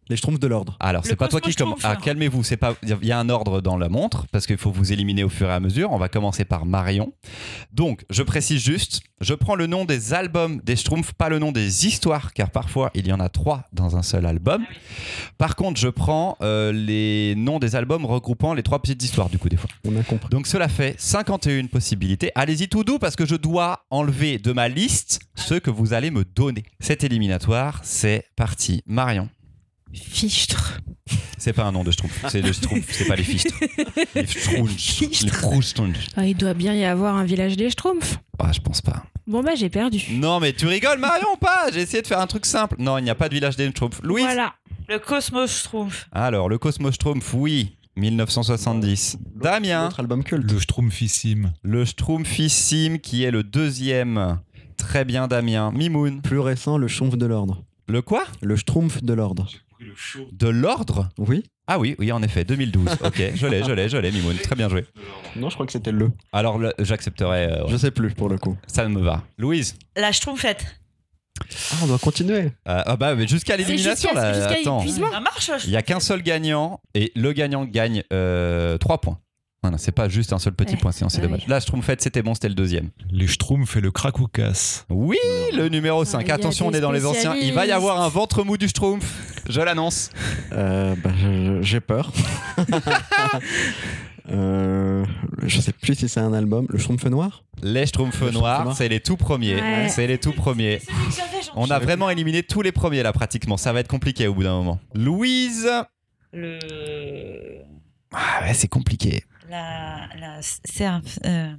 Les 0.08 0.16
Schtroumpfs 0.16 0.40
de 0.40 0.46
l'ordre. 0.46 0.76
Alors, 0.80 1.04
c'est 1.04 1.16
pas 1.16 1.28
toi 1.28 1.40
qui 1.40 1.54
commence. 1.54 1.80
Ah, 1.82 1.96
calmez-vous. 1.96 2.42
C'est 2.42 2.56
pas. 2.56 2.74
Il 2.82 3.06
y 3.06 3.12
a 3.12 3.18
un 3.18 3.28
ordre 3.28 3.60
dans 3.60 3.76
la 3.76 3.88
montre 3.88 4.26
parce 4.32 4.46
qu'il 4.46 4.56
faut 4.56 4.70
vous 4.70 4.92
éliminer 4.92 5.24
au 5.24 5.28
fur 5.28 5.48
et 5.48 5.52
à 5.52 5.60
mesure. 5.60 5.92
On 5.92 5.98
va 5.98 6.08
commencer 6.08 6.44
par 6.44 6.66
Marion. 6.66 7.12
Donc, 7.72 8.04
je 8.10 8.22
précise 8.22 8.62
juste. 8.62 9.00
Je 9.20 9.34
prends 9.34 9.56
le 9.56 9.66
nom 9.66 9.84
des 9.84 10.14
albums 10.14 10.60
des 10.62 10.76
Schtroumpfs, 10.76 11.12
pas 11.12 11.28
le 11.28 11.38
nom 11.38 11.50
des 11.50 11.86
histoires, 11.86 12.32
car 12.32 12.50
parfois 12.50 12.90
il 12.94 13.06
y 13.06 13.12
en 13.12 13.18
a 13.18 13.28
trois 13.28 13.64
dans 13.72 13.96
un 13.96 14.02
seul 14.02 14.26
album. 14.26 14.64
Par 15.38 15.56
contre, 15.56 15.80
je 15.80 15.88
prends 15.88 16.36
euh, 16.40 16.72
les 16.72 17.34
noms 17.36 17.58
des 17.58 17.74
albums 17.74 18.06
regroupant 18.06 18.54
les 18.54 18.62
trois 18.62 18.80
petites 18.80 19.02
histoires 19.02 19.28
du 19.28 19.38
coup 19.38 19.48
des 19.48 19.56
fois. 19.56 19.68
On 19.84 19.96
a 19.98 20.04
compris. 20.04 20.28
Donc 20.30 20.46
cela 20.46 20.68
fait 20.68 20.94
51 20.98 21.66
possibilités. 21.66 22.30
Allez-y 22.36 22.68
tout 22.68 22.84
doux 22.84 22.98
parce 22.98 23.16
que 23.16 23.26
je 23.26 23.34
dois 23.34 23.84
enlever 23.90 24.38
de 24.38 24.52
ma 24.52 24.68
liste 24.68 25.20
ceux 25.34 25.58
que 25.58 25.70
vous 25.70 25.92
allez 25.92 26.10
me 26.10 26.24
donner. 26.24 26.64
Cet 26.78 27.02
éliminatoire, 27.02 27.80
c'est 27.82 28.24
parti. 28.36 28.82
Marion. 28.86 29.28
Fichtre. 29.92 30.80
C'est 31.38 31.52
pas 31.52 31.64
un 31.64 31.72
nom 31.72 31.84
de 31.84 31.90
Schtroumpf, 31.90 32.24
c'est 32.28 32.42
le 32.42 32.52
Schtroumpf, 32.52 32.84
c'est 32.90 33.06
pas 33.06 33.16
les 33.16 33.22
fichtres. 33.22 33.54
Les 34.14 34.26
Schtroumpfs. 34.26 35.00
Les 35.00 35.62
Schtroumpfs. 35.62 36.06
Ah, 36.16 36.26
il 36.26 36.36
doit 36.36 36.54
bien 36.54 36.74
y 36.74 36.84
avoir 36.84 37.16
un 37.16 37.24
village 37.24 37.56
des 37.56 37.70
Schtroumpfs. 37.70 38.18
Ah, 38.38 38.52
je 38.52 38.60
pense 38.60 38.82
pas. 38.82 39.04
Bon 39.26 39.42
bah 39.42 39.54
j'ai 39.54 39.68
perdu. 39.68 40.02
Non, 40.12 40.40
mais 40.40 40.52
tu 40.52 40.66
rigoles, 40.66 40.98
Marion, 40.98 41.36
pas? 41.40 41.70
J'ai 41.72 41.82
essayé 41.82 42.02
de 42.02 42.06
faire 42.06 42.20
un 42.20 42.26
truc 42.26 42.44
simple. 42.46 42.76
Non, 42.78 42.98
il 42.98 43.04
n'y 43.04 43.10
a 43.10 43.14
pas 43.14 43.28
de 43.28 43.34
village 43.34 43.56
des 43.56 43.68
Schtroumpfs. 43.68 44.00
Louise? 44.02 44.24
Voilà. 44.24 44.54
Le 44.88 44.98
Cosmos 44.98 45.50
Schtroumpf. 45.50 46.08
Alors, 46.12 46.48
le 46.48 46.58
Cosmos 46.58 46.94
Schtroumpf, 46.94 47.34
oui. 47.34 47.76
1970. 47.96 49.18
Damien? 49.34 49.84
Notre 49.84 50.00
album 50.00 50.24
culte. 50.24 50.50
Le 50.50 50.58
Schtroumpfissime. 50.58 51.52
Le 51.62 51.84
Schtroumpfissime 51.84 52.98
qui 53.00 53.24
est 53.24 53.30
le 53.30 53.42
deuxième. 53.42 54.38
Très 54.76 55.04
bien, 55.04 55.28
Damien. 55.28 55.72
Mimoun? 55.72 56.22
Plus 56.22 56.38
récent, 56.38 56.78
le 56.78 56.88
Schtroumpf 56.88 57.16
de 57.16 57.26
l'ordre. 57.26 57.64
Le 57.86 58.02
quoi? 58.02 58.24
Le 58.40 58.56
Schtroumpf 58.56 59.02
de 59.02 59.12
l'ordre. 59.12 59.48
De 60.32 60.48
l'ordre 60.48 61.08
Oui 61.18 61.44
Ah 61.66 61.78
oui, 61.78 61.94
oui, 61.98 62.10
en 62.12 62.22
effet, 62.22 62.44
2012. 62.44 62.88
Ok, 63.04 63.22
je 63.34 63.46
l'ai, 63.46 63.62
je 63.64 63.72
l'ai, 63.72 63.88
je 63.88 63.96
l'ai, 63.96 64.10
Mimoun. 64.10 64.36
Très 64.36 64.56
bien 64.56 64.68
joué. 64.68 64.84
Non, 65.36 65.48
je 65.50 65.54
crois 65.54 65.66
que 65.66 65.72
c'était 65.72 65.92
le. 65.92 66.10
Alors, 66.32 66.58
le- 66.58 66.72
j'accepterai. 66.78 67.44
euh, 67.52 67.66
Je 67.68 67.76
sais 67.76 67.90
plus 67.90 68.12
pour 68.14 68.28
le 68.28 68.38
coup. 68.38 68.56
Ça 68.66 68.88
me 68.88 69.00
va. 69.00 69.22
Louise 69.38 69.76
La 69.96 70.12
Schtroumpfette. 70.12 70.66
Ah, 71.70 71.76
on 71.82 71.86
doit 71.86 71.98
continuer. 71.98 72.46
Euh, 72.66 72.82
Ah 72.84 72.96
bah, 72.96 73.14
mais 73.14 73.28
jusqu'à 73.28 73.52
C'est 73.56 73.58
l'élimination, 73.62 74.08
jusqu'à 74.10 74.14
là. 74.14 74.32
jusqu'à 74.34 74.60
Attends. 74.60 74.78
l'épuisement. 74.78 75.10
Ça 75.10 75.20
marche 75.20 75.50
Il 75.64 75.70
y 75.70 75.76
a 75.76 75.82
qu'un 75.82 76.00
seul 76.00 76.22
gagnant 76.22 76.80
et 76.94 77.12
le 77.14 77.32
gagnant 77.32 77.64
gagne 77.64 78.02
3 78.10 79.00
points. 79.00 79.20
Voilà, 79.62 79.76
c'est 79.76 79.90
pas 79.92 80.08
juste 80.08 80.32
un 80.32 80.38
seul 80.38 80.52
petit 80.52 80.74
Ouais. 80.74 80.80
point, 80.80 80.92
sinon 80.92 81.08
c'est 81.08 81.18
Ouais. 81.18 81.24
dommage. 81.26 81.46
Là, 81.48 81.58
Schtroumpfette, 81.58 82.00
c'était 82.00 82.22
bon, 82.22 82.32
c'était 82.34 82.48
le 82.48 82.54
deuxième. 82.54 82.90
Les 83.10 83.26
Schtroumpfs 83.26 83.76
et 83.76 83.80
le 83.80 83.90
Krakoukas. 83.90 84.84
Oui, 84.88 85.16
le 85.52 85.68
numéro 85.68 86.04
5. 86.04 86.18
Ah, 86.18 86.22
il 86.22 86.28
y 86.28 86.30
a 86.30 86.34
Attention, 86.34 86.68
on 86.68 86.72
est 86.72 86.80
dans 86.80 86.92
les 86.92 87.04
anciens. 87.04 87.34
Il 87.34 87.52
va 87.54 87.66
y 87.66 87.72
avoir 87.72 88.00
un 88.00 88.08
ventre 88.08 88.44
mou 88.44 88.56
du 88.56 88.68
Schtroumpf. 88.68 89.04
Je 89.48 89.60
l'annonce. 89.60 90.10
Euh, 90.52 90.94
bah, 91.02 91.10
j'ai 91.62 91.80
peur. 91.80 92.12
Euh, 94.30 95.06
je 95.42 95.58
sais 95.58 95.72
plus 95.72 95.94
si 95.94 96.06
c'est 96.06 96.20
un 96.20 96.34
album. 96.34 96.66
Le 96.68 96.78
Schtroumpf 96.78 97.02
noir? 97.06 97.44
Les 97.62 97.86
Schtroumpfs 97.86 98.20
Le 98.20 98.30
noirs, 98.30 98.58
Schtroumpf 98.60 98.76
c'est 98.76 98.88
les 98.90 99.00
tout 99.00 99.16
premiers. 99.16 99.54
Ouais. 99.54 99.88
C'est 99.88 100.06
les 100.06 100.18
tout 100.18 100.32
premiers. 100.32 100.80
On 101.56 101.70
a 101.70 101.78
vraiment 101.78 102.10
éliminé 102.10 102.42
tous 102.42 102.60
les 102.60 102.70
premiers 102.72 103.02
là, 103.02 103.12
pratiquement. 103.14 103.56
Ça 103.56 103.72
va 103.72 103.80
être 103.80 103.88
compliqué 103.88 104.26
au 104.28 104.34
bout 104.34 104.42
d'un 104.42 104.54
moment. 104.56 104.80
Louise 104.94 105.66
Le. 106.34 106.58
Ah 108.12 108.42
ouais, 108.42 108.52
c'est 108.52 108.68
compliqué. 108.68 109.24
La. 109.48 110.08
La. 110.18 110.38
Euh, 110.38 111.56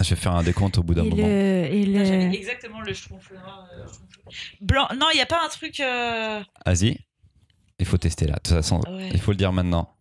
Je 0.00 0.10
vais 0.10 0.16
faire 0.16 0.34
un 0.34 0.42
décompte 0.42 0.78
au 0.78 0.82
bout 0.82 0.94
d'un 0.94 1.04
moment. 1.04 1.16
le, 1.16 1.22
et 1.72 1.86
là, 1.86 2.04
j'avais 2.04 2.26
le... 2.28 2.34
exactement 2.34 2.80
le 2.80 2.92
Schtroumpf 2.92 3.32
euh, 3.32 3.86
Blanc. 4.60 4.88
Non, 4.98 5.06
il 5.12 5.16
n'y 5.16 5.22
a 5.22 5.26
pas 5.26 5.40
un 5.44 5.48
truc. 5.48 5.80
euh, 5.80 6.42
Vas-y. 6.66 6.98
Il 7.78 7.86
faut 7.86 7.98
tester 7.98 8.26
là. 8.26 8.34
De 8.34 8.40
toute 8.40 8.54
façon, 8.56 8.80
Ouais. 8.88 9.10
il 9.12 9.20
faut 9.20 9.30
le 9.32 9.36
dire 9.36 9.52
maintenant. 9.52 9.94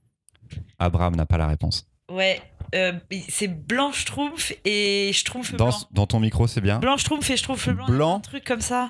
Abraham 0.79 1.15
n'a 1.15 1.25
pas 1.25 1.37
la 1.37 1.47
réponse. 1.47 1.87
Ouais. 2.09 2.41
euh, 2.75 2.93
c'est 3.29 3.47
Blanc 3.47 3.91
Schtroumpf 3.91 4.53
et 4.65 5.11
Schtroumpf 5.13 5.53
Dans, 5.55 5.69
blanc. 5.69 5.77
dans 5.91 6.07
ton 6.07 6.19
micro, 6.19 6.47
c'est 6.47 6.61
bien 6.61 6.79
Blanc 6.79 6.97
Schtroumpf 6.97 7.29
et 7.29 7.37
Schtroumpf 7.37 7.69
blanc. 7.69 7.85
Blanc. 7.87 8.15
Un 8.17 8.19
truc 8.19 8.43
comme 8.45 8.61
ça. 8.61 8.89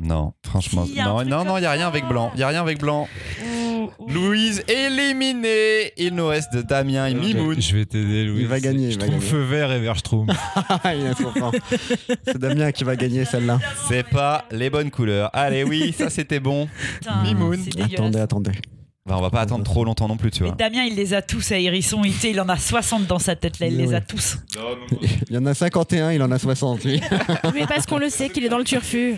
Non, 0.00 0.32
franchement. 0.44 0.86
Si, 0.86 0.96
non, 0.96 1.24
non, 1.44 1.56
il 1.56 1.60
n'y 1.60 1.66
a 1.66 1.70
rien 1.70 1.86
avec 1.86 2.06
blanc. 2.08 2.30
Il 2.34 2.38
n'y 2.38 2.42
a 2.42 2.48
rien 2.48 2.60
avec 2.60 2.80
blanc. 2.80 3.08
Ou- 3.44 3.90
ou- 3.98 4.08
Louise 4.10 4.64
éliminée. 4.66 5.92
Il 5.96 6.14
nous 6.14 6.26
reste 6.26 6.56
Damien 6.56 7.06
et 7.06 7.14
Mimoun. 7.14 7.60
Je 7.60 7.76
vais 7.76 7.84
t'aider, 7.84 8.24
Louis. 8.24 8.40
Il 8.40 8.46
va 8.48 8.58
gagner, 8.58 8.88
il 8.88 8.98
va 8.98 9.04
Schtroumpf 9.06 9.32
vert 9.32 9.70
et 9.72 9.78
vert. 9.80 9.94
Ah, 10.68 10.94
il 10.94 11.06
est 11.06 11.14
trop 11.14 11.30
fort. 11.30 11.52
C'est 12.24 12.38
Damien 12.38 12.72
qui 12.72 12.82
va 12.84 12.96
gagner 12.96 13.24
celle-là. 13.24 13.60
C'est 13.88 14.02
pas 14.08 14.44
les 14.50 14.68
bonnes 14.68 14.90
couleurs. 14.90 15.30
Allez, 15.32 15.62
oui, 15.64 15.94
ça 15.96 16.10
c'était 16.10 16.40
bon. 16.40 16.68
Mimoun. 17.22 17.60
Attendez, 17.80 18.18
attendez. 18.18 18.52
Bah, 19.06 19.16
on 19.18 19.20
va 19.20 19.28
pas 19.28 19.42
attendre 19.42 19.64
trop 19.64 19.84
longtemps 19.84 20.08
non 20.08 20.16
plus, 20.16 20.30
tu 20.30 20.42
Mais 20.44 20.48
vois. 20.48 20.56
Damien, 20.56 20.84
il 20.84 20.94
les 20.96 21.12
a 21.12 21.20
tous 21.20 21.52
à 21.52 21.58
Hérisson. 21.58 22.02
Il, 22.04 22.14
il 22.24 22.40
en 22.40 22.48
a 22.48 22.56
60 22.56 23.06
dans 23.06 23.18
sa 23.18 23.36
tête 23.36 23.58
là. 23.60 23.66
Il 23.66 23.76
les 23.76 23.92
a 23.92 24.00
tous. 24.00 24.38
Il 25.28 25.34
y 25.34 25.36
en 25.38 25.44
a 25.44 25.52
51, 25.52 26.12
il 26.12 26.22
en 26.22 26.30
a 26.30 26.38
60, 26.38 26.84
lui. 26.84 27.00
Mais 27.54 27.66
parce 27.66 27.84
qu'on 27.86 27.98
le 27.98 28.08
sait 28.08 28.30
qu'il 28.30 28.44
est 28.44 28.48
dans 28.48 28.56
le 28.58 28.64
turfu. 28.64 29.16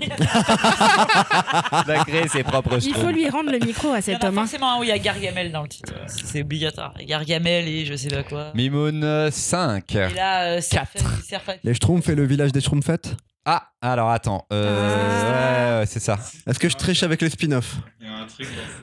Il 0.00 1.90
a 1.90 2.04
créé 2.06 2.28
ses 2.28 2.42
propres 2.42 2.78
Il 2.82 2.94
faut 2.94 3.10
lui 3.10 3.28
rendre 3.28 3.50
le 3.50 3.58
micro 3.58 3.88
à 3.92 3.98
Il 3.98 4.12
y 4.12 4.14
en 4.14 4.14
cet 4.14 4.24
a 4.24 4.28
homme. 4.28 4.38
hein. 4.38 4.42
forcément 4.42 4.72
un 4.74 4.78
où 4.80 4.82
il 4.84 4.88
y 4.88 4.92
a 4.92 4.98
Gargamel 4.98 5.52
dans 5.52 5.62
le 5.62 5.68
titre. 5.68 5.92
C'est 6.06 6.42
obligatoire. 6.42 6.94
Gargamel 7.06 7.68
et 7.68 7.84
je 7.84 7.94
sais 7.96 8.08
pas 8.08 8.22
quoi. 8.22 8.52
Mimoun 8.54 9.02
euh, 9.04 9.30
5. 9.30 9.94
Et 9.94 10.08
là, 10.14 10.44
euh, 10.56 10.60
Les 11.64 11.74
Schtroumpfs 11.74 12.08
et 12.08 12.14
le 12.14 12.24
village 12.26 12.52
des 12.52 12.60
Schtroumpfettes? 12.60 13.14
Ah, 13.44 13.68
alors 13.80 14.10
attends. 14.10 14.44
Euh, 14.52 15.30
Ah. 15.30 15.72
ouais, 15.74 15.78
ouais, 15.80 15.86
c'est 15.86 16.00
ça. 16.00 16.18
Est-ce 16.46 16.58
que 16.58 16.68
je 16.68 16.76
triche 16.76 17.02
avec 17.02 17.20
les 17.22 17.30
spin-offs 17.30 17.76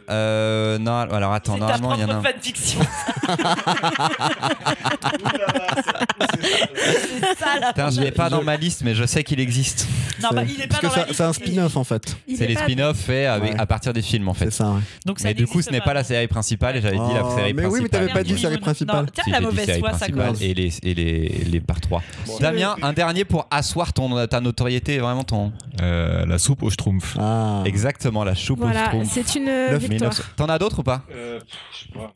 Euh, 0.09 0.77
non, 0.77 0.97
alors 0.99 1.33
attends, 1.33 1.53
C'est 1.55 1.59
ta 1.59 1.77
normalement 1.77 1.95
il 1.95 2.01
y 2.01 2.03
en 2.03 2.09
a 2.09 2.13
propre 2.21 2.29
un. 2.29 2.33
fanfiction. 2.33 2.79
c'est 6.41 7.37
ça 7.37 7.59
là. 7.59 7.67
Putain, 7.69 7.89
je 7.91 8.01
l'ai 8.01 8.11
pas 8.11 8.29
dans 8.29 8.43
ma 8.43 8.57
liste, 8.57 8.81
mais 8.83 8.95
je 8.95 9.05
sais 9.05 9.23
qu'il 9.23 9.39
existe. 9.39 9.87
Non, 10.21 10.29
bah, 10.31 10.43
il 10.43 10.61
est 10.61 10.67
pas 10.67 10.77
Parce 10.79 10.81
que 10.81 10.87
dans 10.87 10.95
la 10.95 11.07
ça- 11.07 11.13
c'est 11.13 11.23
un 11.23 11.27
liste. 11.29 11.45
spin-off 11.45 11.77
en 11.77 11.83
fait. 11.83 12.15
Il 12.27 12.37
C'est 12.37 12.45
est 12.45 12.47
les 12.47 12.53
pas- 12.55 12.63
spin-offs 12.63 12.97
faits 12.97 13.27
avec- 13.27 13.53
Ouais. 13.53 13.59
à 13.59 13.65
partir 13.65 13.93
des 13.93 14.01
films 14.01 14.27
en 14.29 14.33
fait. 14.33 14.45
C'est 14.45 14.51
ça, 14.63 14.71
ouais. 14.71 14.79
Donc 15.05 15.19
ça 15.19 15.27
Mais 15.27 15.33
du 15.33 15.45
coup, 15.47 15.61
ce 15.61 15.69
n'est 15.71 15.81
pas 15.81 15.93
la 15.93 16.03
série 16.03 16.27
principale 16.27 16.77
et 16.77 16.81
j'avais 16.81 16.97
dit 16.97 17.13
la 17.13 17.25
Oh, 17.25 17.35
série 17.35 17.53
mais 17.53 17.65
oui, 17.65 17.81
mais 17.81 17.89
principale. 17.89 17.99
t'avais 17.99 18.13
pas 18.13 18.23
dit 18.23 18.39
série 18.39 18.57
principale. 18.57 19.05
Non, 19.05 19.11
tiens, 19.13 19.23
Si, 19.25 19.31
la 19.31 19.37
j'ai 19.37 19.41
dit 19.41 19.45
mauvaise 19.49 19.65
série 19.65 19.79
foi, 19.79 19.91
ça 19.91 19.97
principale 19.97 20.25
commence. 20.27 20.41
et 20.41 20.53
les, 20.53 20.73
et 20.83 20.93
les, 20.93 21.43
les 21.45 21.59
par 21.61 21.81
3. 21.81 22.01
Damien, 22.39 22.75
un 22.81 22.93
dernier 22.93 23.25
pour 23.25 23.47
asseoir 23.51 23.93
ton, 23.93 24.25
ta 24.27 24.39
notoriété, 24.39 24.84
vraiment 24.99 25.23
ton. 25.23 25.51
Euh, 25.81 26.25
la 26.25 26.37
soupe 26.37 26.63
au 26.63 26.69
Schtroumpf. 26.69 27.15
Ah, 27.19 27.61
Exactement, 27.65 28.23
la 28.23 28.35
choupe 28.35 28.61
au 28.63 28.69
Schtroumpf. 28.71 29.09
c'est 29.11 29.35
une 29.35 29.45
victoire. 29.77 30.11
1900. 30.11 30.23
T'en 30.37 30.45
as 30.45 30.57
d'autres 30.59 30.79
ou 30.79 30.83
pas 30.83 31.01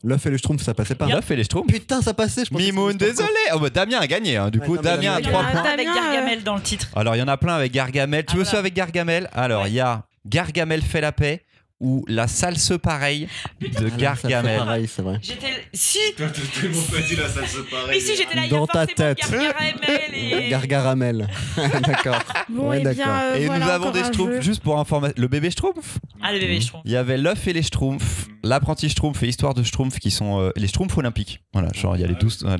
l'œuf 0.04 0.26
et 0.26 0.30
le 0.30 0.36
Schtroumpf, 0.36 0.62
ça 0.62 0.74
passait 0.74 0.94
pas. 0.94 1.06
L'œuf 1.06 1.30
et 1.30 1.36
les 1.36 1.44
Schtroumpfs 1.44 1.66
Putain, 1.72 2.02
ça 2.02 2.14
passait, 2.14 2.44
je 2.44 2.54
Mimoun, 2.56 2.96
désolé 2.96 3.28
Oh, 3.54 3.58
bah, 3.58 3.70
Damien 3.70 3.98
a 4.00 4.06
gagné, 4.06 4.36
hein. 4.36 4.50
du 4.50 4.58
Ouais, 4.58 4.66
coup, 4.66 4.76
non, 4.76 4.82
Damien 4.82 5.12
a 5.14 5.20
Damien, 5.20 5.20
Il 5.20 5.24
y 5.26 5.28
en 5.28 5.30
3 5.40 5.42
a 5.42 5.50
points. 5.62 5.70
avec 5.72 5.86
Gargamel 5.86 6.42
dans 6.42 6.54
le 6.56 6.60
titre. 6.62 6.88
Alors, 6.94 7.16
il 7.16 7.18
y 7.18 7.22
en 7.22 7.28
a 7.28 7.36
plein 7.36 7.54
avec 7.54 7.72
Gargamel. 7.72 8.24
Tu 8.24 8.32
Ah, 8.32 8.36
veux 8.38 8.42
voilà. 8.42 8.50
ceux 8.50 8.58
avec 8.58 8.74
Gargamel? 8.74 9.28
Alors, 9.32 9.66
il 9.66 9.74
y 9.74 9.80
a 9.80 10.02
Gargamel 10.26 10.82
fait 10.82 11.00
la 11.00 11.12
paix 11.12 11.44
ou 11.80 12.04
La 12.08 12.28
salse 12.28 12.72
pareil 12.82 13.26
de 13.60 13.88
Gargamel. 13.88 14.86
C'est 14.88 15.02
vrai. 15.02 15.18
J'étais. 15.22 15.46
Si 15.72 15.98
T'as 16.16 16.28
tellement 16.28 16.82
pas 16.82 16.98
dit 17.00 17.16
la 17.16 17.28
salse 17.28 17.56
pareil. 17.70 17.86
Mais 17.90 18.00
si, 18.00 18.16
j'étais 18.16 18.34
là, 18.34 18.42
il 18.44 18.52
y 18.52 18.54
a 18.54 18.58
Dans 18.58 18.66
ta 18.66 18.86
forcément 18.86 19.14
tête. 19.14 19.30
Gargamel 19.30 20.14
et. 20.14 20.48
Gargaramel. 20.50 21.28
D'accord. 21.86 22.18
Bon, 22.48 22.68
Ouais, 22.70 22.80
et 22.80 22.84
d'accord. 22.84 23.04
bien, 23.06 23.22
euh, 23.22 23.34
Et 23.36 23.46
voilà 23.46 23.64
nous 23.64 23.70
avons 23.70 23.82
encore 23.88 23.92
des 23.92 24.00
un 24.00 24.04
Schtroumpfs, 24.12 24.32
jeu. 24.36 24.40
juste 24.42 24.62
pour 24.62 24.78
information. 24.78 25.14
Le 25.18 25.28
bébé 25.28 25.50
Schtroumpf 25.50 25.98
Ah, 26.22 26.32
le 26.32 26.38
bébé 26.38 26.60
Schtroumpf. 26.60 26.82
Il 26.84 26.92
y 26.92 26.96
avait 26.96 27.16
l'œuf 27.16 27.46
et 27.48 27.52
les 27.52 27.62
Schtroumpfs, 27.62 28.26
l'apprenti 28.42 28.88
Schtroumpf 28.88 29.22
et 29.22 29.28
histoire 29.28 29.54
de 29.54 29.62
Schtroumpf 29.62 29.98
qui 29.98 30.10
sont 30.10 30.40
euh, 30.40 30.50
les 30.56 30.66
Schtroumpfs 30.66 30.96
olympiques. 30.98 31.40
Voilà, 31.52 31.68
genre 31.74 31.96
il 31.96 32.02
y 32.02 32.04
a 32.04 32.08
les 32.08 32.14
12. 32.14 32.44
euh, 32.46 32.56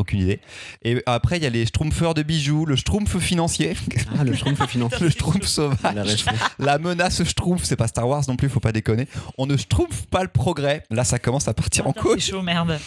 aucune 0.00 0.20
idée. 0.20 0.40
Et 0.82 1.02
après, 1.06 1.36
il 1.36 1.42
y 1.42 1.46
a 1.46 1.50
les 1.50 1.66
Schtroumpfeurs 1.66 2.14
de 2.14 2.22
bijoux, 2.22 2.66
le 2.66 2.76
Schtroumpf 2.76 3.18
financier, 3.18 3.76
Ah, 4.18 4.24
le 4.24 4.34
Schtroumpf 4.34 4.66
financier. 4.66 4.98
le 5.00 5.10
Schtroumpf 5.10 5.46
sauvage, 5.46 6.24
La 6.58 6.78
menace 6.78 7.22
Schtroumpf. 7.24 7.64
C'est 7.64 7.76
pas 7.76 7.88
Star 7.88 8.08
Wars 8.08 8.22
non 8.28 8.36
plus, 8.36 8.48
faut 8.48 8.60
pas 8.60 8.72
déconner. 8.72 9.06
On 9.38 9.46
ne 9.46 9.56
Schtroumpf 9.56 10.06
pas 10.06 10.22
le 10.22 10.28
progrès. 10.28 10.84
Là, 10.90 11.04
ça 11.04 11.18
commence 11.18 11.48
à 11.48 11.54
partir 11.54 11.86
en 11.86 11.92
couille. 11.92 12.20
chaud, 12.20 12.42
merde. 12.42 12.78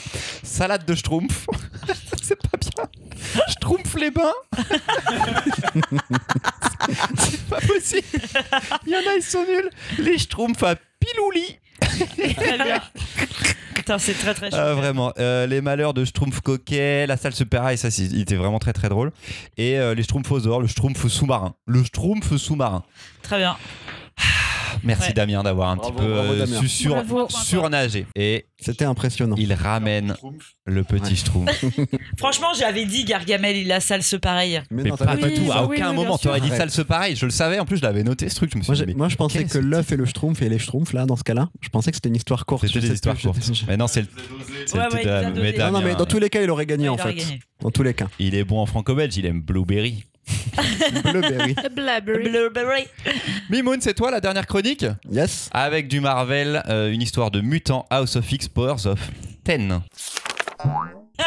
Salade 0.43 0.85
de 0.85 0.95
Schtroumpf. 0.95 1.45
c'est 2.21 2.41
pas 2.41 2.57
bien. 2.57 2.71
Schtroumpf 3.49 3.95
les 3.95 4.11
bains. 4.11 4.33
c'est 7.17 7.45
pas 7.47 7.59
possible. 7.61 8.07
Il 8.85 8.91
y 8.91 8.95
en 8.95 8.99
a, 8.99 9.15
ils 9.17 9.23
sont 9.23 9.45
nuls. 9.45 9.69
Les 9.99 10.17
Schtroumpfs 10.17 10.63
à 10.63 10.75
pilouli. 10.99 11.59
Très 12.35 12.57
bien. 12.57 12.81
Putain, 13.83 13.99
c'est 13.99 14.13
très 14.13 14.33
très 14.33 14.49
chaud. 14.49 14.55
Ah, 14.57 14.75
vraiment. 14.75 15.11
Euh, 15.19 15.45
les 15.45 15.59
malheurs 15.59 15.93
de 15.93 16.05
Schtroumpf 16.05 16.39
coquet, 16.39 17.05
la 17.05 17.17
salle 17.17 17.33
super 17.33 17.67
et 17.67 17.75
ça, 17.75 17.89
il 17.89 18.21
était 18.21 18.37
vraiment 18.37 18.57
très 18.57 18.71
très 18.71 18.87
drôle. 18.87 19.11
Et 19.57 19.77
euh, 19.77 19.93
les 19.93 20.03
Schtroumpfosaures, 20.03 20.61
le 20.61 20.67
Schtroumpf 20.67 21.05
sous-marin. 21.05 21.53
Le 21.65 21.83
Schtroumpf 21.83 22.33
sous-marin. 22.37 22.85
Très 23.23 23.39
bien. 23.39 23.57
Merci 24.83 25.07
Ouais. 25.09 25.13
Damien 25.13 25.43
d'avoir 25.43 25.69
un 25.69 25.75
Bravo, 25.77 25.91
petit 25.93 26.01
peu 26.03 26.13
bravo, 26.13 26.33
euh, 26.33 26.39
Damien. 26.45 26.59
su- 26.59 26.67
sur- 26.67 26.93
Bravo. 26.95 27.27
surnagé. 27.29 28.05
Et 28.15 28.45
C'était 28.59 28.85
impressionnant. 28.85 29.35
il 29.37 29.53
ramène 29.53 30.15
le 30.65 30.83
petit 30.83 31.11
Ouais. 31.11 31.15
Schtroumpf. 31.15 31.65
Franchement, 32.17 32.47
j'avais 32.57 32.85
dit 32.85 33.03
Gargamel, 33.05 33.55
il 33.57 33.71
a 33.71 33.79
salse 33.79 34.15
pareil. 34.21 34.61
Mais 34.71 34.83
non, 34.83 34.95
pas 34.97 35.15
du 35.15 35.23
Oui, 35.25 35.33
tout, 35.33 35.51
à 35.51 35.65
oui, 35.65 35.75
aucun 35.77 35.89
oui, 35.89 35.95
moment. 35.95 36.09
bien 36.09 36.17
Tu 36.17 36.27
aurais 36.27 36.39
sûr. 36.39 36.49
dit 36.49 36.55
ça, 36.55 36.67
c'est 36.69 36.85
pareil. 36.85 37.15
Je 37.15 37.25
le 37.25 37.31
savais, 37.31 37.59
en 37.59 37.65
plus, 37.65 37.77
je 37.77 37.81
l'avais 37.83 38.03
noté 38.03 38.29
ce 38.29 38.35
truc. 38.35 38.51
Je 38.53 38.57
me 38.57 38.63
suis 38.63 38.69
Moi, 38.71 38.75
dit, 38.75 38.79
j'ai- 38.81 38.85
mais 38.85 38.93
moi, 38.93 39.09
je 39.09 39.15
pensais 39.15 39.39
qu'est-ce 39.43 39.53
que 39.53 39.59
l'œuf 39.59 39.91
et 39.91 39.95
le 39.97 40.05
schtroumpf 40.05 40.41
et 40.41 40.49
les 40.49 40.59
schtroumpfs, 40.59 40.93
là, 40.93 41.05
dans 41.05 41.15
ce 41.15 41.23
cas-là, 41.23 41.49
je 41.61 41.69
pensais 41.69 41.91
que 41.91 41.97
c'était 41.97 42.09
une 42.09 42.15
histoire 42.15 42.45
courte. 42.45 42.65
c'était 42.67 42.79
des 42.81 42.87
sais 42.87 42.93
histoires 42.93 43.15
plus, 43.15 43.23
courtes. 43.27 43.63
Mais 43.67 43.77
non, 43.77 43.87
c'est 43.87 44.01
le. 44.01 44.07
c'est 44.65 44.75
le 44.75 44.79
Ouais, 44.81 44.85
ouais, 44.85 44.89
titre 44.89 45.01
il 45.01 45.05
de 45.05 45.09
la- 45.09 45.21
nous 45.21 45.27
a 45.27 45.31
donné. 45.31 45.41
mais 45.41 45.51
Non, 45.51 45.57
Damien, 45.57 45.79
non, 45.79 45.85
mais 45.85 45.95
dans 45.95 46.05
tous 46.05 46.19
les 46.19 46.29
cas, 46.29 46.41
il 46.41 46.49
aurait 46.49 46.65
gagné, 46.65 46.85
Il 46.85 46.89
en 46.89 46.93
aurait 46.93 47.03
fait. 47.13 47.15
gagné. 47.15 47.39
Dans 47.61 47.71
tous 47.71 47.83
les 47.83 47.93
cas. 47.93 48.07
Il 48.19 48.35
est 48.35 48.43
bon 48.43 48.59
en 48.59 48.65
franco-belge, 48.65 49.15
il 49.17 49.25
aime 49.25 49.41
Blueberry. 49.41 50.03
Blueberry. 51.03 51.55
Blabberry. 51.75 52.29
Blueberry. 52.29 52.87
Mimoun, 53.49 53.81
c'est 53.81 53.93
toi 53.93 54.11
la 54.11 54.21
dernière 54.21 54.45
chronique 54.47 54.85
Yes. 55.09 55.49
Avec 55.51 55.87
du 55.87 55.99
Marvel, 55.99 56.63
euh, 56.69 56.91
une 56.91 57.01
histoire 57.01 57.31
de 57.31 57.41
mutant 57.41 57.85
House 57.89 58.15
of 58.15 58.31
X 58.31 58.47
Powers 58.47 58.85
of 58.85 58.99
10. 59.45 59.69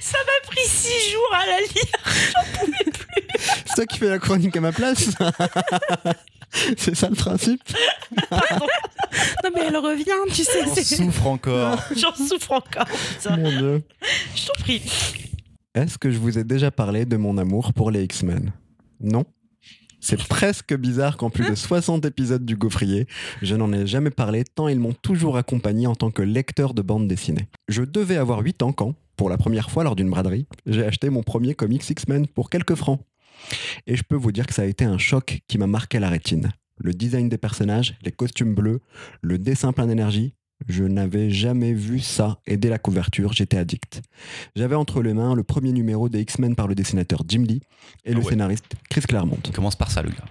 Ça 0.00 0.18
m'a 0.18 0.48
pris 0.48 0.64
six 0.66 1.10
jours 1.12 1.34
à 1.34 1.46
la 1.46 1.58
lire. 1.60 1.96
C'est 3.66 3.74
toi 3.74 3.86
qui 3.86 3.98
fais 3.98 4.08
la 4.08 4.18
chronique 4.18 4.56
à 4.56 4.60
ma 4.60 4.72
place 4.72 5.10
C'est 6.76 6.94
ça 6.94 7.08
le 7.08 7.14
principe? 7.14 7.60
Non, 8.32 9.50
mais 9.54 9.62
elle 9.68 9.76
revient, 9.76 10.32
tu 10.32 10.42
sais. 10.44 10.66
C'est- 10.74 10.96
souffre 10.96 11.26
encore. 11.26 11.82
J'en 11.96 12.14
souffre 12.14 12.52
encore. 12.52 12.86
putain. 12.86 13.36
Mon 13.36 13.50
dieu. 13.50 13.82
Je 14.34 14.46
t'en 14.46 14.62
prie. 14.62 14.82
Est-ce 15.74 15.98
que 15.98 16.10
je 16.10 16.18
vous 16.18 16.38
ai 16.38 16.44
déjà 16.44 16.70
parlé 16.70 17.04
de 17.04 17.16
mon 17.16 17.36
amour 17.38 17.72
pour 17.72 17.90
les 17.90 18.04
X-Men? 18.04 18.52
Non 19.00 19.24
c'est 19.98 20.22
presque 20.28 20.72
bizarre 20.76 21.16
qu'en 21.16 21.30
plus 21.30 21.48
de 21.50 21.54
60 21.56 22.04
épisodes 22.04 22.44
du 22.44 22.54
Gaufrier, 22.54 23.08
je 23.42 23.56
n'en 23.56 23.72
ai 23.72 23.88
jamais 23.88 24.10
parlé 24.10 24.44
tant 24.44 24.68
ils 24.68 24.78
m'ont 24.78 24.92
toujours 24.92 25.36
accompagné 25.36 25.88
en 25.88 25.96
tant 25.96 26.12
que 26.12 26.22
lecteur 26.22 26.74
de 26.74 26.82
bande 26.82 27.08
dessinée. 27.08 27.48
Je 27.66 27.82
devais 27.82 28.16
avoir 28.16 28.38
8 28.38 28.62
ans 28.62 28.72
quand, 28.72 28.94
pour 29.16 29.28
la 29.30 29.36
première 29.36 29.68
fois 29.68 29.82
lors 29.82 29.96
d'une 29.96 30.08
braderie, 30.10 30.46
j'ai 30.66 30.84
acheté 30.84 31.10
mon 31.10 31.24
premier 31.24 31.54
comics 31.54 31.88
X-Men 31.90 32.28
pour 32.28 32.50
quelques 32.50 32.76
francs. 32.76 33.00
Et 33.86 33.96
je 33.96 34.02
peux 34.02 34.16
vous 34.16 34.32
dire 34.32 34.46
que 34.46 34.54
ça 34.54 34.62
a 34.62 34.66
été 34.66 34.84
un 34.84 34.98
choc 34.98 35.40
qui 35.48 35.58
m'a 35.58 35.66
marqué 35.66 35.98
la 35.98 36.08
rétine. 36.08 36.52
Le 36.78 36.92
design 36.92 37.28
des 37.28 37.38
personnages, 37.38 37.96
les 38.02 38.12
costumes 38.12 38.54
bleus, 38.54 38.80
le 39.22 39.38
dessin 39.38 39.72
plein 39.72 39.86
d'énergie, 39.86 40.34
je 40.68 40.84
n'avais 40.84 41.30
jamais 41.30 41.72
vu 41.72 42.00
ça 42.00 42.38
et 42.46 42.56
dès 42.56 42.68
la 42.68 42.78
couverture, 42.78 43.32
j'étais 43.32 43.58
addict. 43.58 44.02
J'avais 44.54 44.74
entre 44.74 45.02
les 45.02 45.14
mains 45.14 45.34
le 45.34 45.42
premier 45.42 45.72
numéro 45.72 46.08
des 46.08 46.20
X-Men 46.20 46.54
par 46.56 46.66
le 46.68 46.74
dessinateur 46.74 47.22
Jim 47.28 47.44
Lee 47.46 47.60
et 48.04 48.12
le 48.12 48.20
Ah 48.20 48.24
ouais. 48.24 48.30
scénariste 48.30 48.74
Chris 48.90 49.02
Claremont. 49.02 49.38
Il 49.44 49.52
commence 49.52 49.76
par 49.76 49.90
ça, 49.90 50.02
le 50.02 50.10
gars. 50.10 50.24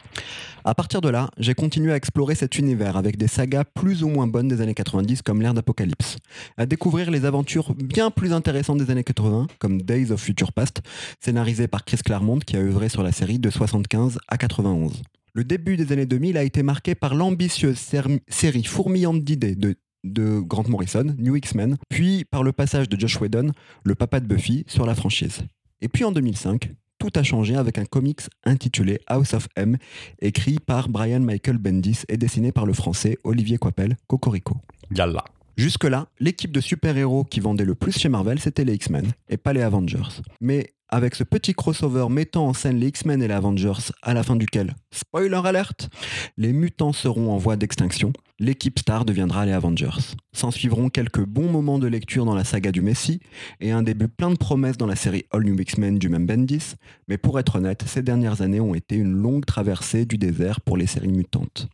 À 0.67 0.73
partir 0.73 0.99
de 0.99 1.09
là, 1.09 1.29
j'ai 1.37 1.53
continué 1.53 1.91
à 1.93 1.95
explorer 1.95 2.33
cet 2.33 2.57
univers 2.57 2.97
avec 2.97 3.17
des 3.17 3.27
sagas 3.27 3.65
plus 3.65 4.03
ou 4.03 4.09
moins 4.09 4.25
bonnes 4.25 4.47
des 4.47 4.61
années 4.61 4.73
90 4.73 5.21
comme 5.21 5.41
l'ère 5.41 5.53
d'Apocalypse, 5.53 6.17
à 6.57 6.65
découvrir 6.65 7.11
les 7.11 7.25
aventures 7.25 7.75
bien 7.75 8.09
plus 8.09 8.33
intéressantes 8.33 8.79
des 8.79 8.89
années 8.89 9.03
80 9.03 9.45
comme 9.59 9.83
Days 9.83 10.11
of 10.11 10.19
Future 10.19 10.51
Past, 10.53 10.81
scénarisé 11.19 11.67
par 11.67 11.85
Chris 11.85 11.99
Claremont 12.03 12.39
qui 12.39 12.57
a 12.57 12.59
œuvré 12.61 12.89
sur 12.89 13.03
la 13.03 13.11
série 13.11 13.37
de 13.37 13.49
75 13.51 14.17
à 14.27 14.37
91. 14.39 15.03
Le 15.33 15.43
début 15.43 15.77
des 15.77 15.91
années 15.91 16.05
2000 16.07 16.35
a 16.37 16.43
été 16.43 16.63
marqué 16.63 16.95
par 16.95 17.13
l'ambitieuse 17.13 17.77
série 17.77 18.63
fourmillante 18.63 19.23
d'idées 19.23 19.55
de 19.55 19.75
de 20.05 20.39
Grant 20.39 20.69
Morrison, 20.69 21.15
New 21.17 21.35
X-Men, 21.35 21.77
puis 21.89 22.23
par 22.25 22.43
le 22.43 22.51
passage 22.51 22.87
de 22.87 22.99
Josh 22.99 23.19
Whedon, 23.19 23.51
le 23.83 23.95
papa 23.95 24.19
de 24.19 24.27
Buffy, 24.27 24.63
sur 24.67 24.85
la 24.85 24.95
franchise. 24.95 25.41
Et 25.81 25.87
puis 25.87 26.03
en 26.03 26.11
2005, 26.11 26.71
tout 26.97 27.11
a 27.15 27.23
changé 27.23 27.55
avec 27.55 27.77
un 27.77 27.85
comics 27.85 28.21
intitulé 28.45 28.99
House 29.07 29.33
of 29.33 29.47
M, 29.55 29.77
écrit 30.21 30.59
par 30.59 30.89
Brian 30.89 31.19
Michael 31.19 31.57
Bendis 31.57 32.03
et 32.07 32.17
dessiné 32.17 32.51
par 32.51 32.65
le 32.65 32.73
français 32.73 33.17
Olivier 33.23 33.57
Coipel, 33.57 33.97
Cocorico. 34.07 34.57
Yalla. 34.91 35.23
Jusque-là, 35.57 36.07
l'équipe 36.19 36.51
de 36.51 36.59
super-héros 36.59 37.23
qui 37.23 37.39
vendait 37.39 37.63
le 37.63 37.75
plus 37.75 37.97
chez 37.97 38.09
Marvel, 38.09 38.39
c'était 38.39 38.65
les 38.65 38.73
X-Men, 38.73 39.05
et 39.29 39.37
pas 39.37 39.53
les 39.53 39.61
Avengers. 39.61 40.21
Mais 40.41 40.74
avec 40.95 41.13
ce 41.13 41.25
petit 41.25 41.53
crossover 41.53 42.07
mettant 42.09 42.47
en 42.47 42.53
scène 42.53 42.79
les 42.79 42.87
X-Men 42.87 43.21
et 43.21 43.27
les 43.27 43.33
Avengers, 43.33 43.91
à 44.01 44.13
la 44.13 44.23
fin 44.23 44.37
duquel, 44.37 44.75
spoiler 44.91 45.41
alerte, 45.43 45.89
les 46.37 46.53
mutants 46.53 46.93
seront 46.93 47.33
en 47.33 47.37
voie 47.37 47.57
d'extinction, 47.57 48.13
l'équipe 48.39 48.79
star 48.79 49.03
deviendra 49.03 49.45
les 49.45 49.51
Avengers. 49.51 50.15
S'en 50.31 50.51
suivront 50.51 50.87
quelques 50.87 51.25
bons 51.25 51.51
moments 51.51 51.79
de 51.79 51.87
lecture 51.87 52.23
dans 52.23 52.33
la 52.33 52.45
saga 52.45 52.71
du 52.71 52.79
Messie, 52.79 53.19
et 53.59 53.71
un 53.71 53.83
début 53.83 54.07
plein 54.07 54.29
de 54.29 54.37
promesses 54.37 54.77
dans 54.77 54.87
la 54.87 54.95
série 54.95 55.25
All 55.31 55.43
New 55.43 55.59
X-Men 55.59 55.99
du 55.99 56.07
même 56.07 56.25
Bendis, 56.25 56.75
mais 57.09 57.17
pour 57.17 57.39
être 57.39 57.57
honnête, 57.57 57.83
ces 57.85 58.01
dernières 58.01 58.41
années 58.41 58.61
ont 58.61 58.73
été 58.73 58.95
une 58.95 59.11
longue 59.11 59.45
traversée 59.45 60.05
du 60.05 60.17
désert 60.17 60.61
pour 60.61 60.77
les 60.77 60.87
séries 60.87 61.11
mutantes. 61.11 61.67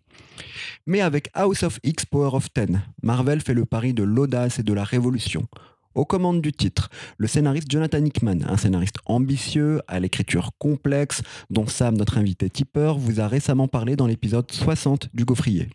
Mais 0.87 1.01
avec 1.01 1.29
House 1.35 1.61
of 1.61 1.79
X 1.83 2.07
Power 2.07 2.31
of 2.33 2.51
Ten, 2.51 2.81
Marvel 3.03 3.41
fait 3.41 3.53
le 3.53 3.65
pari 3.65 3.93
de 3.93 4.01
l'audace 4.01 4.57
et 4.57 4.63
de 4.63 4.73
la 4.73 4.83
révolution. 4.83 5.47
Aux 5.93 6.05
commandes 6.05 6.41
du 6.41 6.53
titre, 6.53 6.89
le 7.17 7.27
scénariste 7.27 7.69
Jonathan 7.69 8.03
Hickman, 8.03 8.45
un 8.47 8.55
scénariste 8.55 8.99
ambitieux, 9.05 9.81
à 9.87 9.99
l'écriture 9.99 10.51
complexe, 10.57 11.21
dont 11.49 11.67
Sam, 11.67 11.97
notre 11.97 12.17
invité 12.17 12.49
tipeur, 12.49 12.97
vous 12.97 13.19
a 13.19 13.27
récemment 13.27 13.67
parlé 13.67 13.97
dans 13.97 14.07
l'épisode 14.07 14.49
60 14.49 15.09
du 15.13 15.25
Gaufrier. 15.25 15.69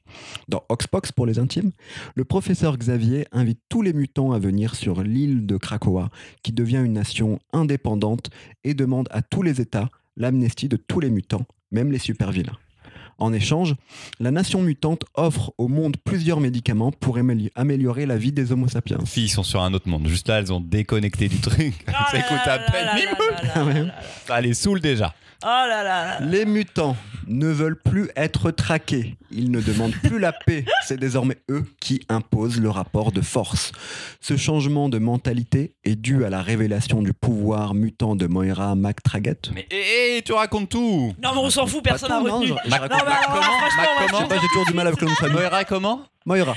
Dans 0.49 0.65
Oxbox 0.71 1.13
pour 1.13 1.27
les 1.27 1.39
intimes, 1.39 1.73
le 2.15 2.25
professeur 2.25 2.79
Xavier 2.79 3.27
invite 3.31 3.61
tous 3.69 3.83
les 3.83 3.93
mutants 3.93 4.33
à 4.33 4.39
venir 4.39 4.75
sur 4.75 5.03
l'île 5.03 5.47
de 5.47 5.59
Krakoa, 5.59 6.09
qui 6.43 6.53
devient 6.53 6.83
une 6.83 6.95
nation 6.95 7.39
indépendante 7.53 8.31
et 8.65 8.73
demande 8.73 9.09
à 9.11 9.21
tous 9.21 9.43
les 9.43 9.61
États 9.61 9.91
l'amnistie 10.17 10.69
de 10.69 10.77
tous 10.77 11.01
les 11.01 11.11
mutants, 11.11 11.45
même 11.71 11.93
les 11.93 11.99
super-vilains. 11.99 12.57
En 13.19 13.33
échange, 13.33 13.75
la 14.21 14.31
nation 14.31 14.61
mutante 14.61 15.05
offre 15.15 15.53
au 15.57 15.69
monde 15.69 15.97
plusieurs 16.05 16.39
médicaments 16.41 16.93
pour 16.93 17.17
améliorer- 17.17 18.05
la 18.07 18.17
vie 18.19 18.31
des 18.33 18.53
Homo 18.53 18.69
sapiens. 18.69 18.99
Filles 19.07 19.25
ils 19.25 19.29
sont 19.31 19.43
sur 19.43 19.63
un 19.63 19.73
autre 19.73 19.89
monde. 19.89 20.07
Juste 20.07 20.29
là, 20.29 20.39
elles 20.39 20.53
ont 20.53 20.61
déconnecté 20.61 21.29
du 21.29 21.39
truc. 21.41 21.75
Oh 21.89 21.93
ça 22.11 22.19
là 22.19 22.25
écoute 22.27 22.47
là 22.47 22.53
à 22.53 22.59
peine 22.59 22.87
Ah 23.55 23.65
là. 23.65 23.95
Ça 24.27 24.41
les 24.41 24.53
saoule 24.55 24.81
déjà. 24.81 25.15
Oh 25.43 25.47
là 25.49 25.83
là 25.83 26.05
là. 26.19 26.21
Les 26.21 26.45
mutants 26.47 26.97
ne 27.29 27.49
veulent 27.49 27.79
plus 27.81 28.09
être 28.17 28.51
traqués. 28.51 29.17
Ils 29.31 29.51
ne 29.51 29.61
demandent 29.61 29.95
plus 30.03 30.19
la 30.19 30.33
paix. 30.33 30.65
C'est 30.85 30.99
désormais 30.99 31.37
eux 31.51 31.65
qui 31.81 32.01
imposent 32.09 32.61
le 32.61 32.71
rapport 32.71 33.13
de 33.13 33.21
force. 33.21 33.73
Ce 34.21 34.37
changement 34.37 34.89
de 34.89 34.99
mentalité 34.99 35.75
est 35.85 35.97
dû 35.97 36.25
à 36.25 36.31
la 36.31 36.41
révélation 36.43 37.03
du 37.03 37.13
pouvoir 37.13 37.75
mutant 37.75 38.17
de 38.17 38.27
Moira 38.27 38.75
McTraggett. 38.77 39.51
Mais 39.55 39.67
hé, 39.71 40.17
hé, 40.19 40.23
tu 40.23 40.33
racontes 40.33 40.71
tout. 40.71 41.13
Non, 41.23 41.31
mais 41.35 41.39
on 41.41 41.51
s'en 41.51 41.67
fout, 41.67 41.83
personne 41.83 42.09
n'a 42.11 42.21
non, 42.21 42.39
retenu. 42.39 42.47
je- 42.65 42.71
je 42.71 42.71
raconte 42.71 42.91
Non, 42.93 42.99
pas. 43.05 43.21
comment 43.27 43.43
franchement, 43.43 43.83
Mac- 43.83 43.89
Je 44.09 44.13
comment 44.17 44.41
j'ai 44.41 44.49
toujours 44.49 44.67
du 44.67 44.75
mal 44.75 44.87
avec 44.87 45.01
le 45.01 45.07
nom 45.07 45.13
de 45.13 45.17
famille. 45.19 45.37
Moira 45.37 45.65
comment 45.65 46.01
Moira, 46.27 46.57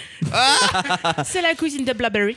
C'est 1.24 1.44
la 1.44 1.54
cousine 1.54 1.86
de 1.86 1.94
Blabberry. 1.94 2.36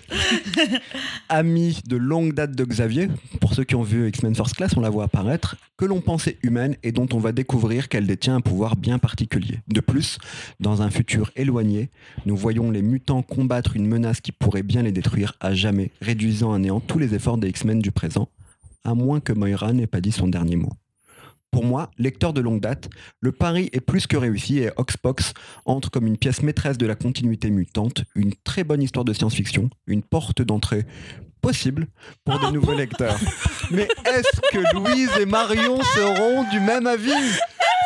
amie 1.31 1.81
de 1.87 1.97
longue 1.97 2.35
date 2.35 2.53
de 2.53 2.63
Xavier, 2.63 3.09
pour 3.41 3.55
ceux 3.55 3.65
qui 3.65 3.75
ont 3.75 3.83
vu 3.83 4.07
X-Men 4.07 4.35
First 4.35 4.55
Class, 4.55 4.77
on 4.77 4.83
la 4.83 4.91
voit 4.91 5.05
apparaître, 5.05 5.57
que 5.79 5.87
l'on 5.87 6.03
pensait 6.03 6.37
humaine 6.43 6.77
et 6.83 6.93
dont 6.93 7.09
on 7.11 7.19
va 7.19 7.33
découvrir 7.33 7.89
qu'elle 7.89 8.07
détient 8.07 8.37
un 8.37 8.41
pouvoir 8.43 8.77
bien 8.77 8.99
particulier. 8.99 9.61
De 9.69 9.81
plus, 9.81 10.19
dans 10.61 10.83
un 10.83 10.91
futur 10.91 11.31
éloigné, 11.35 11.89
nous 12.27 12.37
voyons 12.37 12.71
les 12.71 12.83
mutants 12.83 13.23
combattre 13.23 13.77
une 13.77 13.89
menace 13.89 14.21
qui 14.21 14.33
pourrait 14.33 14.63
bien 14.63 14.83
les 14.83 14.93
détruire 14.93 15.33
à 15.41 15.55
jamais, 15.55 15.91
réduisant 16.03 16.53
à 16.53 16.59
néant 16.59 16.81
tous 16.81 16.99
les 16.99 17.15
efforts 17.15 17.39
des 17.39 17.49
X-Men 17.49 17.81
du 17.81 17.93
présent, 17.93 18.29
à 18.85 18.95
moins 18.95 19.21
que 19.21 19.33
Moira 19.33 19.73
n'ait 19.73 19.87
pas 19.87 20.03
dit 20.03 20.13
son 20.13 20.29
dernier 20.29 20.57
mot. 20.57 20.73
Pour 21.53 21.67
moi, 21.67 21.91
lecteur 21.99 22.33
de 22.33 22.41
longue 22.41 22.63
date, 22.63 22.89
le 23.21 23.31
pari 23.31 23.69
est 23.75 23.83
plus 23.83 24.07
que 24.07 24.17
réussi 24.17 24.61
et 24.61 24.71
Oxbox 24.77 25.35
entre 25.67 25.91
comme 25.91 26.07
une 26.07 26.17
pièce 26.17 26.43
maîtresse 26.43 26.79
de 26.79 26.87
la 26.87 26.95
continuité 26.95 27.51
mutante, 27.51 28.05
une 28.15 28.33
très 28.43 28.65
bonne 28.65 28.83
histoire 28.83 29.05
de 29.05 29.13
science-fiction, 29.13 29.69
une 29.87 30.03
porte 30.03 30.41
d'entrée 30.41 30.87
possible 31.43 31.89
pour 32.25 32.41
des 32.41 32.51
nouveaux 32.53 32.75
lecteurs. 32.75 33.19
Mais 33.71 33.87
est-ce 34.07 34.41
que 34.51 34.75
Louise 34.75 35.11
et 35.21 35.27
Marion 35.27 35.83
seront 35.83 36.49
du 36.51 36.59
même 36.59 36.87
avis? 36.87 37.13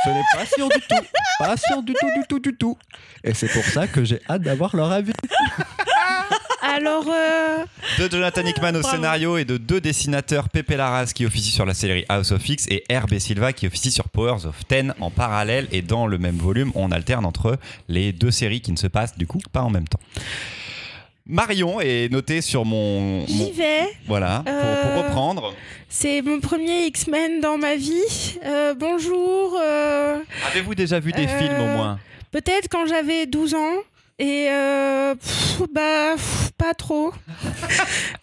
Ce 0.05 0.11
n'est 0.11 0.23
pas 0.33 0.47
sûr 0.47 0.69
du 0.69 0.81
tout. 0.89 1.05
Pas 1.41 1.57
sûr 1.57 1.83
du 1.83 1.93
tout, 1.95 2.09
du 2.17 2.27
tout, 2.29 2.39
du 2.39 2.57
tout. 2.57 2.79
Et 3.25 3.35
c'est 3.35 3.49
pour 3.49 3.65
ça 3.65 3.89
que 3.89 4.05
j'ai 4.05 4.21
hâte 4.31 4.43
d'avoir 4.43 4.77
leur 4.77 4.93
avis. 4.93 5.13
Alors, 6.75 7.07
euh, 7.09 7.65
De 7.99 8.11
Jonathan 8.11 8.43
Hickman 8.45 8.69
au 8.77 8.81
Bravo. 8.81 8.89
scénario 8.97 9.37
et 9.37 9.45
de 9.45 9.57
deux 9.57 9.81
dessinateurs, 9.81 10.49
Pepe 10.49 10.71
Larraz 10.71 11.13
qui 11.15 11.25
officie 11.25 11.51
sur 11.51 11.65
la 11.65 11.75
série 11.75 12.05
House 12.09 12.33
of 12.33 12.47
X 12.49 12.67
et 12.69 12.85
RB 12.91 13.19
Silva 13.19 13.53
qui 13.53 13.67
officie 13.67 13.91
sur 13.93 14.09
Powers 14.09 14.47
of 14.47 14.67
Ten 14.67 14.95
en 15.01 15.11
parallèle 15.11 15.69
et 15.73 15.83
dans 15.83 16.07
le 16.07 16.19
même 16.19 16.37
volume. 16.37 16.73
On 16.75 16.91
alterne 16.91 17.25
entre 17.25 17.59
les 17.89 18.13
deux 18.13 18.31
séries 18.31 18.61
qui 18.61 18.73
ne 18.73 18.77
se 18.77 18.87
passent 18.89 19.17
du 19.17 19.27
coup 19.27 19.41
pas 19.53 19.63
en 19.63 19.71
même 19.71 19.87
temps. 19.87 20.01
Marion 21.29 21.81
est 21.81 22.11
noté 22.13 22.41
sur 22.41 22.65
mon. 22.65 23.27
j'y 23.27 23.51
vais. 23.51 23.81
Voilà, 24.07 24.43
pour, 24.47 24.55
pour 24.55 24.63
Euh, 24.63 25.03
reprendre. 25.03 25.55
C'est 25.89 26.23
mon 26.23 26.39
premier 26.41 26.87
X-Men 26.87 27.41
dans 27.41 27.59
ma 27.59 27.75
vie. 27.75 28.39
Euh, 28.45 28.75
bonjour. 28.79 29.57
euh, 29.61 30.19
Avez-vous 30.51 30.75
déjà 30.77 31.01
vu 31.01 31.11
des 31.13 31.27
films 31.27 31.59
au 31.61 31.67
moins? 31.67 31.99
Peut-être 32.31 32.69
quand 32.71 32.87
j'avais 32.87 33.27
12 33.27 33.55
ans. 33.55 33.75
Et 34.19 34.49
euh, 34.51 35.15
pff, 35.15 35.63
bah, 35.73 36.13
pff, 36.15 36.51
pas 36.57 36.75
trop. 36.75 37.13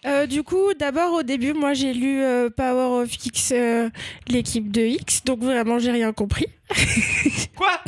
Euh, 0.06 0.26
du 0.26 0.42
coup, 0.42 0.74
d'abord 0.78 1.14
au 1.14 1.22
début, 1.22 1.54
moi 1.54 1.72
j'ai 1.72 1.94
lu 1.94 2.20
euh, 2.20 2.50
Power 2.50 3.02
of 3.02 3.24
X, 3.24 3.52
euh, 3.54 3.88
l'équipe 4.28 4.70
de 4.70 4.82
X, 4.82 5.24
donc 5.24 5.40
vraiment 5.40 5.78
j'ai 5.78 5.92
rien 5.92 6.12
compris. 6.12 6.46
Quoi? 7.56 7.80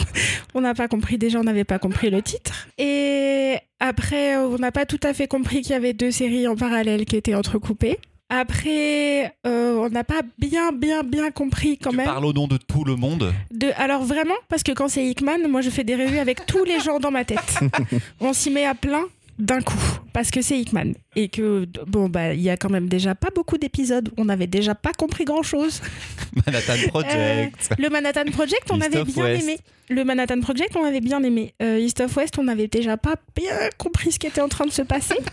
On 0.54 0.62
n'a 0.62 0.72
pas 0.72 0.88
compris, 0.88 1.18
déjà 1.18 1.38
on 1.38 1.44
n'avait 1.44 1.64
pas 1.64 1.78
compris 1.78 2.08
le 2.08 2.22
titre. 2.22 2.68
Et 2.78 3.58
après, 3.80 4.36
on 4.36 4.56
n'a 4.56 4.72
pas 4.72 4.86
tout 4.86 5.00
à 5.02 5.12
fait 5.12 5.28
compris 5.28 5.60
qu'il 5.60 5.72
y 5.72 5.74
avait 5.74 5.92
deux 5.92 6.10
séries 6.10 6.48
en 6.48 6.56
parallèle 6.56 7.04
qui 7.04 7.16
étaient 7.16 7.34
entrecoupées. 7.34 7.98
Après, 8.28 9.34
euh, 9.46 9.74
on 9.76 9.88
n'a 9.88 10.02
pas 10.04 10.22
bien, 10.38 10.72
bien, 10.72 11.02
bien 11.04 11.30
compris 11.30 11.78
quand 11.78 11.90
Tu 11.90 11.96
même. 11.96 12.06
parles 12.06 12.24
au 12.24 12.32
nom 12.32 12.48
de 12.48 12.56
tout 12.56 12.84
le 12.84 12.96
monde. 12.96 13.32
De, 13.52 13.68
alors 13.76 14.02
vraiment, 14.02 14.34
parce 14.48 14.62
que 14.64 14.72
quand 14.72 14.88
c'est 14.88 15.04
Hickman, 15.06 15.46
moi 15.48 15.60
je 15.60 15.70
fais 15.70 15.84
des 15.84 15.94
revues 15.94 16.18
avec 16.18 16.44
tous 16.46 16.64
les 16.64 16.80
gens 16.80 16.98
dans 16.98 17.10
ma 17.12 17.24
tête. 17.24 17.60
On 18.20 18.32
s'y 18.32 18.50
met 18.50 18.66
à 18.66 18.74
plein 18.74 19.04
d'un 19.38 19.60
coup, 19.60 19.78
parce 20.16 20.30
que 20.30 20.40
c'est 20.40 20.58
Hickman. 20.58 20.94
Et 21.14 21.28
que, 21.28 21.66
bon, 21.86 22.08
bah, 22.08 22.32
il 22.32 22.40
y 22.40 22.48
a 22.48 22.56
quand 22.56 22.70
même 22.70 22.88
déjà 22.88 23.14
pas 23.14 23.28
beaucoup 23.34 23.58
d'épisodes. 23.58 24.08
On 24.16 24.24
n'avait 24.24 24.46
déjà 24.46 24.74
pas 24.74 24.94
compris 24.94 25.26
grand-chose. 25.26 25.82
Manhattan 26.46 26.88
Project. 26.88 27.74
Le 27.78 27.90
Manhattan 27.90 28.24
Project, 28.32 28.62
on 28.70 28.78
East 28.78 28.86
avait 28.86 29.04
bien 29.04 29.24
West. 29.24 29.42
aimé. 29.42 29.58
Le 29.90 30.04
Manhattan 30.04 30.40
Project, 30.40 30.74
on 30.74 30.84
avait 30.86 31.02
bien 31.02 31.22
aimé. 31.22 31.52
Euh, 31.62 31.78
East 31.78 32.00
of 32.00 32.16
West, 32.16 32.38
on 32.38 32.44
n'avait 32.44 32.66
déjà 32.66 32.96
pas 32.96 33.16
bien 33.36 33.52
compris 33.76 34.10
ce 34.12 34.18
qui 34.18 34.26
était 34.26 34.40
en 34.40 34.48
train 34.48 34.64
de 34.64 34.70
se 34.72 34.80
passer. 34.80 35.16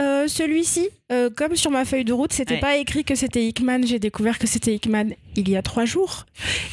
Euh, 0.00 0.26
Celui-ci, 0.26 0.88
euh, 1.12 1.28
comme 1.28 1.54
sur 1.54 1.70
ma 1.70 1.84
feuille 1.84 2.04
de 2.06 2.14
route, 2.14 2.32
c'était 2.32 2.54
Ouais. 2.54 2.60
pas 2.60 2.76
écrit 2.78 3.04
que 3.04 3.14
c'était 3.14 3.44
Hickman. 3.46 3.82
J'ai 3.84 3.98
découvert 3.98 4.38
que 4.38 4.46
c'était 4.46 4.74
Hickman 4.74 5.10
il 5.36 5.48
y 5.50 5.54
a 5.56 5.60
trois 5.62 5.84
jours. 5.84 6.24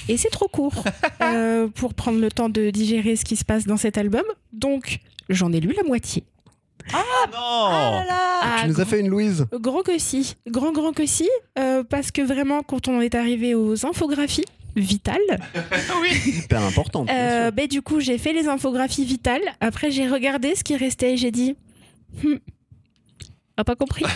Et 0.08 0.16
c'est 0.16 0.30
trop 0.30 0.48
court 0.48 0.84
euh, 1.22 1.68
pour 1.68 1.94
prendre 1.94 2.20
le 2.20 2.32
temps 2.32 2.48
de 2.50 2.70
digérer 2.70 3.18
ce 3.18 3.26
qui 3.26 3.36
se 3.36 3.44
passe 3.44 3.66
dans 3.66 3.76
cet 3.78 3.98
album. 3.98 4.24
Donc, 4.54 5.00
j'en 5.30 5.52
ai 5.52 5.60
lu 5.60 5.74
la 5.76 5.84
moitié. 5.84 6.24
Non. 6.94 7.38
Ah 7.38 7.92
là 7.92 8.06
là. 8.06 8.40
Ah, 8.42 8.58
Tu 8.64 8.70
nous 8.70 8.82
as 8.82 8.86
fait 8.86 9.00
une 9.00 9.10
Louise. 9.10 9.46
Grand 9.54 9.82
que 9.82 9.98
si, 9.98 10.36
grand 10.48 10.72
grand 10.72 10.92
que 10.94 11.06
si, 11.06 11.30
euh, 11.58 11.84
parce 11.84 12.12
que 12.12 12.22
vraiment 12.22 12.64
quand 12.64 12.88
on 12.88 13.02
est 13.02 13.16
arrivé 13.16 13.56
aux 13.56 13.86
infographies 13.86 14.46
vitales, 14.76 15.20
Hyper 16.26 16.62
importante. 16.64 17.08
bien 17.08 17.16
euh, 17.16 17.52
ben, 17.52 17.68
du 17.68 17.82
coup 17.82 18.00
j'ai 18.00 18.18
fait 18.18 18.34
les 18.34 18.48
infographies 18.48 19.06
vitales, 19.06 19.42
après 19.60 19.92
j'ai 19.92 20.08
regardé 20.08 20.56
ce 20.56 20.64
qui 20.64 20.76
restait 20.78 21.14
et 21.14 21.18
j'ai 21.18 21.32
dit, 21.32 21.56
Hmm, 22.24 22.36
a 23.60 23.64
pas 23.64 23.76
compris. 23.76 24.06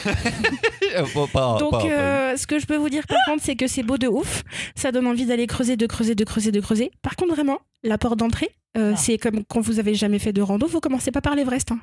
Euh, 0.96 1.06
pas- 1.34 1.58
Donc 1.60 1.72
pas- 1.72 1.86
euh, 1.88 2.38
ce 2.38 2.46
que 2.46 2.60
je 2.60 2.68
peux 2.68 2.76
vous 2.76 2.90
dire 2.90 3.08
par 3.08 3.18
contre 3.26 3.42
c'est 3.44 3.56
que 3.56 3.66
c'est 3.66 3.82
beau 3.82 3.98
de 3.98 4.08
ouf, 4.08 4.44
ça 4.76 4.92
donne 4.92 5.08
envie 5.08 5.26
d'aller 5.26 5.48
creuser, 5.48 5.76
de 5.76 5.88
creuser, 5.88 6.14
de 6.14 6.24
creuser, 6.24 6.52
de 6.52 6.60
creuser. 6.60 6.92
Par 7.02 7.16
contre 7.16 7.34
vraiment, 7.34 7.58
la 7.84 7.98
porte 7.98 8.20
d'entrée, 8.20 8.52
euh, 8.78 8.92
Ah. 8.94 8.98
c'est 8.98 9.18
comme 9.18 9.44
quand 9.44 9.60
vous 9.60 9.80
avez 9.80 9.96
jamais 9.96 10.20
fait 10.20 10.34
de 10.34 10.42
rando, 10.44 10.68
vous 10.68 10.80
commencez 10.82 11.10
pas 11.10 11.22
par 11.22 11.34
l'Everest. 11.36 11.72
hein. 11.72 11.80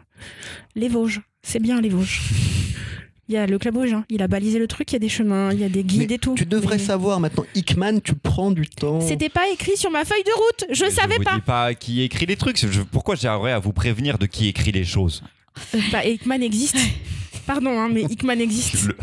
Les 0.76 0.88
Vosges, 0.88 1.22
c'est 1.42 1.58
bien 1.58 1.80
les 1.80 1.88
Vosges. 1.88 2.20
Il 3.28 3.34
y 3.34 3.36
a 3.36 3.46
le 3.46 3.58
Club 3.58 3.76
Rouge, 3.78 3.92
hein. 3.94 4.04
il 4.10 4.22
a 4.22 4.28
balisé 4.28 4.60
le 4.60 4.68
truc, 4.68 4.92
il 4.92 4.94
y 4.94 4.96
a 4.96 5.00
des 5.00 5.08
chemins, 5.08 5.52
il 5.52 5.58
y 5.58 5.64
a 5.64 5.68
des 5.68 5.82
guides 5.82 6.10
Mais 6.10 6.14
et 6.14 6.18
tout. 6.18 6.34
Tu 6.36 6.46
devrais 6.46 6.76
Mais- 6.78 6.82
savoir 6.84 7.18
maintenant, 7.18 7.44
Hickman, 7.56 7.98
tu 8.04 8.14
prends 8.14 8.52
du 8.52 8.68
temps. 8.68 9.00
C'était 9.00 9.28
pas 9.28 9.48
écrit 9.52 9.76
sur 9.76 9.90
ma 9.90 10.04
feuille 10.04 10.22
de 10.24 10.32
route, 10.36 10.64
je 10.70 10.84
Mais 10.84 10.90
savais 10.92 11.16
vous 11.16 11.24
pas. 11.24 11.34
dis 11.34 11.40
pas 11.40 11.74
qui 11.74 12.02
écrit 12.02 12.26
les 12.26 12.36
trucs. 12.36 12.58
Je- 12.58 12.82
pourquoi 12.82 13.16
j'aimerais 13.16 13.52
à 13.52 13.58
vous 13.58 13.72
prévenir 13.72 14.18
de 14.18 14.26
qui 14.26 14.46
écrit 14.46 14.70
les 14.70 14.84
choses? 14.84 15.24
Bah, 15.90 16.04
Hickman 16.04 16.42
existe. 16.42 16.76
Pardon, 17.46 17.78
hein, 17.78 17.88
mais 17.92 18.02
Hickman 18.02 18.38
existe. 18.40 18.86
Le- 18.88 18.96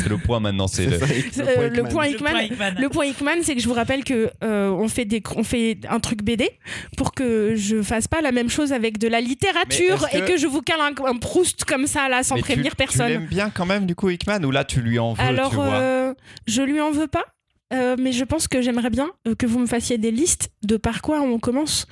C'est 0.00 0.08
le 0.08 0.16
point 0.16 0.38
maintenant. 0.38 0.68
C'est 0.68 0.86
le- 0.86 0.92
Euh, 0.94 1.68
le 1.68 1.82
point 1.82 2.06
Le 2.06 2.12
Hickman, 2.12 2.30
point 2.30 2.42
Hickman. 2.42 2.74
Le 2.78 2.88
point 2.88 3.04
Hickman, 3.06 3.36
c'est 3.42 3.56
que 3.56 3.60
je 3.60 3.66
vous 3.66 3.74
rappelle 3.74 4.04
que 4.04 4.30
euh, 4.44 4.70
on 4.70 4.86
fait 4.86 5.04
des, 5.04 5.20
on 5.34 5.42
fait 5.42 5.78
un 5.88 5.98
truc 5.98 6.22
BD 6.22 6.48
pour 6.96 7.12
que 7.12 7.54
je 7.56 7.82
fasse 7.82 8.06
pas 8.06 8.20
la 8.20 8.30
même 8.30 8.48
chose 8.48 8.72
avec 8.72 8.98
de 8.98 9.08
la 9.08 9.20
littérature 9.20 10.06
et 10.12 10.20
que- 10.20 10.28
que 10.32 10.36
je 10.36 10.46
vous 10.46 10.62
cale 10.62 10.78
un, 10.80 11.04
un 11.04 11.16
Proust 11.16 11.64
comme 11.64 11.88
ça 11.88 12.08
là 12.08 12.22
sans 12.22 12.36
Mais 12.36 12.42
tu- 12.42 12.46
prévenir 12.46 12.70
Tu 12.72 12.76
personne. 12.76 13.08
l'aimes 13.08 13.26
bien 13.26 13.50
quand 13.50 13.66
même 13.66 13.86
du 13.86 13.96
coup 13.96 14.08
Hickman 14.08 14.44
ou 14.44 14.52
là 14.52 14.64
tu 14.64 14.80
lui 14.82 15.00
en 15.00 15.14
veux 15.14 15.20
Alors, 15.20 15.50
tu 15.50 15.56
vois? 15.56 15.74
euh, 15.74 16.14
je 16.46 16.62
lui 16.62 16.80
en 16.80 16.92
veux 16.92 17.08
pas. 17.08 17.24
euh, 17.74 17.96
mais 17.98 18.12
je 18.12 18.22
pense 18.24 18.46
que 18.48 18.62
j'aimerais 18.62 18.90
bien 18.90 19.08
que 19.38 19.46
vous 19.46 19.58
me 19.58 19.66
fassiez 19.66 19.98
des 19.98 20.10
listes 20.12 20.50
de 20.62 20.76
par 20.76 21.02
quoi 21.02 21.20
on 21.22 21.38
commence 21.40 21.86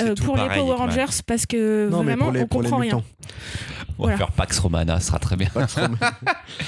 euh, 0.00 0.14
pour 0.14 0.34
pareil, 0.36 0.50
les 0.50 0.56
Power 0.56 0.72
Hickman. 0.74 0.86
Rangers 0.86 1.22
parce 1.26 1.46
que 1.46 1.88
Non, 1.90 2.02
vraiment 2.02 2.30
les, 2.30 2.42
on 2.42 2.46
comprend 2.46 2.76
rien. 2.78 2.96
mutants. 2.96 3.04
On 4.00 4.04
va 4.06 4.10
voilà. 4.12 4.16
faire 4.18 4.30
Pax 4.32 4.58
Romana, 4.60 5.00
ce 5.00 5.08
sera 5.08 5.18
très 5.18 5.34
bien. 5.36 5.48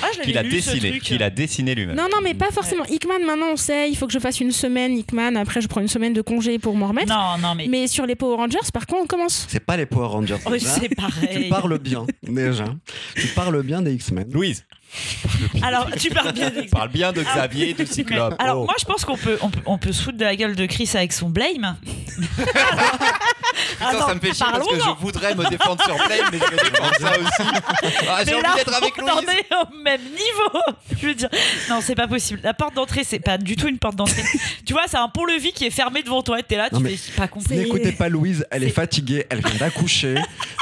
Ah, 0.03 0.07
Qu'il 0.24 0.37
a 0.37 0.43
dessiné, 0.43 0.99
qu'il 0.99 1.22
a 1.22 1.31
dessiné 1.31 1.74
lui-même. 1.74 1.95
Non, 1.97 2.05
non, 2.11 2.18
mais 2.22 2.35
pas 2.35 2.51
forcément. 2.51 2.85
Hickman, 2.87 3.20
maintenant, 3.24 3.47
on 3.53 3.57
sait, 3.57 3.89
il 3.91 3.97
faut 3.97 4.07
que 4.07 4.12
je 4.12 4.18
fasse 4.18 4.41
une 4.41 4.51
semaine 4.53 4.97
Hickman. 4.99 5.37
Après, 5.37 5.61
je 5.61 5.68
prends 5.68 5.81
une 5.81 5.89
semaine 5.89 6.12
de 6.12 6.22
congé 6.22 6.59
pour 6.59 6.76
m'en 6.76 6.89
remettre. 6.89 7.09
Non, 7.14 7.39
non, 7.41 7.55
mais. 7.55 7.66
Mais 7.68 7.87
sur 7.87 8.05
les 8.07 8.14
Power 8.16 8.37
Rangers, 8.37 8.59
par 8.74 8.87
contre, 8.87 9.03
on 9.05 9.07
commence. 9.07 9.47
C'est 9.49 9.64
pas 9.64 9.76
les 9.76 9.87
Power 9.87 10.09
Rangers. 10.09 10.37
Oh, 10.47 10.51
c'est 10.59 10.95
pareil. 10.95 11.45
Tu 11.45 11.49
parles 11.49 11.78
bien, 11.78 12.05
déjà. 12.22 12.64
Tu 13.14 13.28
parles 13.28 13.62
bien 13.62 13.81
des 13.83 13.95
X-Men. 13.95 14.28
Louise, 14.33 14.64
Alors, 15.62 15.89
tu 15.97 16.11
parles 16.11 16.33
bien 16.33 16.51
des- 16.51 16.62
parle 16.64 16.89
bien 16.91 17.12
de 17.12 17.22
Xavier, 17.22 17.74
de 17.74 17.85
Cyclope. 17.85 18.35
Alors, 18.39 18.62
Oh. 18.62 18.64
moi, 18.64 18.74
je 18.78 18.85
pense 18.85 19.05
qu'on 19.05 19.16
peut, 19.16 19.39
on 19.41 19.51
peut, 19.51 19.61
on 19.66 19.78
peut 19.78 19.93
se 19.93 20.03
foutre 20.03 20.18
de 20.18 20.24
la 20.24 20.35
gueule 20.37 20.57
de 20.57 20.66
Chris 20.66 20.91
avec 20.95 21.12
son 21.12 21.31
blame. 21.31 21.76
Putain, 23.79 24.07
ça 24.07 24.14
me 24.14 24.21
fait 24.21 24.33
chier 24.35 24.47
parce 24.51 24.66
que 24.66 24.75
je 24.81 24.91
voudrais 25.01 25.35
me 25.35 25.49
défendre 25.49 25.83
sur 25.85 25.95
Blame, 25.97 26.29
mais 26.33 26.39
je 26.39 26.57
vais 26.57 26.71
défendre 26.71 26.95
ça 26.99 27.12
aussi. 27.21 27.51
Ah, 28.09 28.23
j'ai 28.27 28.35
envie 28.35 28.55
d'être 28.57 28.75
avec 28.75 28.95
on 28.99 29.03
Louise. 29.03 29.29
est 29.29 29.55
au 29.55 29.77
même 29.83 30.01
niveau. 30.03 30.62
Je 31.01 31.07
veux 31.07 31.14
dire, 31.14 31.29
non, 31.68 31.81
c'est 31.83 31.95
pas 31.95 32.07
possible. 32.09 32.41
La 32.43 32.55
porte 32.55 32.75
d'entrée, 32.75 33.05
c'est 33.05 33.18
pas 33.21 33.39
du 33.39 33.57
tout 33.57 33.68
une 33.68 33.79
porte 33.79 33.97
d'entrée. 33.97 34.23
tu 34.66 34.73
vois, 34.73 34.83
c'est 34.87 34.97
un 34.99 35.09
pont-levis 35.09 35.53
qui 35.53 35.66
est 35.66 35.71
fermé 35.71 36.03
devant 36.03 36.23
toi. 36.23 36.39
Et 36.39 36.43
t'es 36.43 36.57
là, 36.57 36.68
tu 36.68 36.77
Non, 36.77 36.83
fais 36.89 36.99
pas 37.16 37.29
compris. 37.29 37.57
N'écoutez 37.57 37.93
pas 37.93 38.09
Louise, 38.09 38.45
elle 38.51 38.64
est 38.64 38.71
fatiguée, 38.71 39.27
elle 39.31 39.41
vient 39.45 39.57
d'accoucher, 39.59 40.14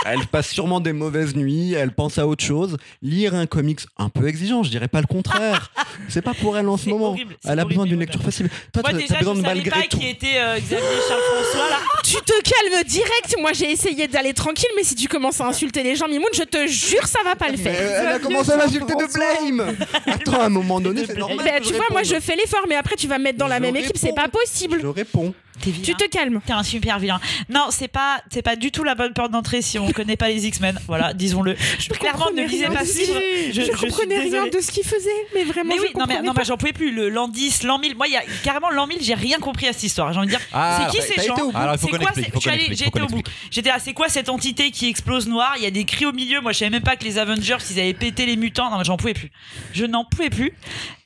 elle 0.06 0.26
passe 0.26 0.48
sûrement 0.48 0.80
des 0.80 0.92
mauvaises 0.92 1.34
nuits, 1.34 1.74
elle 1.74 1.92
pense 1.92 2.18
à 2.18 2.26
autre 2.26 2.44
chose. 2.44 2.76
Lire 3.02 3.34
un 3.34 3.46
comics 3.46 3.80
un 3.98 4.09
peu 4.09 4.26
exigeant, 4.28 4.62
je 4.62 4.70
dirais 4.70 4.88
pas 4.88 5.00
le 5.00 5.06
contraire. 5.06 5.70
C'est 6.09 6.22
pas 6.22 6.34
pour 6.34 6.56
elle 6.56 6.68
en 6.68 6.76
ce 6.76 6.88
moment. 6.88 7.09
horrible, 7.11 7.36
Elle 7.44 7.50
a 7.50 7.52
horrible, 7.62 7.68
besoin 7.68 7.86
d'une 7.86 7.98
lecture 8.00 8.22
facile. 8.22 8.48
Toi, 8.72 8.82
Moi, 8.82 8.92
t'as- 8.92 8.98
déjà, 8.98 9.14
t'as 9.14 9.18
besoin 9.20 9.34
je 9.34 9.40
de 9.40 9.44
malgré 9.46 9.70
pas 9.82 9.86
tout. 9.88 9.98
qui 9.98 10.09
était 10.09 10.38
euh, 10.38 10.59
Xavier 10.59 10.78
Charles 11.09 11.20
François 11.32 11.70
là. 11.70 11.76
Tu 12.04 12.16
te 12.16 12.47
calmes 12.49 12.82
direct. 12.84 13.36
Moi, 13.38 13.53
j'ai 13.53 13.70
essayé 13.70 14.09
d'aller 14.09 14.32
tranquille, 14.32 14.68
mais 14.76 14.84
si 14.84 14.94
tu 14.94 15.09
commences 15.09 15.40
à 15.40 15.46
insulter 15.46 15.82
les 15.82 15.96
gens, 15.96 16.09
Mimoun, 16.09 16.28
je 16.32 16.42
te 16.42 16.66
jure, 16.66 17.07
ça 17.07 17.20
va 17.24 17.36
pas 17.36 17.49
le 17.49 17.57
faire. 17.57 17.74
elle 18.01 18.07
a 18.09 18.18
commencé 18.18 18.53
à 18.53 18.57
m'insulter 18.57 18.94
de 18.94 19.12
blame 19.12 19.76
Attends, 20.07 20.40
à 20.40 20.44
un 20.46 20.49
moment 20.49 20.80
donné, 20.80 21.05
c'est 21.07 21.16
normal. 21.16 21.38
Que 21.38 21.62
tu 21.62 21.68
je 21.68 21.74
vois, 21.74 21.86
moi, 21.90 22.03
je 22.03 22.18
fais 22.20 22.36
l'effort, 22.36 22.64
mais 22.68 22.76
après, 22.76 22.96
tu 22.96 23.07
vas 23.07 23.18
me 23.18 23.24
mettre 23.24 23.38
dans 23.38 23.49
la 23.49 23.61
même 23.61 23.76
équipe, 23.76 23.96
c'est 23.96 24.14
pas 24.14 24.28
possible. 24.28 24.78
Je 24.80 24.86
réponds. 24.86 25.34
Tu 25.61 25.94
te 25.94 26.09
calmes. 26.09 26.40
T'es 26.46 26.52
un 26.52 26.62
super 26.62 26.98
vilain. 26.98 27.20
Non, 27.48 27.66
c'est 27.70 27.88
pas, 27.88 28.22
c'est 28.32 28.42
pas 28.42 28.56
du 28.56 28.70
tout 28.70 28.84
la 28.84 28.94
bonne 28.94 29.12
porte 29.12 29.30
d'entrée 29.32 29.62
si 29.62 29.78
on 29.78 29.90
connaît 29.92 30.16
pas 30.16 30.28
les 30.28 30.46
X-Men. 30.46 30.78
Voilà, 30.86 31.12
disons-le. 31.14 31.56
Je 31.78 31.88
clairement 31.90 32.30
ne 32.30 32.42
rien 32.46 32.70
pas 32.70 32.84
qui- 32.84 33.04
Je, 33.52 33.52
Je, 33.52 33.62
je 33.66 33.72
comprenais 33.72 34.18
rien 34.20 34.46
de 34.46 34.61
ce 34.61 34.70
qu'il 34.70 34.84
faisait, 34.84 35.11
mais 35.34 35.44
vraiment, 35.44 35.70
Mais 35.70 35.76
je 35.76 35.82
oui, 35.82 35.88
non 35.94 36.00
mais, 36.06 36.14
comprenais 36.14 36.26
non, 36.28 36.32
mais 36.36 36.44
j'en 36.44 36.56
pouvais 36.56 36.72
plus. 36.72 36.92
Le 36.92 37.09
l'an 37.09 37.28
10, 37.28 37.62
l'an 37.64 37.78
1000. 37.78 37.96
Moi, 37.96 38.06
il 38.09 38.12
y 38.12 38.16
a 38.16 38.22
carrément 38.44 38.70
l'an 38.70 38.86
1000, 38.86 38.98
j'ai 39.02 39.14
rien 39.14 39.38
compris 39.38 39.68
à 39.68 39.72
cette 39.72 39.82
histoire. 39.84 40.12
J'ai 40.12 40.18
envie 40.18 40.26
de 40.28 40.32
dire, 40.32 40.40
Ah, 40.52 40.88
c'est 40.92 40.96
qui 40.98 41.06
ces 41.06 41.26
gens 41.26 41.34
été 41.34 41.42
au 41.42 41.50
bout. 41.50 41.56
Alors, 41.59 41.74
il 41.74 41.78
faut 41.78 41.88
C'est 41.88 41.98
quoi 41.98 42.11
je 42.14 42.90
qu'on 42.90 43.02
au 43.02 43.06
bout. 43.06 43.22
J'étais 43.50 43.68
là, 43.70 43.78
c'est 43.78 43.92
quoi 43.94 44.09
cette 44.09 44.28
entité 44.28 44.70
qui 44.70 44.88
explose 44.88 45.26
noir 45.28 45.54
Il 45.56 45.62
y 45.62 45.66
a 45.66 45.70
des 45.70 45.84
cris 45.84 46.06
au 46.06 46.12
milieu. 46.12 46.40
Moi, 46.40 46.52
je 46.52 46.59
savais 46.59 46.70
même 46.70 46.82
pas 46.82 46.96
que 46.96 47.04
les 47.04 47.18
Avengers, 47.18 47.56
ils 47.70 47.80
avaient 47.80 47.94
pété 47.94 48.26
les 48.26 48.36
mutants. 48.36 48.70
Non, 48.70 48.78
mais 48.78 48.84
j'en 48.84 48.96
pouvais 48.96 49.14
plus. 49.14 49.30
Je 49.72 49.84
n'en 49.84 50.04
pouvais 50.04 50.30
plus. 50.30 50.52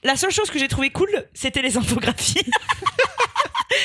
La 0.04 0.16
seule 0.16 0.30
chose 0.32 0.50
que 0.50 0.58
j'ai 0.58 0.68
trouvé 0.68 0.90
cool, 0.90 1.08
c'était 1.34 1.62
les 1.62 1.76
infographies. 1.76 2.40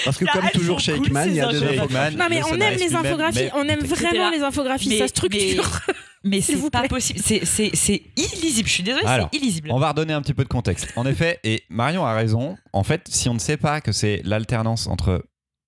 Parce 0.05 0.17
que 0.17 0.25
Là, 0.25 0.31
comme 0.33 0.49
toujours 0.51 0.79
chez 0.79 0.93
cool, 0.93 1.07
Hickman, 1.07 1.25
il 1.27 1.35
y 1.35 1.41
a 1.41 1.51
des 1.51 1.63
infographies. 1.63 2.15
Non, 2.17 2.25
mais 2.29 2.41
on 2.43 2.55
aime 2.59 2.77
les 2.77 2.95
infographies, 2.95 3.49
on 3.53 3.63
aime 3.67 3.83
vraiment 3.83 4.29
les 4.29 4.41
infographies, 4.41 4.97
ça 4.97 5.07
structure. 5.07 5.81
Mais 6.23 6.41
c'est 6.41 6.57
pas 6.69 6.79
plaît. 6.79 6.89
possible. 6.89 7.19
C'est- 7.19 8.01
illisible. 8.15 8.67
Je 8.67 8.73
suis 8.73 8.83
désolée, 8.83 9.05
c'est 9.05 9.37
illisible. 9.37 9.69
On 9.71 9.79
va 9.79 9.89
redonner 9.89 10.13
un 10.13 10.21
petit 10.21 10.33
peu 10.33 10.43
de 10.43 10.49
contexte. 10.49 10.87
En 10.95 11.05
effet, 11.05 11.39
et 11.43 11.63
Marion 11.69 12.05
a 12.05 12.13
raison, 12.13 12.57
en 12.73 12.83
fait, 12.83 13.07
si 13.09 13.29
on 13.29 13.33
ne 13.33 13.39
sait 13.39 13.57
pas 13.57 13.81
que 13.81 13.91
c'est 13.91 14.21
l'alternance 14.23 14.87
entre 14.87 15.23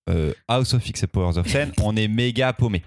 euh, 0.09 0.33
House 0.47 0.73
of 0.73 0.87
X 0.87 1.03
et 1.03 1.07
Powers 1.07 1.37
of 1.37 1.51
Ten, 1.51 1.71
on 1.83 1.95
est 1.95 2.07
méga 2.07 2.53
paumé. 2.53 2.81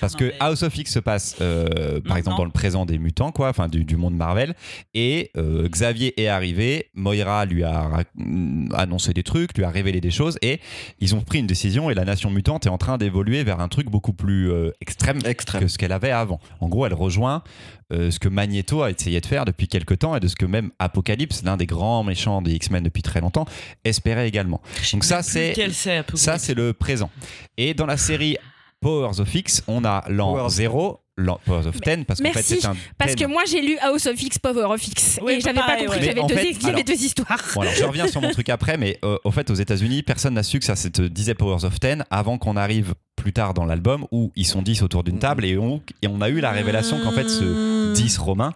Parce 0.00 0.14
Non, 0.14 0.18
que 0.20 0.24
mais- 0.26 0.34
House 0.40 0.62
of 0.62 0.76
X 0.76 0.92
se 0.92 0.98
passe, 0.98 1.36
euh, 1.40 2.00
par 2.00 2.16
exemple, 2.16 2.36
dans 2.36 2.44
le 2.44 2.50
présent 2.50 2.86
des 2.86 2.98
mutants, 2.98 3.32
quoi, 3.32 3.48
enfin 3.48 3.68
du, 3.68 3.84
du 3.84 3.96
monde 3.96 4.14
Marvel, 4.14 4.54
et 4.94 5.30
euh, 5.36 5.68
Xavier 5.68 6.20
est 6.20 6.28
arrivé, 6.28 6.90
Moira 6.94 7.44
lui 7.46 7.64
a 7.64 8.04
mm, 8.14 8.72
annoncé 8.74 9.12
des 9.12 9.22
trucs, 9.22 9.56
lui 9.56 9.64
a 9.64 9.70
révélé 9.70 10.00
des 10.00 10.10
choses, 10.10 10.38
et 10.42 10.60
ils 11.00 11.14
ont 11.14 11.20
pris 11.20 11.38
une 11.40 11.46
décision, 11.46 11.90
et 11.90 11.94
la 11.94 12.04
nation 12.04 12.30
mutante 12.30 12.66
est 12.66 12.70
en 12.70 12.78
train 12.78 12.98
d'évoluer 12.98 13.44
vers 13.44 13.60
un 13.60 13.68
truc 13.68 13.88
beaucoup 13.90 14.12
plus 14.12 14.50
euh, 14.50 14.70
extrême 14.80 15.18
Extrême. 15.24 15.62
que 15.62 15.68
ce 15.68 15.78
qu'elle 15.78 15.92
avait 15.92 16.10
avant. 16.10 16.40
En 16.60 16.68
gros, 16.68 16.86
elle 16.86 16.94
rejoint 16.94 17.42
euh, 17.92 18.10
ce 18.10 18.18
que 18.18 18.28
Magneto 18.28 18.82
a 18.82 18.90
essayé 18.90 19.20
de 19.20 19.26
faire 19.26 19.44
depuis 19.44 19.66
quelques 19.66 20.00
temps 20.00 20.14
et 20.14 20.20
de 20.20 20.28
ce 20.28 20.36
que 20.36 20.44
même 20.44 20.70
Apocalypse, 20.78 21.42
l'un 21.42 21.56
des 21.56 21.66
grands 21.66 22.04
méchants 22.04 22.42
des 22.42 22.52
X-Men 22.52 22.84
depuis 22.84 23.02
très 23.02 23.20
longtemps, 23.20 23.46
espérait 23.84 24.28
également. 24.28 24.60
Donc 24.92 25.04
ça, 25.04 25.22
c'est 25.22 25.54
ça, 26.14 26.38
c'est 26.38 26.54
le 26.54 26.72
présent. 26.72 27.10
Et 27.56 27.74
dans 27.74 27.86
la 27.86 27.96
série 27.96 28.36
Powers 28.80 29.20
of 29.20 29.34
X, 29.34 29.62
on 29.66 29.84
a 29.84 30.04
l'an 30.08 30.34
Powers. 30.34 30.50
0, 30.50 31.00
Powers 31.44 31.66
of 31.66 31.80
Ten 31.80 32.04
parce 32.04 32.20
qu'en 32.20 32.28
fait 32.28 32.34
Merci, 32.34 32.58
c'est 32.60 32.66
un 32.66 32.76
Parce 32.96 33.14
thème- 33.14 33.26
que 33.28 33.32
moi 33.32 33.42
j'ai 33.50 33.60
lu 33.60 33.76
House 33.82 34.06
of 34.06 34.20
X, 34.22 34.38
Power 34.38 34.64
of 34.64 34.86
X. 34.86 35.18
Oui, 35.22 35.34
et 35.34 35.40
j'avais 35.40 35.54
pas 35.60 35.76
compris 35.76 35.86
ouais. 35.88 35.96
qu'il 35.98 36.06
y 36.06 36.10
avait, 36.10 36.22
deux, 36.26 36.34
fait, 36.36 36.52
qu'il 36.52 36.62
y 36.62 36.64
avait 36.66 36.74
alors- 36.74 36.84
deux 36.84 37.04
histoires. 37.04 37.42
Bon, 37.54 37.60
alors, 37.62 37.74
je 37.74 37.84
reviens 37.84 38.06
sur 38.06 38.20
mon 38.20 38.30
truc 38.30 38.48
après, 38.48 38.76
mais 38.76 38.98
euh, 39.04 39.16
au 39.24 39.30
fait, 39.30 39.50
aux 39.50 39.54
États-Unis, 39.54 40.02
personne 40.02 40.34
n'a 40.34 40.42
su 40.42 40.58
que 40.58 40.64
ça 40.64 40.76
se 40.76 40.88
disait 40.88 41.34
Powers 41.34 41.64
of 41.64 41.80
Ten 41.80 42.04
avant 42.10 42.38
qu'on 42.38 42.56
arrive 42.56 42.94
plus 43.16 43.32
tard 43.32 43.52
dans 43.54 43.64
l'album 43.64 44.06
où 44.12 44.30
ils 44.36 44.46
sont 44.46 44.62
10 44.62 44.82
autour 44.82 45.02
d'une 45.02 45.18
table 45.18 45.44
et 45.44 45.58
on, 45.58 45.82
et 46.02 46.06
on 46.08 46.20
a 46.20 46.28
eu 46.28 46.40
la 46.40 46.52
révélation 46.52 47.00
qu'en 47.02 47.10
fait, 47.12 47.28
ce 47.28 47.92
10 47.94 48.18
romain 48.18 48.52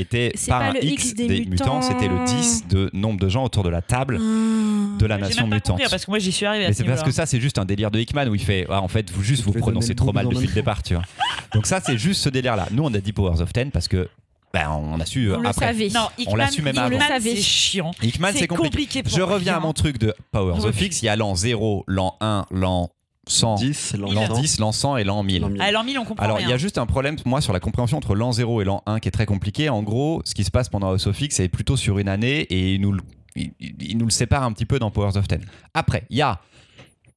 était 0.00 0.32
pas 0.48 0.70
un 0.70 0.74
X 0.74 1.14
des 1.14 1.26
des, 1.26 1.38
mutants, 1.40 1.76
mutants. 1.76 1.82
c'était 1.82 2.08
le 2.08 2.24
10 2.24 2.68
de 2.68 2.90
nombre 2.92 3.20
de 3.20 3.28
gens 3.28 3.44
autour 3.44 3.62
de 3.62 3.70
la 3.70 3.82
table 3.82 4.18
de 4.18 5.06
la 5.06 5.18
nation 5.18 5.42
même 5.42 5.50
pas 5.50 5.56
mutante. 5.56 5.76
compris, 5.76 5.90
parce 5.90 6.04
que 6.04 6.10
moi 6.10 6.18
j'y 6.18 6.32
suis 6.32 6.46
arrivé 6.46 6.66
Mais 6.66 6.72
ce 6.72 6.78
c'est 6.78 6.84
parce 6.84 7.02
que 7.02 7.10
ça, 7.10 7.26
c'est 7.26 7.40
juste 7.40 7.58
un 7.58 7.64
délire 7.64 7.90
de 7.90 7.98
Hickman 7.98 8.28
où 8.28 8.34
il 8.34 8.42
fait 8.42 8.66
ah, 8.68 8.82
en 8.82 8.88
fait, 8.88 9.10
vous 9.10 9.22
juste 9.22 9.44
vous 9.44 9.52
prononcez 9.52 9.94
trop 9.94 10.12
mal 10.12 10.28
depuis 10.28 10.46
le 10.46 10.52
départ, 10.52 10.82
tu 10.82 10.94
vois. 10.94 11.04
Donc, 11.54 11.66
ça, 11.66 11.80
c'est 11.84 11.98
juste 11.98 12.22
ce 12.22 12.28
délire-là. 12.28 12.68
Nous, 12.70 12.82
on 12.82 12.92
a 12.94 12.98
dit 12.98 13.12
Powers 13.12 13.40
of 13.40 13.52
Ten 13.52 13.70
parce 13.70 13.88
que 13.88 14.08
ben, 14.52 14.68
on 14.68 14.98
a 14.98 15.06
su 15.06 15.30
euh, 15.30 15.36
On 15.36 15.42
le 15.42 15.48
après. 15.48 15.72
Non, 15.94 16.08
On 16.26 16.34
l'a 16.34 16.48
su 16.48 16.62
même 16.62 16.74
Hickman, 16.74 17.00
avant. 17.00 17.20
C'est 17.20 17.36
chiant. 17.36 17.92
Hickman, 18.02 18.32
c'est 18.34 18.48
compliqué. 18.48 19.02
pour 19.02 19.12
Je 19.12 19.22
reviens 19.22 19.56
à 19.56 19.60
mon 19.60 19.72
truc 19.72 19.98
de 19.98 20.14
Powers 20.32 20.64
of 20.64 20.80
X. 20.80 21.02
Il 21.02 21.06
y 21.06 21.08
a 21.08 21.16
l'an 21.16 21.34
0, 21.34 21.84
l'an 21.86 22.16
1, 22.20 22.46
l'an 22.50 22.90
100, 23.30 23.54
10, 23.56 23.94
l'an 23.98 24.12
l'an 24.12 24.26
100, 24.26 24.40
10, 24.40 24.58
l'an 24.58 24.72
100 24.72 24.96
et 24.98 25.04
l'an 25.04 25.22
1000. 25.22 25.40
l'an 25.42 25.48
1000. 25.48 25.62
Ah, 25.62 25.70
l'an 25.72 25.84
1000, 25.84 25.98
on 25.98 26.04
comprend 26.04 26.24
Alors, 26.24 26.40
il 26.40 26.48
y 26.48 26.52
a 26.52 26.58
juste 26.58 26.76
un 26.78 26.86
problème, 26.86 27.16
moi, 27.24 27.40
sur 27.40 27.52
la 27.52 27.60
compréhension 27.60 27.96
entre 27.96 28.14
l'an 28.14 28.32
0 28.32 28.60
et 28.62 28.64
l'an 28.64 28.82
1 28.86 29.00
qui 29.00 29.08
est 29.08 29.12
très 29.12 29.26
compliqué. 29.26 29.68
En 29.68 29.82
gros, 29.82 30.20
ce 30.24 30.34
qui 30.34 30.44
se 30.44 30.50
passe 30.50 30.68
pendant 30.68 30.88
House 30.90 31.06
of 31.06 31.20
X, 31.20 31.36
c'est 31.36 31.48
plutôt 31.48 31.76
sur 31.76 31.98
une 31.98 32.08
année 32.08 32.40
et 32.42 32.74
il 32.74 32.80
nous, 32.80 32.92
le- 32.92 33.02
il, 33.36 33.52
il 33.60 33.96
nous 33.96 34.04
le 34.06 34.10
sépare 34.10 34.42
un 34.42 34.52
petit 34.52 34.66
peu 34.66 34.78
dans 34.78 34.90
Powers 34.90 35.16
of 35.16 35.26
Ten. 35.28 35.40
Après, 35.74 36.04
il 36.10 36.16
y 36.18 36.22
a 36.22 36.40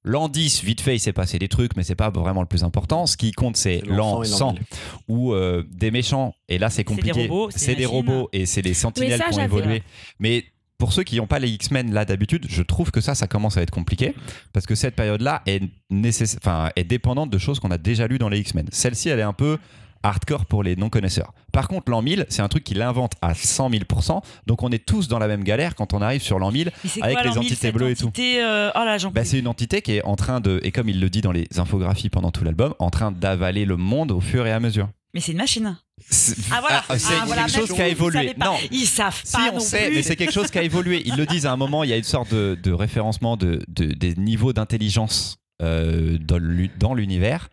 l'an 0.06 0.28
10, 0.28 0.64
vite 0.64 0.82
fait, 0.82 0.96
il 0.96 1.00
s'est 1.00 1.14
passé 1.14 1.40
des 1.40 1.48
trucs, 1.48 1.76
mais 1.78 1.84
c'est 1.84 1.96
pas 1.96 2.10
vraiment 2.10 2.42
le 2.42 2.48
plus 2.48 2.64
important. 2.66 3.06
Ce 3.06 3.16
qui 3.18 3.32
compte, 3.32 3.56
c'est 3.56 3.82
l'an 3.86 4.22
et 4.22 4.26
100 4.28 4.52
1000. 4.54 4.62
où 5.08 5.34
euh, 5.34 5.64
des 5.72 5.92
méchants, 5.92 6.36
et 6.50 6.58
là 6.58 6.70
c'est 6.70 6.82
des 6.82 6.84
compliqué, 6.84 7.28
robots, 7.28 7.50
c'est 7.52 7.68
des 7.72 7.76
des 7.78 7.86
robots 7.86 8.30
et 8.34 8.46
c'est 8.46 8.62
les 8.62 8.74
sentinelles 8.74 9.20
ça, 9.20 9.30
qui 9.30 9.40
ont 9.40 9.44
évolué. 9.44 9.82
Mais 10.20 10.44
pour 10.84 10.92
ceux 10.92 11.04
qui 11.04 11.16
n'ont 11.16 11.28
pas 11.28 11.40
les 11.40 11.50
X-Men 11.50 11.94
là 11.94 12.04
d'habitude, 12.04 12.46
je 12.50 12.62
trouve 12.62 12.92
que 12.92 13.00
ça, 13.00 13.16
ça 13.16 13.26
commence 13.26 13.56
à 13.56 13.62
être 13.62 13.72
compliqué 13.72 14.14
parce 14.52 14.66
que 14.66 14.76
cette 14.76 14.98
période-là 14.98 15.42
est, 15.46 15.64
nécess- 15.90 16.36
enfin, 16.42 16.72
est 16.76 16.84
dépendante 16.84 17.30
de 17.30 17.38
choses 17.38 17.62
qu'on 17.62 17.72
a 17.72 17.78
déjà 17.78 18.06
lues 18.06 18.18
dans 18.18 18.28
les 18.28 18.40
X-Men. 18.40 18.68
Celle-ci, 18.70 19.08
elle 19.08 19.20
est 19.20 19.22
un 19.22 19.32
peu 19.32 19.60
hardcore 20.04 20.46
pour 20.46 20.62
les 20.62 20.76
non-connaisseurs. 20.76 21.32
Par 21.54 21.70
contre, 21.70 21.90
l'an 21.90 22.02
1000, 22.02 22.26
c'est 22.28 22.42
un 22.42 22.50
truc 22.50 22.66
qu'il 22.66 22.82
invente 22.82 23.14
à 23.22 23.34
100 23.34 23.70
000%, 23.70 24.22
donc 24.46 24.62
on 24.62 24.72
est 24.74 24.86
tous 24.86 25.08
dans 25.08 25.20
la 25.20 25.30
même 25.30 25.46
galère 25.46 25.76
quand 25.76 25.94
on 25.94 26.02
arrive 26.02 26.22
sur 26.22 26.38
l'an 26.38 26.52
1000. 26.52 26.70
Mais 26.84 26.90
c'est 26.90 27.02
avec 27.02 27.16
quoi, 27.16 27.24
les 27.24 27.30
l'an 27.30 27.36
1000, 27.40 27.52
entités 27.54 27.72
bleues 27.72 27.92
et 27.92 27.96
tout. 27.96 28.12
euh, 28.42 28.70
Oh 28.76 28.80
Bah, 29.12 29.24
c'est 29.24 29.40
une 29.40 29.48
entité 29.48 29.82
qui 29.82 29.94
est 29.94 30.04
en 30.04 30.18
train 30.18 30.42
de, 30.42 30.60
et 30.64 30.74
comme 30.74 30.90
il 30.90 31.00
le 31.00 31.10
dit 31.10 31.22
dans 31.22 31.32
les 31.32 31.48
infographies 31.56 32.10
pendant 32.10 32.32
tout 32.32 32.44
l'album, 32.44 32.74
en 32.80 32.90
train 32.90 33.14
d'avaler 33.14 33.64
le 33.64 33.78
monde 33.78 34.12
au 34.12 34.20
fur 34.20 34.46
et 34.46 34.52
à 34.52 34.60
mesure. 34.60 34.90
Mais 35.14 35.22
c'est 35.22 35.32
une 35.32 35.38
machine. 35.38 35.78
C'est 36.10 36.36
Ah 36.52 36.60
voilà, 36.62 36.84
ah, 36.90 36.96
Ah, 36.96 37.24
voilà, 37.26 37.46
quelque 37.46 37.58
chose 37.60 37.74
qui 37.74 37.82
a 37.82 37.88
évolué. 37.88 38.34
pas. 38.34 38.46
Non, 38.46 38.58
Ils 38.72 38.86
savent 38.88 39.20
si 39.24 39.32
pas 39.34 39.50
on 39.52 39.54
non 39.56 39.60
sait, 39.60 39.88
plus. 39.88 39.96
mais 39.96 40.02
c'est 40.04 40.16
quelque 40.16 40.34
chose 40.34 40.50
qui 40.52 40.58
a 40.58 40.64
évolué. 40.64 41.02
Ils 41.06 41.16
le 41.16 41.26
disent 41.26 41.46
à 41.46 41.52
un 41.52 41.58
moment, 41.58 41.84
il 41.84 41.90
y 41.90 41.94
a 41.94 41.98
une 41.98 42.04
sorte 42.04 42.34
de, 42.34 42.58
de 42.62 42.72
référencement 42.72 43.38
de, 43.38 43.62
de- 43.68 43.94
des 43.94 44.16
niveaux 44.16 44.54
d'intelligence 44.54 45.38
euh, 45.62 46.18
dans 46.20 46.94
l'univers. 46.94 47.50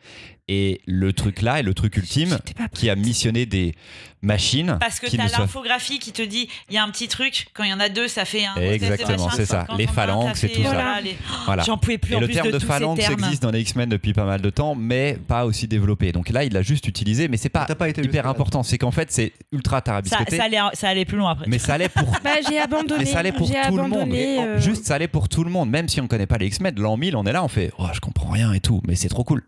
Et 0.53 0.81
le 0.85 1.13
truc 1.13 1.43
là, 1.43 1.61
et 1.61 1.63
le 1.63 1.75
truc 1.75 1.97
ultime, 1.97 2.39
qui 2.75 2.91
a 2.91 2.97
missionné 2.97 3.47
des 3.47 3.77
machines 4.21 4.77
Parce 4.81 4.99
que 4.99 5.07
ne 5.07 5.29
savent 5.29 5.41
l'infographie 5.43 6.01
qui 6.01 6.11
te 6.11 6.23
dit 6.23 6.49
il 6.69 6.75
y 6.75 6.79
a 6.79 6.83
un 6.83 6.91
petit 6.91 7.07
truc, 7.07 7.47
quand 7.55 7.63
il 7.63 7.71
y 7.71 7.73
en 7.73 7.79
a 7.79 7.89
deux, 7.89 8.09
ça 8.09 8.25
fait 8.25 8.45
un. 8.45 8.57
Exactement, 8.57 9.31
c'est 9.31 9.47
ça. 9.47 9.69
Les 9.79 9.87
phalanx 9.87 10.41
ça 10.41 10.47
et 10.49 10.51
tout 10.51 10.63
ça. 10.65 10.71
voilà, 10.71 11.01
les- 11.01 11.17
Voilà. 11.47 11.63
J'en 11.63 11.79
pouvais 11.79 11.99
plus 11.99 12.15
Et 12.15 12.17
en 12.17 12.21
le 12.21 12.27
plus 12.27 12.35
terme 12.35 12.49
de, 12.49 12.53
de 12.53 12.59
phalanx 12.59 13.01
existe 13.09 13.43
dans 13.45 13.53
les 13.53 13.61
X-Men 13.61 13.89
depuis 13.89 14.13
pas 14.13 14.25
mal 14.25 14.41
de 14.41 14.51
temps, 14.51 14.75
mais 14.75 15.17
pas 15.29 15.45
aussi 15.45 15.69
développé. 15.69 16.11
Donc 16.11 16.31
là, 16.31 16.43
il 16.43 16.53
l'a 16.53 16.63
juste 16.63 16.89
utilisé, 16.89 17.29
mais 17.29 17.37
c'est 17.37 17.49
pas 17.49 17.65
T'as 17.67 17.77
pas 17.77 17.89
été 17.89 18.03
hyper 18.03 18.27
important. 18.27 18.65
C'est 18.65 18.77
qu'en 18.79 18.91
fait, 18.91 19.13
c'est 19.13 19.33
ultra 19.53 19.77
Ça, 19.77 19.83
tarabiscoté. 19.83 20.37
ça, 20.37 20.45
allait, 20.45 20.59
ça 20.73 20.89
allait 20.89 21.05
plus 21.05 21.17
loin 21.19 21.31
après. 21.31 21.47
Mais 21.47 21.61
ça 21.61 21.75
allait 21.75 21.89
pour 21.89 22.11
Bah, 22.25 22.31
j'ai 22.49 22.59
abandonné. 22.59 23.05
Mais 23.05 23.11
ça 23.11 23.21
allait 23.21 23.31
pour 23.31 23.47
j'ai 23.47 23.55
tout 23.69 23.77
le 23.77 23.83
monde. 23.85 23.93
abandonné, 23.93 24.39
euh, 24.43 24.61
Juste, 24.61 24.85
ça 24.87 24.97
allait 24.97 25.07
pour 25.07 25.29
tout 25.29 25.45
le 25.45 25.51
monde. 25.51 25.71
Même 25.71 25.89
si 25.89 26.01
on 26.01 26.09
connaît 26.09 26.27
pas 26.27 26.39
les 26.39 26.47
X-Men, 26.47 26.75
l'an 26.81 26.97
1000, 26.97 27.15
on 27.15 27.25
est 27.25 27.33
là, 27.33 27.45
on 27.45 27.49
fait 27.49 27.71
oh, 27.79 27.87
je 27.93 28.01
comprends 28.01 28.31
rien 28.31 28.53
et 28.53 28.61
tout. 28.61 28.81
Mais 28.89 28.97
c'est 28.97 29.09
trop 29.09 29.23
cool. 29.23 29.45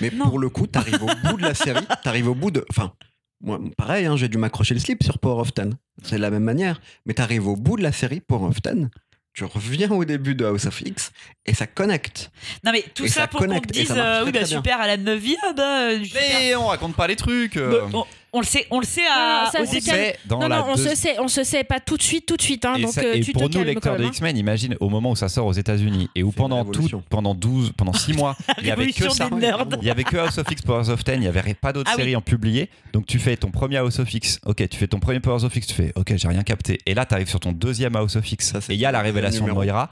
Mais 0.00 0.10
Non. 0.10 0.26
pour 0.26 0.38
le 0.38 0.48
coup, 0.48 0.66
t'arrives 0.66 1.02
au 1.02 1.28
bout 1.28 1.36
de 1.36 1.42
la 1.42 1.54
série, 1.54 1.84
t'arrives 2.02 2.28
au 2.28 2.34
bout 2.34 2.50
de. 2.50 2.64
Enfin, 2.70 2.92
moi, 3.42 3.58
pareil, 3.76 4.06
hein, 4.06 4.16
j'ai 4.16 4.28
dû 4.28 4.38
m'accrocher 4.38 4.74
le 4.74 4.80
slip 4.80 5.02
sur 5.02 5.18
Power 5.18 5.40
of 5.40 5.54
Ten. 5.54 5.74
C'est 6.02 6.16
de 6.16 6.20
la 6.20 6.30
même 6.30 6.44
manière. 6.44 6.80
Mais 7.06 7.14
t'arrives 7.14 7.46
au 7.46 7.56
bout 7.56 7.76
de 7.76 7.82
la 7.82 7.92
série 7.92 8.20
Power 8.20 8.48
of 8.48 8.60
Ten. 8.62 8.90
Tu 9.32 9.44
reviens 9.44 9.90
au 9.92 10.04
début 10.04 10.34
de 10.34 10.44
House 10.44 10.66
of 10.66 10.80
X 10.80 11.12
et 11.46 11.54
ça 11.54 11.66
connecte. 11.68 12.32
Non, 12.64 12.72
mais 12.72 12.84
tout 12.94 13.04
Et 13.04 13.08
ça 13.08 13.22
ça 13.22 13.26
pour 13.28 13.40
qu'on 13.46 13.60
te 13.60 13.68
dise 13.68 13.94
euh, 13.96 14.24
oui, 14.24 14.32
bah 14.32 14.44
super, 14.44 14.80
à 14.80 14.88
la 14.88 14.96
9 14.96 15.18
vie, 15.20 15.36
ah 15.44 15.52
bah. 15.56 15.80
euh, 15.90 16.02
super. 16.04 16.20
Mais 16.40 16.54
on 16.56 16.66
raconte 16.66 16.96
pas 16.96 17.06
les 17.06 17.14
trucs. 17.14 17.56
euh. 17.56 17.86
Bah, 17.88 17.88
on, 17.94 18.04
on 18.32 18.40
le 18.40 18.46
sait, 18.46 18.66
on 18.70 18.80
le 18.80 18.86
sait 18.86 19.06
à. 19.10 19.50
Non, 19.58 19.66
ça, 19.66 19.92
dans 20.26 20.38
non, 20.40 20.48
la 20.48 20.58
non, 20.58 20.64
on 20.70 20.74
deux- 20.76 20.88
se 20.90 20.94
sait, 20.94 21.18
on 21.18 21.28
se 21.28 21.42
sait 21.44 21.64
pas 21.64 21.80
tout 21.80 21.96
de 21.96 22.02
suite, 22.02 22.26
tout 22.26 22.36
de 22.36 22.42
suite. 22.42 22.64
Hein, 22.64 22.74
Et, 22.78 22.82
donc 22.82 22.92
ça- 22.92 23.00
euh, 23.02 23.14
et 23.14 23.20
tu 23.20 23.32
pour 23.32 23.48
te 23.50 23.58
nous, 23.58 23.64
lecteurs 23.64 23.96
de. 23.96 24.04
X-Men, 24.04 24.36
imagine 24.36 24.76
au 24.80 24.88
moment 24.88 25.10
où 25.10 25.16
ça 25.16 25.28
sort 25.28 25.46
aux 25.46 25.52
États-Unis 25.52 26.08
et 26.14 26.22
où 26.22 26.30
pendant 26.30 26.64
tout, 26.64 26.88
pendant 27.08 27.34
12, 27.34 27.72
pendant 27.76 27.92
6 27.92 28.12
mois, 28.12 28.36
il 28.60 28.66
y 28.66 28.70
avait 28.70 28.92
que 28.92 29.08
ça. 29.10 29.28
Il 29.80 29.86
y 29.86 29.90
avait 29.90 30.04
que 30.04 30.16
House 30.16 30.38
of 30.38 30.50
X, 30.50 30.62
Powers 30.62 30.88
of 30.90 31.02
Ten, 31.04 31.22
il 31.22 31.24
y 31.24 31.28
avait 31.28 31.54
pas 31.54 31.72
d'autres 31.72 31.90
Ah 31.92 31.96
oui. 31.96 32.02
séries 32.02 32.16
en 32.16 32.20
publié. 32.20 32.70
Donc 32.92 33.06
tu 33.06 33.18
fais 33.18 33.36
ton 33.36 33.50
premier 33.50 33.78
House 33.78 33.98
of 33.98 34.12
X, 34.12 34.38
ok, 34.46 34.68
tu 34.68 34.76
fais 34.78 34.86
ton 34.86 35.00
premier 35.00 35.20
Powers 35.20 35.44
of 35.44 35.54
X, 35.56 35.66
tu 35.66 35.74
fais 35.74 35.92
ok, 35.96 36.12
j'ai 36.16 36.28
rien 36.28 36.42
capté. 36.42 36.78
Et 36.86 36.94
là, 36.94 37.06
tu 37.06 37.14
arrives 37.14 37.28
sur 37.28 37.40
ton 37.40 37.52
deuxième 37.52 37.96
House 37.96 38.16
of 38.16 38.30
X. 38.30 38.50
Ça, 38.52 38.58
et 38.68 38.74
il 38.74 38.80
y 38.80 38.84
a 38.86 38.92
la 38.92 39.00
révélation 39.00 39.46
de. 39.46 39.50
Moira. 39.52 39.90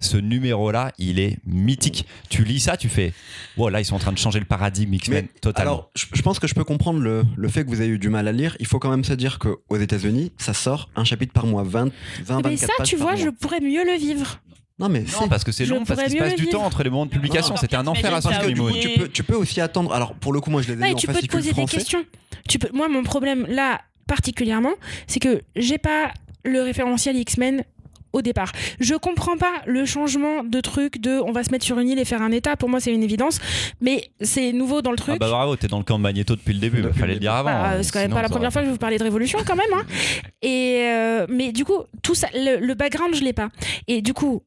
Ce 0.00 0.16
numéro-là, 0.16 0.92
il 0.98 1.18
est 1.18 1.38
mythique. 1.44 2.06
Tu 2.28 2.44
lis 2.44 2.60
ça, 2.60 2.76
tu 2.76 2.88
fais 2.88 3.12
wow, 3.56 3.68
là, 3.68 3.80
ils 3.80 3.84
sont 3.84 3.96
en 3.96 3.98
train 3.98 4.12
de 4.12 4.18
changer 4.18 4.38
le 4.38 4.44
paradigme 4.44 4.94
X-Men 4.94 5.26
totalement. 5.40 5.70
Alors, 5.72 5.90
je, 5.96 6.06
je 6.12 6.22
pense 6.22 6.38
que 6.38 6.46
je 6.46 6.54
peux 6.54 6.62
comprendre 6.62 7.00
le, 7.00 7.24
le 7.36 7.48
fait 7.48 7.64
que 7.64 7.68
vous 7.68 7.82
ayez 7.82 7.90
eu 7.90 7.98
du 7.98 8.08
mal 8.08 8.28
à 8.28 8.32
lire. 8.32 8.56
Il 8.60 8.66
faut 8.66 8.78
quand 8.78 8.90
même 8.90 9.02
se 9.02 9.12
dire 9.12 9.40
qu'aux 9.40 9.76
États-Unis, 9.76 10.30
ça 10.38 10.54
sort 10.54 10.88
un 10.94 11.02
chapitre 11.02 11.32
par 11.32 11.46
mois, 11.46 11.64
20, 11.64 11.90
20 12.22 12.36
Mais 12.44 12.54
24 12.54 12.58
ça, 12.78 12.84
tu 12.84 12.94
vois, 12.96 13.14
mois. 13.14 13.24
je 13.24 13.28
pourrais 13.30 13.60
mieux 13.60 13.84
le 13.84 13.98
vivre. 13.98 14.40
Non, 14.78 14.88
mais 14.88 15.00
non, 15.20 15.28
parce 15.28 15.42
que 15.42 15.50
c'est 15.50 15.66
long, 15.66 15.78
parce 15.78 15.90
pourrais 15.90 16.04
qu'il 16.04 16.12
se 16.12 16.16
mieux 16.16 16.30
passe 16.30 16.38
le 16.38 16.44
du 16.44 16.50
temps 16.50 16.64
entre 16.64 16.84
les 16.84 16.90
moments 16.90 17.06
de 17.06 17.10
publication. 17.10 17.56
C'était 17.56 17.74
un 17.74 17.86
enfer 17.88 18.14
à 18.14 18.20
oublié. 18.46 18.80
tu 18.80 19.00
peux, 19.00 19.08
tu 19.08 19.24
peux 19.24 19.34
aussi 19.34 19.60
attendre. 19.60 19.92
Alors, 19.92 20.14
pour 20.14 20.32
le 20.32 20.40
coup, 20.40 20.50
moi, 20.50 20.62
je 20.62 20.72
les 20.72 20.78
ai 20.78 20.82
Ouais, 20.82 20.92
en 20.92 20.94
tu 20.94 21.08
peux 21.08 21.14
te 21.14 21.26
poser 21.26 21.52
des 21.52 21.64
questions. 21.64 22.04
Tu 22.48 22.60
peux... 22.60 22.68
Moi, 22.72 22.88
mon 22.88 23.02
problème 23.02 23.44
là, 23.48 23.80
particulièrement, 24.06 24.74
c'est 25.08 25.18
que 25.18 25.42
j'ai 25.56 25.78
pas 25.78 26.12
le 26.44 26.62
référentiel 26.62 27.16
X-Men 27.16 27.64
au 28.12 28.22
départ. 28.22 28.52
Je 28.80 28.94
comprends 28.94 29.36
pas 29.36 29.52
le 29.66 29.84
changement 29.84 30.44
de 30.44 30.60
truc 30.60 31.00
de 31.00 31.20
on 31.20 31.32
va 31.32 31.44
se 31.44 31.50
mettre 31.50 31.64
sur 31.64 31.78
une 31.78 31.88
île 31.88 31.98
et 31.98 32.04
faire 32.04 32.22
un 32.22 32.32
état. 32.32 32.56
Pour 32.56 32.68
moi, 32.68 32.80
c'est 32.80 32.92
une 32.92 33.02
évidence. 33.02 33.38
Mais 33.80 34.10
c'est 34.20 34.52
nouveau 34.52 34.82
dans 34.82 34.90
le 34.90 34.96
truc. 34.96 35.16
Ah 35.16 35.18
bah 35.18 35.28
bravo, 35.30 35.56
t'es 35.56 35.68
dans 35.68 35.78
le 35.78 35.84
camp 35.84 35.98
de 35.98 36.02
Magneto 36.02 36.36
depuis 36.36 36.54
le 36.54 36.60
début. 36.60 36.82
Depuis 36.82 36.98
Fallait 36.98 37.14
le 37.14 37.20
dire 37.20 37.32
avant. 37.34 37.50
Bah, 37.50 37.70
hein, 37.76 37.82
c'est 37.82 37.92
quand 37.92 38.00
même 38.00 38.12
pas 38.12 38.22
la 38.22 38.28
première 38.28 38.52
fois 38.52 38.62
que 38.62 38.66
je 38.66 38.72
vous 38.72 38.78
parlais 38.78 38.98
de 38.98 39.04
révolution 39.04 39.38
quand 39.46 39.56
même. 39.56 39.66
hein. 39.74 39.82
Et 40.42 40.82
euh, 40.86 41.26
mais 41.28 41.52
du 41.52 41.64
coup, 41.64 41.82
tout 42.02 42.14
ça, 42.14 42.28
le, 42.34 42.58
le 42.64 42.74
background, 42.74 43.14
je 43.14 43.22
l'ai 43.24 43.32
pas. 43.32 43.48
Et 43.86 44.02
du 44.02 44.14
coup, 44.14 44.42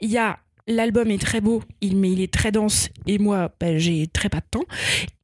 il 0.00 0.10
y 0.10 0.18
a 0.18 0.38
l'album 0.66 1.10
est 1.10 1.20
très 1.20 1.42
beau, 1.42 1.62
il, 1.82 1.96
mais 1.96 2.10
il 2.10 2.22
est 2.22 2.32
très 2.32 2.50
dense. 2.50 2.88
Et 3.06 3.18
moi, 3.18 3.50
bah, 3.60 3.76
j'ai 3.78 4.06
très 4.06 4.30
pas 4.30 4.38
de 4.38 4.46
temps. 4.50 4.64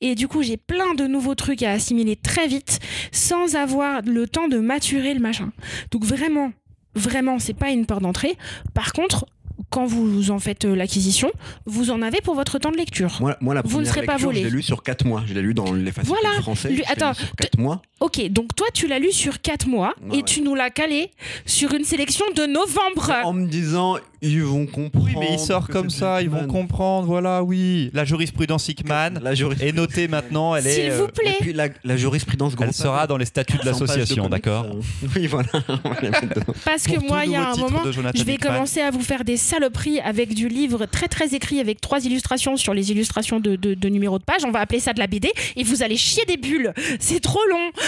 Et 0.02 0.14
du 0.14 0.28
coup, 0.28 0.42
j'ai 0.42 0.58
plein 0.58 0.94
de 0.94 1.06
nouveaux 1.06 1.34
trucs 1.34 1.62
à 1.62 1.70
assimiler 1.70 2.16
très 2.16 2.46
vite, 2.46 2.78
sans 3.10 3.56
avoir 3.56 4.02
le 4.02 4.28
temps 4.28 4.48
de 4.48 4.58
maturer 4.58 5.14
le 5.14 5.20
machin. 5.20 5.50
Donc 5.90 6.04
vraiment, 6.04 6.52
vraiment, 7.00 7.38
c'est 7.38 7.54
pas 7.54 7.70
une 7.70 7.86
porte 7.86 8.02
d'entrée. 8.02 8.36
Par 8.74 8.92
contre, 8.92 9.26
quand 9.68 9.86
vous 9.86 10.30
en 10.30 10.38
faites 10.38 10.64
euh, 10.64 10.74
l'acquisition, 10.74 11.30
vous 11.66 11.90
en 11.90 12.02
avez 12.02 12.20
pour 12.20 12.34
votre 12.34 12.58
temps 12.58 12.70
de 12.70 12.76
lecture. 12.76 13.16
Moi, 13.20 13.36
moi, 13.40 13.54
la 13.54 13.62
Vous 13.62 13.68
ne 13.68 13.72
première 13.84 13.94
serez 13.94 14.06
pas 14.06 14.16
volé. 14.16 14.40
je 14.40 14.44
l'ai 14.44 14.50
lu 14.50 14.62
sur 14.62 14.82
4 14.82 15.04
mois. 15.04 15.22
Je 15.26 15.34
l'ai 15.34 15.42
lu 15.42 15.54
dans 15.54 15.72
les 15.72 15.92
fascicules 15.92 16.16
Voilà. 16.22 16.40
français. 16.42 16.68
Lui- 16.68 16.76
je 16.76 16.80
l'ai 16.82 16.86
lu 16.86 16.92
attends, 16.92 17.14
sur 17.14 17.34
4 17.36 17.58
mois. 17.58 17.82
Ok, 18.00 18.26
donc 18.30 18.54
toi, 18.56 18.66
tu 18.72 18.86
l'as 18.88 18.98
lu 18.98 19.12
sur 19.12 19.40
4 19.42 19.66
mois 19.68 19.92
Ouais, 20.02 20.14
et 20.14 20.16
ouais. 20.18 20.22
tu 20.22 20.40
nous 20.40 20.54
l'as 20.54 20.70
calé 20.70 21.10
sur 21.44 21.74
une 21.74 21.84
sélection 21.84 22.24
de 22.34 22.46
novembre. 22.46 23.12
En 23.24 23.34
me 23.34 23.46
disant, 23.46 23.96
ils 24.22 24.42
vont 24.42 24.64
comprendre. 24.66 25.06
Oui, 25.06 25.14
mais 25.18 25.34
il 25.34 25.38
sort 25.38 25.68
comme 25.68 25.90
ça, 25.90 26.22
ils 26.22 26.30
vont 26.30 26.46
comprendre, 26.46 27.06
voilà, 27.06 27.42
oui. 27.42 27.90
La 27.92 28.04
jurisprudence 28.06 28.68
Hickman 28.68 29.20
La 29.22 29.34
jurisprudence. 29.34 29.74
est 29.74 29.76
notée 29.76 30.08
maintenant, 30.08 30.54
elle 30.56 30.66
est. 30.66 30.74
S'il 30.74 30.92
vous 30.92 31.04
euh, 31.04 31.08
plaît. 31.08 31.36
Et 31.40 31.42
puis 31.42 31.52
la, 31.52 31.68
la 31.84 31.96
jurisprudence 31.98 32.54
Elle 32.60 32.72
sera 32.72 33.06
dans 33.06 33.16
les 33.18 33.26
statuts 33.26 33.58
de 33.58 33.62
100 33.64 33.64
pages 33.64 33.80
l'association, 33.80 34.28
d'accord 34.30 34.64
euh, 34.66 35.06
Oui, 35.16 35.26
voilà. 35.26 35.48
Parce 36.64 36.84
que 36.84 36.98
moi, 37.06 37.24
il 37.26 37.32
y 37.32 37.36
a 37.36 37.50
un 37.50 37.56
moment, 37.56 37.82
je 38.14 38.22
vais 38.24 38.34
Hickman. 38.34 38.52
commencer 38.54 38.80
à 38.80 38.90
vous 38.90 39.02
faire 39.02 39.24
des 39.24 39.36
saloperies 39.50 40.00
avec 40.00 40.32
du 40.34 40.48
livre 40.48 40.86
très 40.86 41.08
très 41.08 41.34
écrit 41.34 41.58
avec 41.58 41.80
trois 41.80 42.04
illustrations 42.04 42.56
sur 42.56 42.72
les 42.72 42.92
illustrations 42.92 43.40
de, 43.40 43.56
de, 43.56 43.74
de 43.74 43.88
numéros 43.88 44.18
de 44.18 44.24
page. 44.24 44.44
On 44.44 44.52
va 44.52 44.60
appeler 44.60 44.78
ça 44.80 44.92
de 44.92 45.00
la 45.00 45.08
BD 45.08 45.32
et 45.56 45.64
vous 45.64 45.82
allez 45.82 45.96
chier 45.96 46.24
des 46.24 46.36
bulles. 46.36 46.72
C'est 47.00 47.20
trop 47.20 47.44
long. 47.50 47.70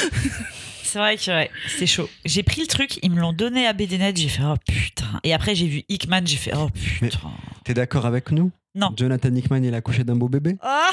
C'est 0.83 0.99
vrai 0.99 1.17
que 1.17 1.31
ouais, 1.31 1.51
c'est 1.79 1.87
chaud. 1.87 2.07
J'ai 2.27 2.43
pris 2.43 2.61
le 2.61 2.67
truc, 2.67 2.99
ils 3.03 3.11
me 3.11 3.19
l'ont 3.19 3.33
donné 3.33 3.67
à 3.67 3.73
BDNet, 3.73 4.15
j'ai 4.15 4.29
fait 4.29 4.43
oh 4.45 4.57
putain. 4.69 5.21
Et 5.25 5.33
après 5.33 5.55
j'ai 5.55 5.67
vu 5.67 5.85
Hickman, 5.89 6.21
j'ai 6.27 6.37
fait 6.37 6.53
oh 6.55 6.69
putain. 7.01 7.31
T'es 7.65 7.73
d'accord 7.73 8.05
avec 8.05 8.31
nous? 8.31 8.51
Non. 8.75 8.91
Jonathan 8.97 9.35
Hickman, 9.35 9.63
il 9.65 9.75
a 9.75 9.81
couché 9.83 10.03
d'un 10.03 10.17
beau 10.17 10.29
bébé 10.29 10.57
Ah, 10.63 10.91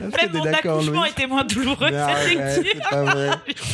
même 0.00 0.32
mon 0.34 0.44
accouchement 0.44 1.00
Louis 1.00 1.08
était 1.10 1.26
moins 1.26 1.44
douloureux 1.44 1.90
Mais 1.90 2.52
c'est 2.54 2.80
pas 2.90 3.02
vrai. 3.04 3.30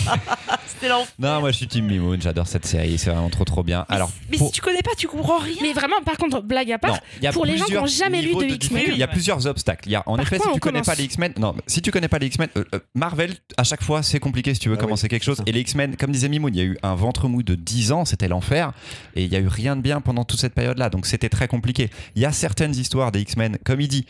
C'était 0.66 0.88
l'enfer. 0.88 1.12
Non, 1.18 1.40
moi 1.40 1.50
je 1.50 1.56
suis 1.56 1.66
Team 1.68 1.86
Mimoun, 1.86 2.20
j'adore 2.20 2.46
cette 2.46 2.66
série, 2.66 2.98
c'est 2.98 3.10
vraiment 3.10 3.30
trop 3.30 3.44
trop 3.44 3.62
bien. 3.62 3.84
Alors, 3.88 4.10
Mais 4.30 4.36
pour- 4.38 4.48
si 4.48 4.52
tu 4.54 4.60
connais 4.60 4.82
pas, 4.82 4.90
tu 4.96 5.06
comprends 5.08 5.38
rien. 5.38 5.56
Mais 5.62 5.72
vraiment, 5.72 5.96
par 6.04 6.16
contre, 6.16 6.42
blague 6.42 6.70
à 6.72 6.78
part, 6.78 6.98
Non, 7.22 7.32
pour 7.32 7.44
les 7.46 7.56
gens 7.56 7.64
qui 7.64 7.76
ont 7.76 7.82
plusieurs 7.82 8.06
jamais 8.08 8.22
lu 8.22 8.34
de 8.34 8.40
de 8.40 8.44
X-Men. 8.54 8.82
il 8.88 8.96
y 8.98 9.02
a 9.02 9.06
Ouais. 9.06 9.12
plusieurs 9.12 9.46
obstacles. 9.46 9.88
Il 9.88 9.92
y 9.92 9.96
a, 9.96 10.02
en 10.06 10.16
Par 10.16 10.24
effet, 10.26 10.36
quoi 10.36 10.46
si 10.48 10.52
tu 10.54 10.60
connais 10.60 10.72
commence 10.80 10.86
pas 10.86 10.94
les 10.94 11.04
X-Men, 11.04 11.32
non, 11.38 11.54
si 11.66 11.82
tu 11.82 11.90
connais 11.90 12.08
pas 12.08 12.18
les 12.18 12.26
X-Men, 12.26 12.48
euh, 12.56 12.64
euh, 12.74 12.78
Marvel, 12.94 13.34
à 13.56 13.64
chaque 13.64 13.82
fois, 13.82 14.02
c'est 14.02 14.20
compliqué 14.20 14.54
si 14.54 14.60
tu 14.60 14.68
veux 14.68 14.76
Ah 14.78 14.80
commencer 14.80 15.04
oui, 15.04 15.08
quelque 15.10 15.24
chose. 15.24 15.42
Et 15.46 15.52
les 15.52 15.60
X-Men, 15.60 15.96
comme 15.96 16.10
disait 16.12 16.28
Mimoun, 16.28 16.54
il 16.54 16.58
y 16.58 16.60
a 16.62 16.64
eu 16.64 16.78
un 16.82 16.94
ventre 16.94 17.28
mou 17.28 17.42
de 17.42 17.54
10 17.54 17.92
ans, 17.92 18.04
c'était 18.04 18.28
l'enfer, 18.28 18.72
et 19.16 19.24
il 19.24 19.32
y 19.32 19.36
a 19.36 19.40
eu 19.40 19.48
rien 19.48 19.76
de 19.76 19.80
bien 19.82 20.00
pendant 20.00 20.24
toute 20.24 20.40
cette 20.40 20.54
période-là. 20.54 20.90
Donc 20.90 21.06
c'était 21.06 21.28
très 21.28 21.48
compliqué. 21.48 21.90
Il 22.16 22.22
y 22.22 22.26
a 22.26 22.32
certaines 22.44 22.76
histoires 22.76 23.10
des 23.10 23.20
X-Men, 23.22 23.56
comme 23.64 23.80
il 23.80 23.88
dit. 23.88 24.04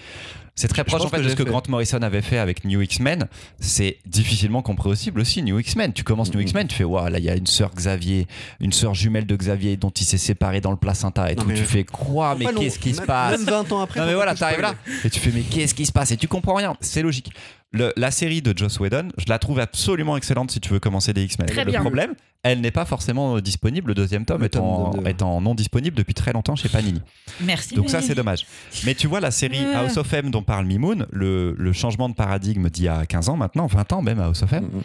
C'est 0.57 0.67
très 0.69 0.83
proche 0.85 1.03
en 1.03 1.09
fait 1.09 1.21
de 1.23 1.29
ce 1.29 1.35
que 1.37 1.45
fait. 1.45 1.51
Grant 1.51 1.63
Morrison 1.69 1.99
avait 2.03 2.23
fait 2.23 2.39
avec 2.39 2.65
New 2.65 2.81
X-Men. 2.83 3.27
C'est 3.61 3.99
difficilement 4.07 4.61
compréhensible 4.63 5.21
aussi, 5.21 5.43
New 5.43 5.59
X-Men. 5.61 5.93
Tu 5.93 6.03
commences 6.05 6.31
New 6.33 6.39
Mhm. 6.39 6.43
X-Men, 6.47 6.67
tu 6.69 6.75
fais, 6.77 6.85
waouh, 6.85 7.09
là 7.09 7.19
il 7.19 7.25
y 7.25 7.31
a 7.31 7.37
une 7.37 7.47
sœur 7.47 7.71
Xavier, 7.75 8.27
une 8.61 8.73
sœur 8.73 8.95
jumelle 8.95 9.27
de 9.27 9.37
Xavier 9.37 9.77
dont 9.77 9.91
il 9.91 10.05
s'est 10.05 10.19
séparé 10.19 10.61
dans 10.61 10.71
le 10.73 10.77
placenta 10.77 11.31
et 11.31 11.35
Non, 11.37 11.43
tout. 11.43 11.49
mais- 11.49 11.55
Tu 11.55 11.65
fais 11.65 11.85
quoi, 11.85 12.37
mais 12.37 12.47
qu'est-ce 12.47 12.79
qui 12.81 12.93
se 12.95 13.03
passe 13.03 13.39
Même 13.39 13.47
20 13.49 13.71
ans 13.73 13.81
après. 13.83 14.01
non 14.01 14.07
mais 14.07 14.15
voilà, 14.15 14.35
t'arrives 14.35 14.61
là 14.61 14.75
et 15.05 15.11
tu 15.11 15.21
fais 15.21 15.31
mais 15.33 15.43
qu'est-ce 15.43 15.75
qui 15.75 15.87
se 15.87 15.93
passe? 15.93 16.11
Et 16.13 16.17
tu 16.17 16.27
comprends 16.29 16.55
rien. 16.55 16.75
C'est 16.81 17.03
logique. 17.03 17.31
Le- 17.75 17.93
la 17.97 18.11
série 18.11 18.41
de 18.41 18.57
Joss 18.57 18.79
Whedon, 18.79 19.09
je 19.19 19.25
la 19.29 19.39
trouve 19.39 19.59
absolument 19.59 20.17
excellente 20.17 20.51
si 20.51 20.61
tu 20.61 20.71
veux 20.71 20.79
commencer 20.81 21.13
des 21.13 21.25
X-Men. 21.25 21.49
Très 21.49 21.65
le 21.65 21.73
bien. 21.73 21.81
problème, 21.81 22.15
elle 22.45 22.61
n'est 22.61 22.71
pas 22.71 22.85
forcément 22.85 23.41
disponible. 23.41 23.89
Le 23.89 23.95
deuxième 23.95 24.25
tome 24.25 24.41
Le 24.41 24.47
étant, 24.47 24.91
tome 24.93 25.43
non 25.43 25.55
disponible 25.55 25.97
depuis 25.97 26.15
très 26.15 26.33
longtemps 26.33 26.55
chez 26.57 26.69
Panini. 26.69 27.01
Merci. 27.41 27.75
Donc 27.75 27.91
ça 27.91 28.01
c'est 28.01 28.15
dommage. 28.15 28.47
Mais 28.85 28.95
tu 28.95 29.07
vois 29.09 29.21
la 29.21 29.31
série 29.31 29.59
Ouais. 29.65 29.75
House 29.75 29.97
of 29.97 30.13
M 30.13 30.31
dont 30.31 30.43
parle 30.43 30.67
Mimoun, 30.67 31.07
le, 31.11 31.55
le 31.59 31.73
changement 31.73 32.09
de 32.09 32.15
paradigme 32.15 32.69
d'il 32.71 32.85
y 32.85 32.89
a 32.89 33.05
15 33.07 33.29
ans 33.29 33.37
maintenant, 33.37 33.67
20 33.67 33.93
ans 33.93 34.03
même 34.03 34.21
à 34.21 34.27
House 34.27 34.43
of 34.43 34.53
M, 34.53 34.65
Mhm. 34.73 34.83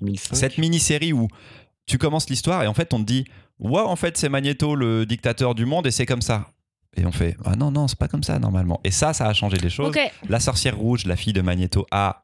2005. 0.00 0.34
cette 0.36 0.58
mini-série 0.58 1.12
où 1.12 1.28
tu 1.86 1.98
commences 1.98 2.28
l'histoire 2.30 2.62
et 2.62 2.66
en 2.66 2.74
fait 2.74 2.92
on 2.94 2.98
te 2.98 3.04
dit 3.04 3.24
Waouh, 3.58 3.86
en 3.86 3.96
fait 3.96 4.16
c'est 4.16 4.28
Magneto 4.28 4.74
le 4.74 5.06
dictateur 5.06 5.54
du 5.54 5.64
monde 5.66 5.86
et 5.86 5.90
c'est 5.92 6.06
comme 6.06 6.22
ça. 6.22 6.48
Et 6.96 7.06
on 7.06 7.12
fait 7.12 7.36
Ah 7.46 7.56
non, 7.56 7.70
non, 7.70 7.88
c'est 7.88 7.98
pas 7.98 8.06
comme 8.08 8.22
ça 8.22 8.38
normalement. 8.38 8.78
Et 8.84 8.90
ça, 8.90 9.14
ça 9.14 9.26
a 9.26 9.32
changé 9.32 9.56
les 9.56 9.70
choses. 9.70 9.94
La 10.28 10.40
sorcière 10.40 10.76
rouge, 10.76 11.06
la 11.06 11.16
fille 11.16 11.32
de 11.32 11.40
Magneto, 11.40 11.86
a 11.90 12.21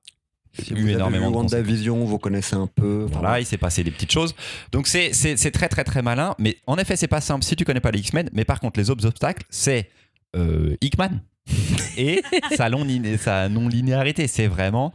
Si 0.62 0.72
eu 0.72 0.76
vous 0.76 0.82
avez 0.82 0.92
énormément 0.92 1.26
vu 1.26 1.32
de 1.32 1.36
WandaVision, 1.36 2.04
vous 2.04 2.18
connaissez 2.18 2.56
un 2.56 2.66
peu. 2.66 3.06
Voilà, 3.10 3.40
il 3.40 3.46
s'est 3.46 3.58
passé 3.58 3.84
des 3.84 3.90
petites 3.90 4.12
choses. 4.12 4.34
Donc 4.72 4.86
c'est 4.86 5.12
c'est- 5.12 5.36
c'est 5.36 5.50
très 5.50 5.68
très 5.68 5.84
très 5.84 6.02
malin. 6.02 6.34
Mais 6.38 6.56
en 6.66 6.76
effet, 6.78 6.96
c'est 6.96 7.08
pas 7.08 7.20
simple 7.20 7.44
si 7.44 7.56
tu 7.56 7.64
connais 7.64 7.80
pas 7.80 7.90
les 7.90 8.00
X-Men. 8.00 8.28
Mais 8.32 8.44
par 8.44 8.60
contre, 8.60 8.78
les 8.80 8.90
autres 8.90 9.06
obstacles, 9.06 9.44
c'est 9.50 9.90
euh, 10.36 10.76
Hickman 10.82 11.20
et 11.96 12.22
sa, 12.56 12.68
long 12.68 12.86
sa 13.18 13.48
non-linéarité. 13.48 14.26
C'est 14.26 14.46
vraiment 14.46 14.92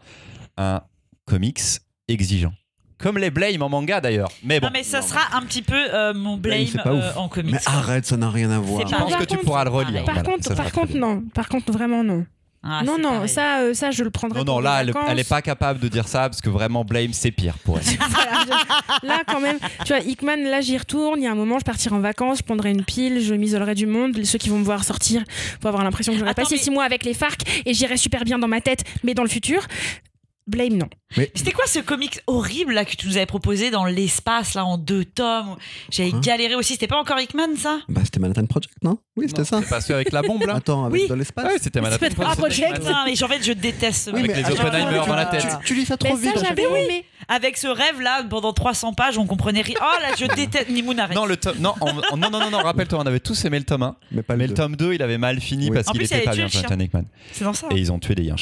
un 0.58 0.82
comics 1.26 1.62
exigeant. 2.08 2.54
Comme 3.00 3.18
les 3.18 3.32
Blame 3.32 3.62
en 3.62 3.70
manga 3.70 4.00
d'ailleurs. 4.00 4.30
Mais 4.44 4.60
bon, 4.62 4.68
Non, 4.68 4.72
mais 4.74 4.84
ça 4.84 5.02
sera 5.02 5.36
un 5.36 5.42
petit 5.42 5.62
peu 5.62 5.76
euh, 5.94 6.14
mon 6.14 6.38
blame 6.38 6.66
euh, 6.86 7.12
en 7.18 7.28
comics. 7.28 7.52
Mais 7.54 7.60
arrête, 7.66 8.06
ça 8.06 8.16
n'a 8.16 8.30
rien 8.30 8.50
à 8.52 8.60
voir. 8.60 8.88
Je 8.88 8.96
pense 8.96 9.10
Par 9.12 9.20
que 9.20 9.26
tu 9.26 9.36
contre- 9.36 9.44
pourras 9.46 9.64
le 9.66 9.72
relire. 9.72 10.06
par 10.06 10.14
Voilà, 10.16 10.30
contre, 10.30 10.56
par 10.56 10.96
non. 10.96 11.24
Par 11.34 11.50
contre, 11.50 11.72
vraiment 11.74 12.04
non. 12.04 12.26
Ah, 12.66 12.82
non, 12.86 12.98
non, 12.98 13.10
pareil. 13.16 13.30
ça, 13.30 13.60
euh, 13.60 13.74
ça, 13.74 13.92
je 13.92 14.04
le 14.06 14.10
prendrai. 14.10 14.40
Non, 14.40 14.46
non, 14.46 14.60
là, 14.62 14.78
elle, 14.80 14.88
vacances. 14.92 15.10
elle 15.10 15.20
est 15.20 15.28
pas 15.28 15.42
capable 15.42 15.80
de 15.82 15.88
dire 15.90 16.08
ça 16.08 16.30
parce 16.30 16.40
que 16.40 16.50
vraiment, 16.50 16.86
Blame, 16.86 17.12
c'est 17.12 17.32
pire 17.32 17.58
pour 17.60 17.78
elle. 17.78 17.84
Voilà, 18.10 18.46
je- 19.02 19.08
là, 19.08 19.22
quand 19.28 19.42
même, 19.42 19.58
tu 19.86 19.94
vois, 19.94 20.00
Hickman, 20.00 20.38
là, 20.50 20.62
j'y 20.62 20.78
retourne. 20.78 21.20
Il 21.20 21.24
y 21.26 21.28
a 21.28 21.32
un 21.32 21.36
moment, 21.36 21.60
je 21.60 21.66
partirai 21.66 21.94
en 21.96 22.00
vacances, 22.00 22.38
je 22.38 22.44
prendrai 22.44 22.72
une 22.72 22.86
pile, 22.86 23.20
je 23.22 23.34
m'isolerai 23.34 23.76
du 23.76 23.86
monde. 23.86 24.18
Ceux 24.24 24.38
qui 24.38 24.48
vont 24.50 24.60
me 24.60 24.64
voir 24.64 24.84
sortir 24.86 25.24
vont 25.62 25.70
avoir 25.70 25.84
l'impression 25.84 26.14
que 26.14 26.20
j'aurais 26.20 26.34
passé 26.34 26.56
mais- 26.56 26.62
six 26.62 26.72
mois 26.72 26.86
avec 26.86 27.04
les 27.04 27.14
FARC 27.14 27.42
et 27.66 27.74
j'irai 27.74 27.98
super 27.98 28.24
bien 28.24 28.40
dans 28.40 28.48
ma 28.48 28.62
tête, 28.62 28.84
mais 29.04 29.14
dans 29.14 29.24
le 29.24 29.30
futur. 29.30 29.62
Blame, 30.48 30.74
non. 30.78 30.90
C'était 31.36 31.52
quoi 31.52 31.66
ce 31.68 31.80
comics 31.80 32.20
horrible 32.28 32.74
là 32.74 32.86
que 32.86 32.96
tu 32.96 33.08
nous 33.08 33.18
avais 33.18 33.26
proposé 33.28 33.70
dans 33.70 33.86
l'espace 33.86 34.56
là 34.56 34.66
en 34.66 34.78
deux 34.80 35.06
tomes 35.06 35.56
J'avais 35.92 36.12
Hein 36.14 36.20
galéré 36.22 36.56
aussi? 36.56 36.74
C'était 36.74 36.88
pas 36.88 36.98
encore 37.00 37.20
Hickman 37.20 37.56
ça? 37.56 37.80
Bah, 37.88 38.02
c'était 38.04 38.20
Manhattan 38.20 38.46
Project, 38.48 38.74
non? 38.84 38.98
Oui, 39.16 39.26
c'était 39.30 39.46
ça. 39.46 39.62
C'est 39.62 39.70
pas 39.70 39.80
celui 39.80 39.94
avec 39.94 40.12
la 40.12 40.24
bombe 40.24 40.44
là 40.46 40.56
Attends, 40.56 40.86
avec 40.86 41.02
Oui. 41.04 41.08
dans 41.08 41.16
l'espace 41.16 41.46
Ouais, 41.46 41.58
c'était 41.62 41.82
Manhattan 41.82 42.10
Project. 42.10 42.38
Project. 42.40 42.74
Putain, 42.80 43.06
mais 43.06 43.24
en 43.24 43.28
fait 43.28 43.44
je 43.44 43.54
déteste. 43.54 44.06
ce 44.06 44.10
Oui. 44.12 44.20
Avec 44.22 44.32
mais 44.36 44.42
les 44.44 44.52
Oppenheimer 44.52 45.02
dans 45.08 45.16
la 45.16 45.26
tête. 45.28 45.42
Tu, 45.62 45.68
tu 45.68 45.76
lis 45.76 45.86
ça 45.86 45.98
trop 45.98 46.16
Mais 46.16 46.20
vite. 46.22 46.38
ça, 46.40 46.46
j'avais 46.48 46.64
fois. 46.66 46.80
aimé. 46.80 47.06
Avec 47.30 47.58
ce 47.58 47.68
rêve 47.68 48.02
là 48.02 48.24
pendant 48.30 48.52
300 48.52 48.94
pages 48.94 49.18
on 49.18 49.26
comprenait 49.28 49.62
rien. 49.62 49.78
Oh 49.82 50.02
là 50.02 50.10
je 50.20 50.26
déteste 50.36 50.70
Mimoun 50.70 51.00
arrête. 51.00 51.16
Non, 51.16 51.26
le 51.26 51.38
tome, 51.38 51.56
non, 51.60 51.74
non, 51.80 52.18
non, 52.18 52.40
non, 52.40 52.50
non, 52.50 52.58
rappelle-toi, 52.58 53.00
on 53.00 53.06
avait 53.06 53.20
tous 53.22 53.46
aimé 53.46 53.60
le 53.60 53.66
tome 53.66 53.84
1, 53.84 53.96
Mais 54.12 54.24
pas 54.24 54.36
mais 54.36 54.48
le 54.48 54.54
tome 54.56 54.76
2, 54.76 54.94
il 54.96 55.02
avait 55.04 55.18
mal 55.20 55.40
fini 55.40 55.70
Oui. 55.70 55.76
parce 55.76 55.88
qu'il 55.92 56.02
était 56.02 56.22
pas 56.22 56.34
bien. 56.36 56.48
Jonathan 56.48 56.80
Hickman. 56.80 57.04
C'est 57.32 57.44
dans 57.46 57.54
ça. 57.54 57.68
Et 57.72 57.76
ils 57.78 57.92
ont 57.92 58.00
tué 58.00 58.16
des. 58.16 58.24
Ouais. 58.32 58.36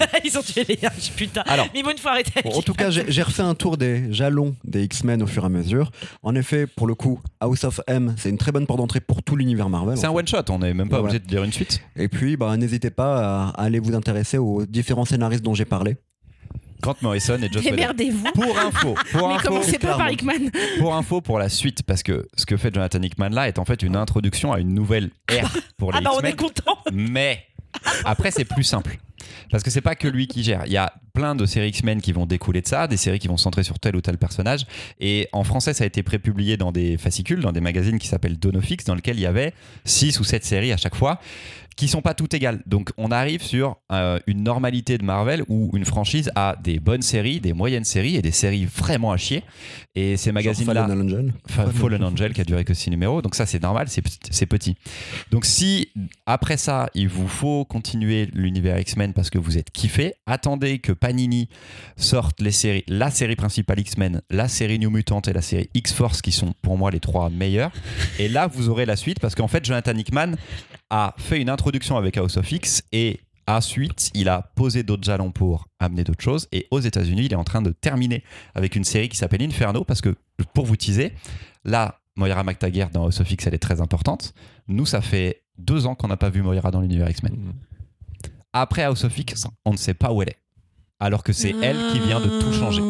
Ils 0.24 0.38
ont 0.38 0.42
tué 0.42 0.64
les 0.68 0.76
gars. 0.76 0.92
Putain. 1.16 1.39
Alors, 1.46 1.68
Mimoun 1.74 1.96
faut 1.98 2.08
arrêter. 2.08 2.32
avec 2.36 2.44
Bon, 2.44 2.58
en 2.58 2.62
tout 2.62 2.74
cas, 2.74 2.90
j'ai 2.90 3.22
refait 3.22 3.42
un 3.42 3.54
tour 3.54 3.76
des 3.76 4.12
jalons 4.12 4.54
des 4.64 4.84
X-Men 4.84 5.22
au 5.22 5.26
fur 5.26 5.42
et 5.42 5.46
à 5.46 5.48
mesure. 5.48 5.90
En 6.22 6.34
effet, 6.34 6.66
pour 6.66 6.86
le 6.86 6.94
coup, 6.94 7.20
House 7.40 7.64
of 7.64 7.80
M, 7.86 8.14
c'est 8.18 8.30
une 8.30 8.38
très 8.38 8.52
bonne 8.52 8.66
porte 8.66 8.78
d'entrée 8.78 9.00
pour 9.00 9.22
tout 9.22 9.36
l'univers 9.36 9.68
Marvel. 9.68 9.96
c'est 9.96 10.06
un 10.06 10.10
en 10.10 10.12
fait. 10.14 10.18
one-shot, 10.20 10.50
on 10.50 10.58
n'est 10.58 10.74
même 10.74 10.88
pas 10.88 10.96
Ouais, 10.96 11.02
obligé 11.02 11.18
de 11.18 11.28
lire 11.28 11.44
une 11.44 11.52
suite. 11.52 11.80
Et 11.96 12.08
puis, 12.08 12.36
bah, 12.36 12.56
n'hésitez 12.56 12.90
pas 12.90 13.48
à, 13.48 13.62
aller 13.62 13.78
vous 13.78 13.94
intéresser 13.94 14.38
aux 14.38 14.66
différents 14.66 15.04
scénaristes 15.04 15.42
dont 15.42 15.54
j'ai 15.54 15.64
parlé. 15.64 15.96
Grant 16.80 16.96
Morrison 17.02 17.36
et 17.36 17.52
Joss 17.52 17.62
Whedon. 17.62 17.76
Démerdez-vous. 17.76 18.32
Pour 18.32 18.58
info, 18.58 18.94
pour 19.12 19.28
Mais 19.28 19.34
info, 19.34 19.48
commencez 19.48 19.78
pas 19.78 19.98
par. 19.98 20.10
Hickman. 20.10 20.50
pour 20.78 20.94
info, 20.94 21.20
pour 21.20 21.38
la 21.38 21.48
suite, 21.50 21.82
parce 21.82 22.02
que 22.02 22.26
ce 22.36 22.46
que 22.46 22.56
fait 22.56 22.74
Jonathan 22.74 23.02
Hickman 23.02 23.28
là 23.30 23.48
est 23.48 23.58
en 23.58 23.64
fait 23.66 23.82
une 23.82 23.96
introduction 23.96 24.52
à 24.52 24.60
une 24.60 24.72
nouvelle 24.72 25.10
ère 25.28 25.54
pour 25.76 25.92
les 25.92 25.98
Ah 25.98 26.00
bah 26.00 26.10
on 26.14 26.20
est 26.20 26.36
content. 26.36 26.78
Mais 26.92 27.44
après, 28.04 28.30
c'est 28.30 28.44
plus 28.44 28.64
simple. 28.64 28.98
Parce 29.50 29.62
que 29.62 29.70
c'est 29.70 29.80
pas 29.80 29.94
que 29.94 30.08
lui 30.08 30.26
qui 30.26 30.42
gère. 30.42 30.62
Il 30.66 30.72
y 30.72 30.76
a 30.76 30.92
plein 31.12 31.34
de 31.34 31.46
séries 31.46 31.68
X-Men 31.68 32.00
qui 32.00 32.12
vont 32.12 32.26
découler 32.26 32.62
de 32.62 32.68
ça, 32.68 32.86
des 32.86 32.96
séries 32.96 33.18
qui 33.18 33.28
vont 33.28 33.36
centrer 33.36 33.62
sur 33.62 33.78
tel 33.78 33.96
ou 33.96 34.00
tel 34.00 34.18
personnage. 34.18 34.66
Et 35.00 35.28
en 35.32 35.44
français, 35.44 35.74
ça 35.74 35.84
a 35.84 35.86
été 35.86 36.02
prépublié 36.02 36.56
dans 36.56 36.72
des 36.72 36.96
fascicules, 36.98 37.40
dans 37.40 37.52
des 37.52 37.60
magazines 37.60 37.98
qui 37.98 38.08
s'appellent 38.08 38.38
Donofix, 38.38 38.84
dans 38.84 38.94
lesquels 38.94 39.16
il 39.16 39.22
y 39.22 39.26
avait 39.26 39.52
6 39.84 40.20
ou 40.20 40.24
7 40.24 40.44
séries 40.44 40.72
à 40.72 40.76
chaque 40.76 40.94
fois, 40.94 41.20
qui 41.80 41.88
sont 41.88 42.02
pas 42.02 42.12
toutes 42.12 42.34
égales. 42.34 42.60
Donc 42.66 42.90
on 42.98 43.10
arrive 43.10 43.42
sur 43.42 43.76
euh, 43.90 44.18
une 44.26 44.42
normalité 44.42 44.98
de 44.98 45.02
Marvel 45.04 45.44
où 45.48 45.70
une 45.74 45.86
franchise 45.86 46.30
a 46.34 46.54
des 46.62 46.78
bonnes 46.78 47.00
séries, 47.00 47.40
des 47.40 47.54
moyennes 47.54 47.84
séries 47.84 48.16
et 48.16 48.20
des 48.22 48.32
séries 48.32 48.66
vraiment 48.66 49.12
à 49.12 49.16
chier. 49.16 49.42
Et 49.94 50.18
ces 50.18 50.30
magazines-là. 50.30 50.82
Fallen 50.86 51.00
Angel. 51.00 51.32
Fa- 51.48 51.70
Fallen 51.70 52.04
Angel 52.04 52.34
qui 52.34 52.42
a 52.42 52.44
duré 52.44 52.64
que 52.66 52.74
6 52.74 52.90
numéros, 52.90 53.22
donc 53.22 53.34
ça 53.34 53.46
c'est 53.46 53.62
normal, 53.62 53.86
c'est 53.88 54.02
petit-. 54.46 54.76
Donc 55.30 55.46
si 55.46 55.88
après 56.26 56.58
ça 56.58 56.90
il 56.94 57.08
vous 57.08 57.26
faut 57.28 57.64
continuer 57.64 58.28
l'univers 58.34 58.78
X-Men 58.78 59.14
parce 59.14 59.30
que 59.30 59.38
vous 59.38 59.56
êtes 59.56 59.70
kiffé, 59.70 60.12
attendez 60.26 60.80
que 60.80 60.92
Panini 60.92 61.48
sorte 61.96 62.42
les 62.42 62.52
séries, 62.52 62.84
la 62.88 63.10
série 63.10 63.36
principale 63.36 63.80
X-Men, 63.80 64.20
la 64.28 64.48
série 64.48 64.78
New 64.78 64.90
Mutant 64.90 65.22
et 65.22 65.32
la 65.32 65.40
série 65.40 65.70
X-Force 65.72 66.20
qui 66.20 66.32
sont 66.32 66.52
pour 66.60 66.76
moi 66.76 66.90
les 66.90 67.00
trois 67.00 67.30
meilleurs. 67.30 67.72
Et 68.18 68.28
là 68.28 68.48
vous 68.48 68.68
aurez 68.68 68.84
la 68.84 68.96
suite 68.96 69.18
parce 69.18 69.34
qu'en 69.34 69.48
fait 69.48 69.64
Jonathan 69.64 69.94
Hickman 69.96 70.32
a 70.90 71.14
fait 71.16 71.40
une 71.40 71.48
introduction 71.48 71.96
avec 71.96 72.16
House 72.16 72.36
of 72.36 72.50
X 72.50 72.82
et 72.92 73.20
ensuite 73.46 74.10
il 74.14 74.28
a 74.28 74.42
posé 74.54 74.82
d'autres 74.82 75.04
jalons 75.04 75.32
pour 75.32 75.68
amener 75.78 76.04
d'autres 76.04 76.22
choses. 76.22 76.48
Et 76.52 76.66
aux 76.70 76.80
États-Unis 76.80 77.26
il 77.26 77.32
est 77.32 77.36
en 77.36 77.44
train 77.44 77.62
de 77.62 77.70
terminer 77.70 78.22
avec 78.54 78.76
une 78.76 78.84
série 78.84 79.08
qui 79.08 79.16
s'appelle 79.16 79.42
Inferno 79.42 79.84
parce 79.84 80.00
que 80.00 80.14
pour 80.52 80.66
vous 80.66 80.76
teaser 80.76 81.12
là 81.64 82.00
Moira 82.16 82.42
McTaggart 82.42 82.90
dans 82.90 83.04
House 83.04 83.20
of 83.20 83.30
X 83.30 83.46
elle 83.46 83.54
est 83.54 83.58
très 83.58 83.80
importante. 83.80 84.34
Nous 84.68 84.86
ça 84.86 85.00
fait 85.00 85.42
deux 85.58 85.86
ans 85.86 85.94
qu'on 85.94 86.08
n'a 86.08 86.16
pas 86.16 86.30
vu 86.30 86.42
Moira 86.42 86.70
dans 86.70 86.80
l'univers 86.80 87.08
X-Men. 87.08 87.54
Après 88.52 88.82
House 88.82 89.04
of 89.04 89.16
X 89.16 89.46
on 89.64 89.72
ne 89.72 89.78
sait 89.78 89.94
pas 89.94 90.12
où 90.12 90.22
elle 90.22 90.30
est 90.30 90.38
alors 91.02 91.22
que 91.22 91.32
c'est 91.32 91.54
elle 91.62 91.78
qui 91.92 91.98
vient 92.00 92.20
de 92.20 92.40
tout 92.40 92.52
changer. 92.52 92.82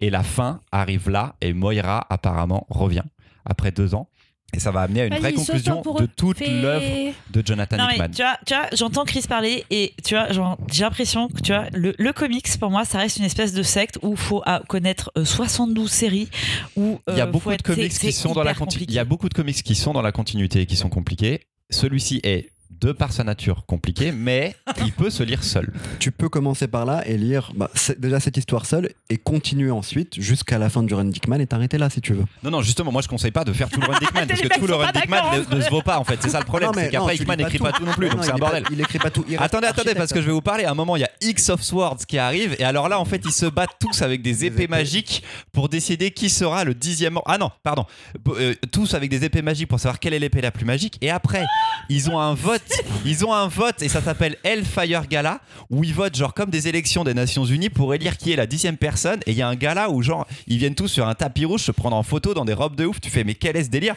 Et 0.00 0.08
la 0.08 0.22
fin 0.22 0.60
arrive 0.72 1.10
là 1.10 1.36
et 1.42 1.52
Moira 1.52 2.06
apparemment 2.08 2.66
revient 2.70 3.04
après 3.44 3.72
deux 3.72 3.94
ans 3.94 4.08
et 4.54 4.60
ça 4.60 4.70
va 4.70 4.82
amener 4.82 5.02
à 5.02 5.06
une 5.06 5.14
vraie 5.14 5.32
conclusion 5.32 5.82
de 5.82 6.06
toute 6.06 6.40
l'œuvre 6.40 7.12
de 7.30 7.42
Jonathan 7.44 7.76
Non 7.76 7.86
mais 7.86 7.94
Hickman 7.94 8.10
tu 8.10 8.22
vois, 8.22 8.38
tu 8.46 8.54
vois 8.54 8.66
j'entends 8.72 9.04
Chris 9.04 9.24
parler 9.28 9.64
et 9.70 9.92
tu 10.04 10.14
vois, 10.14 10.28
j'ai 10.70 10.84
l'impression 10.84 11.28
que 11.28 11.40
tu 11.40 11.52
vois, 11.52 11.66
le, 11.72 11.94
le 11.98 12.12
comics 12.12 12.48
pour 12.58 12.70
moi 12.70 12.84
ça 12.84 12.98
reste 12.98 13.18
une 13.18 13.24
espèce 13.24 13.52
de 13.52 13.62
secte 13.62 13.98
où 14.02 14.12
il 14.12 14.16
faut 14.16 14.42
connaître 14.68 15.12
euh, 15.16 15.24
72 15.24 15.90
séries 15.90 16.28
où 16.76 16.98
Il 17.08 17.16
y 17.16 17.20
a 17.20 17.24
euh, 17.24 17.26
beaucoup 17.26 17.54
de 17.54 17.62
comics 17.62 17.92
qui 17.92 18.12
sont 18.12 18.32
dans 18.32 18.42
la. 18.42 18.54
Il 18.80 18.92
y 18.92 18.98
a 18.98 19.04
beaucoup 19.04 19.28
de 19.28 19.34
comics 19.34 19.62
qui 19.62 19.74
sont 19.74 19.92
dans 19.92 20.02
la 20.02 20.12
continuité 20.12 20.62
et 20.62 20.66
qui 20.66 20.76
sont 20.76 20.88
compliqués. 20.88 21.42
Celui-ci 21.70 22.20
est 22.22 22.50
de 22.70 22.92
par 22.92 23.12
sa 23.12 23.24
nature 23.24 23.64
compliqué, 23.66 24.12
mais 24.12 24.54
il 24.84 24.92
peut 24.92 25.10
se 25.10 25.22
lire 25.22 25.42
seul. 25.42 25.72
Tu 25.98 26.12
peux 26.12 26.28
commencer 26.28 26.68
par 26.68 26.84
là 26.84 27.02
et 27.06 27.16
lire 27.16 27.50
bah, 27.56 27.70
déjà 27.98 28.20
cette 28.20 28.36
histoire 28.36 28.66
seule 28.66 28.90
et 29.10 29.16
continuer 29.16 29.70
ensuite 29.70 30.20
jusqu'à 30.20 30.58
la 30.58 30.68
fin 30.70 30.82
du 30.82 30.94
run 30.94 31.06
Dickman 31.06 31.40
et 31.40 31.46
t'arrêter 31.46 31.76
là 31.78 31.90
si 31.90 32.00
tu 32.00 32.12
veux. 32.14 32.24
Non, 32.44 32.50
non, 32.50 32.62
justement, 32.62 32.92
moi 32.92 33.02
je 33.02 33.08
conseille 33.08 33.30
pas 33.32 33.42
de 33.44 33.52
faire 33.52 33.68
tout 33.68 33.80
le 33.80 33.86
run 33.88 33.98
Dickman 33.98 34.26
parce 34.28 34.40
que 34.40 34.58
tout 34.60 34.66
le 34.66 34.74
run 34.74 34.92
Dickman 34.92 35.20
ne, 35.50 35.56
ne 35.56 35.60
se 35.60 35.70
vaut 35.70 35.82
pas 35.82 35.98
en 35.98 36.04
fait. 36.04 36.18
C'est 36.22 36.28
ça 36.28 36.38
le 36.38 36.44
problème, 36.44 36.70
c'est 36.74 36.90
qu'après 36.90 37.16
pas 37.16 37.36
n'écrit 37.36 37.58
tout. 37.58 37.64
pas 37.64 37.72
tout 37.72 37.84
non 37.84 37.92
plus, 37.92 38.06
Non, 38.08 38.14
donc 38.14 38.24
c'est 38.24 38.30
un 38.30 38.34
pas- 38.34 38.38
bordel. 38.50 38.64
il 38.70 38.80
écrit 38.80 38.98
pas 38.98 39.10
tout. 39.10 39.24
il 39.28 39.36
Attendez, 39.38 39.66
attendez, 39.66 39.94
parce 39.94 40.12
que 40.12 40.20
je 40.20 40.26
vais 40.26 40.32
vous 40.32 40.40
parler. 40.42 40.64
À 40.64 40.70
un 40.70 40.74
moment, 40.74 40.94
il 40.96 41.00
y 41.00 41.04
a 41.04 41.10
X 41.20 41.48
of 41.50 41.62
Swords 41.62 42.06
qui 42.06 42.18
arrive, 42.18 42.54
et 42.58 42.64
alors 42.64 42.88
là, 42.88 43.00
en 43.00 43.04
fait, 43.04 43.22
ils 43.24 43.32
se 43.32 43.46
battent 43.46 43.76
tous 43.80 44.02
avec 44.02 44.22
des 44.22 44.44
épées 44.44 44.64
épées. 44.64 44.68
magiques 44.70 45.22
pour 45.52 45.68
décider 45.68 46.10
qui 46.12 46.30
sera 46.30 46.64
le 46.64 46.74
dixième. 46.74 47.18
Ah 47.26 47.38
non, 47.38 47.50
pardon, 47.62 47.86
Euh, 48.28 48.54
tous 48.72 48.94
avec 48.94 49.10
des 49.10 49.24
épées 49.24 49.42
magiques 49.42 49.68
pour 49.68 49.80
savoir 49.80 49.98
quelle 49.98 50.14
est 50.14 50.18
l'épée 50.18 50.40
la 50.42 50.50
plus 50.52 50.64
magique. 50.64 50.96
Et 51.00 51.10
après, 51.10 51.44
ils 51.88 52.08
ont 52.10 52.18
un 52.20 52.34
vote 52.34 52.57
Ils 53.04 53.24
ont 53.24 53.32
un 53.32 53.48
vote 53.48 53.82
et 53.82 53.88
ça 53.88 54.02
s'appelle 54.02 54.36
Hellfire 54.44 55.06
Gala 55.06 55.40
où 55.70 55.84
ils 55.84 55.94
votent 55.94 56.16
genre 56.16 56.34
comme 56.34 56.50
des 56.50 56.68
élections 56.68 57.04
des 57.04 57.14
Nations 57.14 57.44
Unies 57.44 57.70
pour 57.70 57.94
élire 57.94 58.16
qui 58.16 58.32
est 58.32 58.36
la 58.36 58.46
dixième 58.46 58.76
personne. 58.76 59.20
Et 59.26 59.32
il 59.32 59.36
y 59.36 59.42
a 59.42 59.48
un 59.48 59.54
gala 59.54 59.90
où 59.90 60.02
genre 60.02 60.26
ils 60.46 60.58
viennent 60.58 60.74
tous 60.74 60.88
sur 60.88 61.06
un 61.06 61.14
tapis 61.14 61.44
rouge 61.44 61.62
se 61.62 61.72
prendre 61.72 61.96
en 61.96 62.02
photo 62.02 62.34
dans 62.34 62.44
des 62.44 62.54
robes 62.54 62.76
de 62.76 62.84
ouf. 62.84 63.00
Tu 63.00 63.10
fais 63.10 63.24
mais 63.24 63.34
quel 63.34 63.56
est 63.56 63.64
ce 63.64 63.70
délire? 63.70 63.94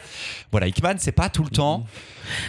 Voilà, 0.50 0.66
Hickman, 0.66 0.94
c'est 0.98 1.12
pas 1.12 1.28
tout 1.28 1.44
le 1.44 1.50
temps 1.50 1.86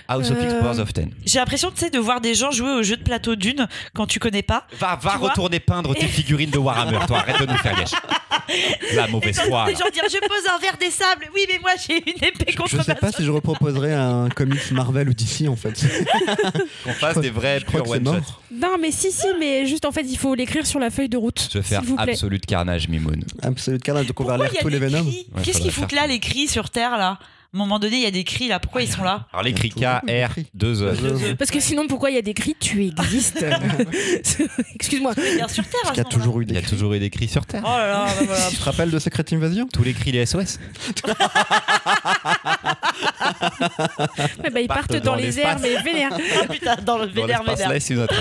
House 0.08 0.30
of 0.32 0.38
X 0.42 0.54
Euh. 0.54 0.60
Powers 0.62 0.80
of 0.80 0.94
Ten. 0.94 1.12
J'ai 1.26 1.40
l'impression 1.40 1.72
tu 1.72 1.78
sais, 1.80 1.90
de 1.90 2.00
voir 2.00 2.22
des 2.22 2.34
gens 2.36 2.52
jouer 2.52 2.72
au 2.72 2.84
jeu 2.84 2.98
de 2.98 3.04
plateau 3.04 3.36
d'une 3.36 3.68
quand 3.94 4.08
tu 4.08 4.20
connais 4.20 4.42
pas. 4.44 4.68
Va, 4.80 4.96
retourner 5.18 5.60
peindre 5.60 5.94
tes 5.96 6.08
figurines 6.08 6.50
de 6.50 6.58
Warhammer, 6.58 7.00
toi. 7.08 7.20
Arrête 7.20 7.40
de 7.40 7.46
nous 7.46 7.58
faire 7.58 7.76
gâcher. 7.76 7.96
La 8.96 9.08
mauvaise 9.08 9.40
foi. 9.40 9.66
Gens 9.72 9.90
dire 9.92 10.04
je 10.12 10.20
pose 10.20 10.44
un 10.54 10.60
verre 10.60 10.78
des 10.78 10.92
sables. 10.92 11.30
Oui, 11.34 11.46
mais 11.50 11.60
moi 11.60 11.72
j'ai 11.88 11.98
une 11.98 12.24
épée 12.24 12.54
contre 12.54 12.70
Je 12.72 12.78
sais 12.82 12.84
ma 12.94 12.96
pas 12.96 13.12
si 13.12 13.24
je 13.24 13.32
reproposerais 13.32 13.94
un 13.94 14.30
comics 14.30 14.72
Marvel 14.72 15.10
ou 15.10 15.14
DC 15.14 15.48
en 15.48 15.56
fait. 15.56 15.74
Qu'on 16.84 16.94
fasse 16.94 17.18
des 17.20 17.30
vrais 17.30 17.60
c'est 17.70 17.80
one-shot. 17.80 18.00
mort. 18.02 18.42
Non, 18.52 18.78
mais 18.80 18.92
si, 18.92 19.12
si, 19.12 19.28
mais 19.40 19.66
juste 19.66 19.86
en 19.86 19.92
fait, 19.92 20.04
il 20.04 20.18
faut 20.18 20.36
l'écrire 20.36 20.66
sur 20.66 20.80
la 20.80 20.90
feuille 20.90 21.10
de 21.10 21.18
route. 21.18 21.40
Se 21.40 21.62
faire 21.62 21.82
absolu 21.98 22.38
de 22.40 22.46
carnage, 22.46 22.88
Mimoun. 22.88 23.24
Absolute 23.42 23.82
carnage. 23.84 24.08
Donc 24.08 24.20
on 24.20 24.24
va 24.26 24.34
Pourquoi 24.38 24.46
lire 24.48 24.54
il 24.54 24.56
y 24.56 24.60
a 24.60 24.62
tous 24.62 24.70
les 24.70 24.80
des 24.80 24.88
Venom. 24.88 25.12
Qu'est-ce 25.44 25.60
qu'ils 25.62 25.72
foutent 25.72 25.92
là, 25.92 26.08
les 26.08 26.20
cris 26.20 26.48
sur 26.48 26.70
Terre, 26.70 26.98
là? 26.98 27.20
Un 27.56 27.58
moment 27.60 27.78
donné, 27.80 27.98
il 27.98 28.02
y 28.04 28.08
a 28.08 28.12
des 28.12 28.24
cris, 28.24 28.48
là. 28.48 28.60
Pourquoi 28.60 28.82
ils 28.82 28.92
sont 28.92 29.04
là 29.04 29.28
Alors 29.32 29.44
K, 29.70 29.76
Il 29.76 29.82
y 29.82 29.86
a 29.86 30.02
R, 30.28 30.34
tout. 30.34 30.46
2 30.56 30.82
E. 30.82 30.86
Euh, 30.86 31.36
Parce 31.38 31.52
que 31.52 31.60
sinon, 31.60 31.88
pourquoi 31.88 32.10
il 32.10 32.16
y 32.16 32.18
a 32.18 32.22
des 32.24 32.34
cris 32.34 32.56
Tu 32.60 32.86
existes. 32.88 33.46
Excuse-moi. 34.76 35.14
Bien 35.36 35.48
sur 35.48 35.64
Terre, 35.64 35.82
à 35.90 35.94
Il 35.94 35.98
y 35.98 36.02
a 36.02 36.04
toujours 36.06 36.40
eu 36.42 36.44
Il 36.46 36.50
y 36.50 36.54
des 36.54 36.58
a 36.60 36.62
cris. 36.62 36.70
toujours 36.72 36.94
eu 36.94 37.00
des 37.00 37.10
cris 37.12 37.28
sur 37.28 37.46
Terre. 37.46 37.62
Oh 37.66 37.70
là 37.70 37.88
là, 37.88 38.06
bah 38.06 38.26
voilà. 38.26 38.48
Tu 38.50 38.56
te 38.58 38.64
rappelles 38.64 38.90
de 38.92 38.98
Secret 39.00 39.26
Invasion 39.34 39.68
Tous 39.72 39.84
les 39.84 39.94
cris 39.94 40.12
des 40.12 40.26
SOS. 40.26 40.58
Ouais, 44.44 44.50
bah, 44.52 44.60
ils 44.62 44.68
Partent 44.68 44.88
partent 44.90 45.04
dans 45.04 45.12
dans 45.12 45.16
les 45.16 45.40
airs, 45.40 45.60
mais 45.62 45.82
vénère. 45.82 46.12
Ah 46.44 46.48
putain, 46.48 46.76
dans 46.84 46.98
le 46.98 47.06
vénère, 47.06 47.44
vénère. 47.44 47.70
là, 47.70 47.80
c'est 47.80 47.94
une 47.94 48.00
autre. 48.02 48.16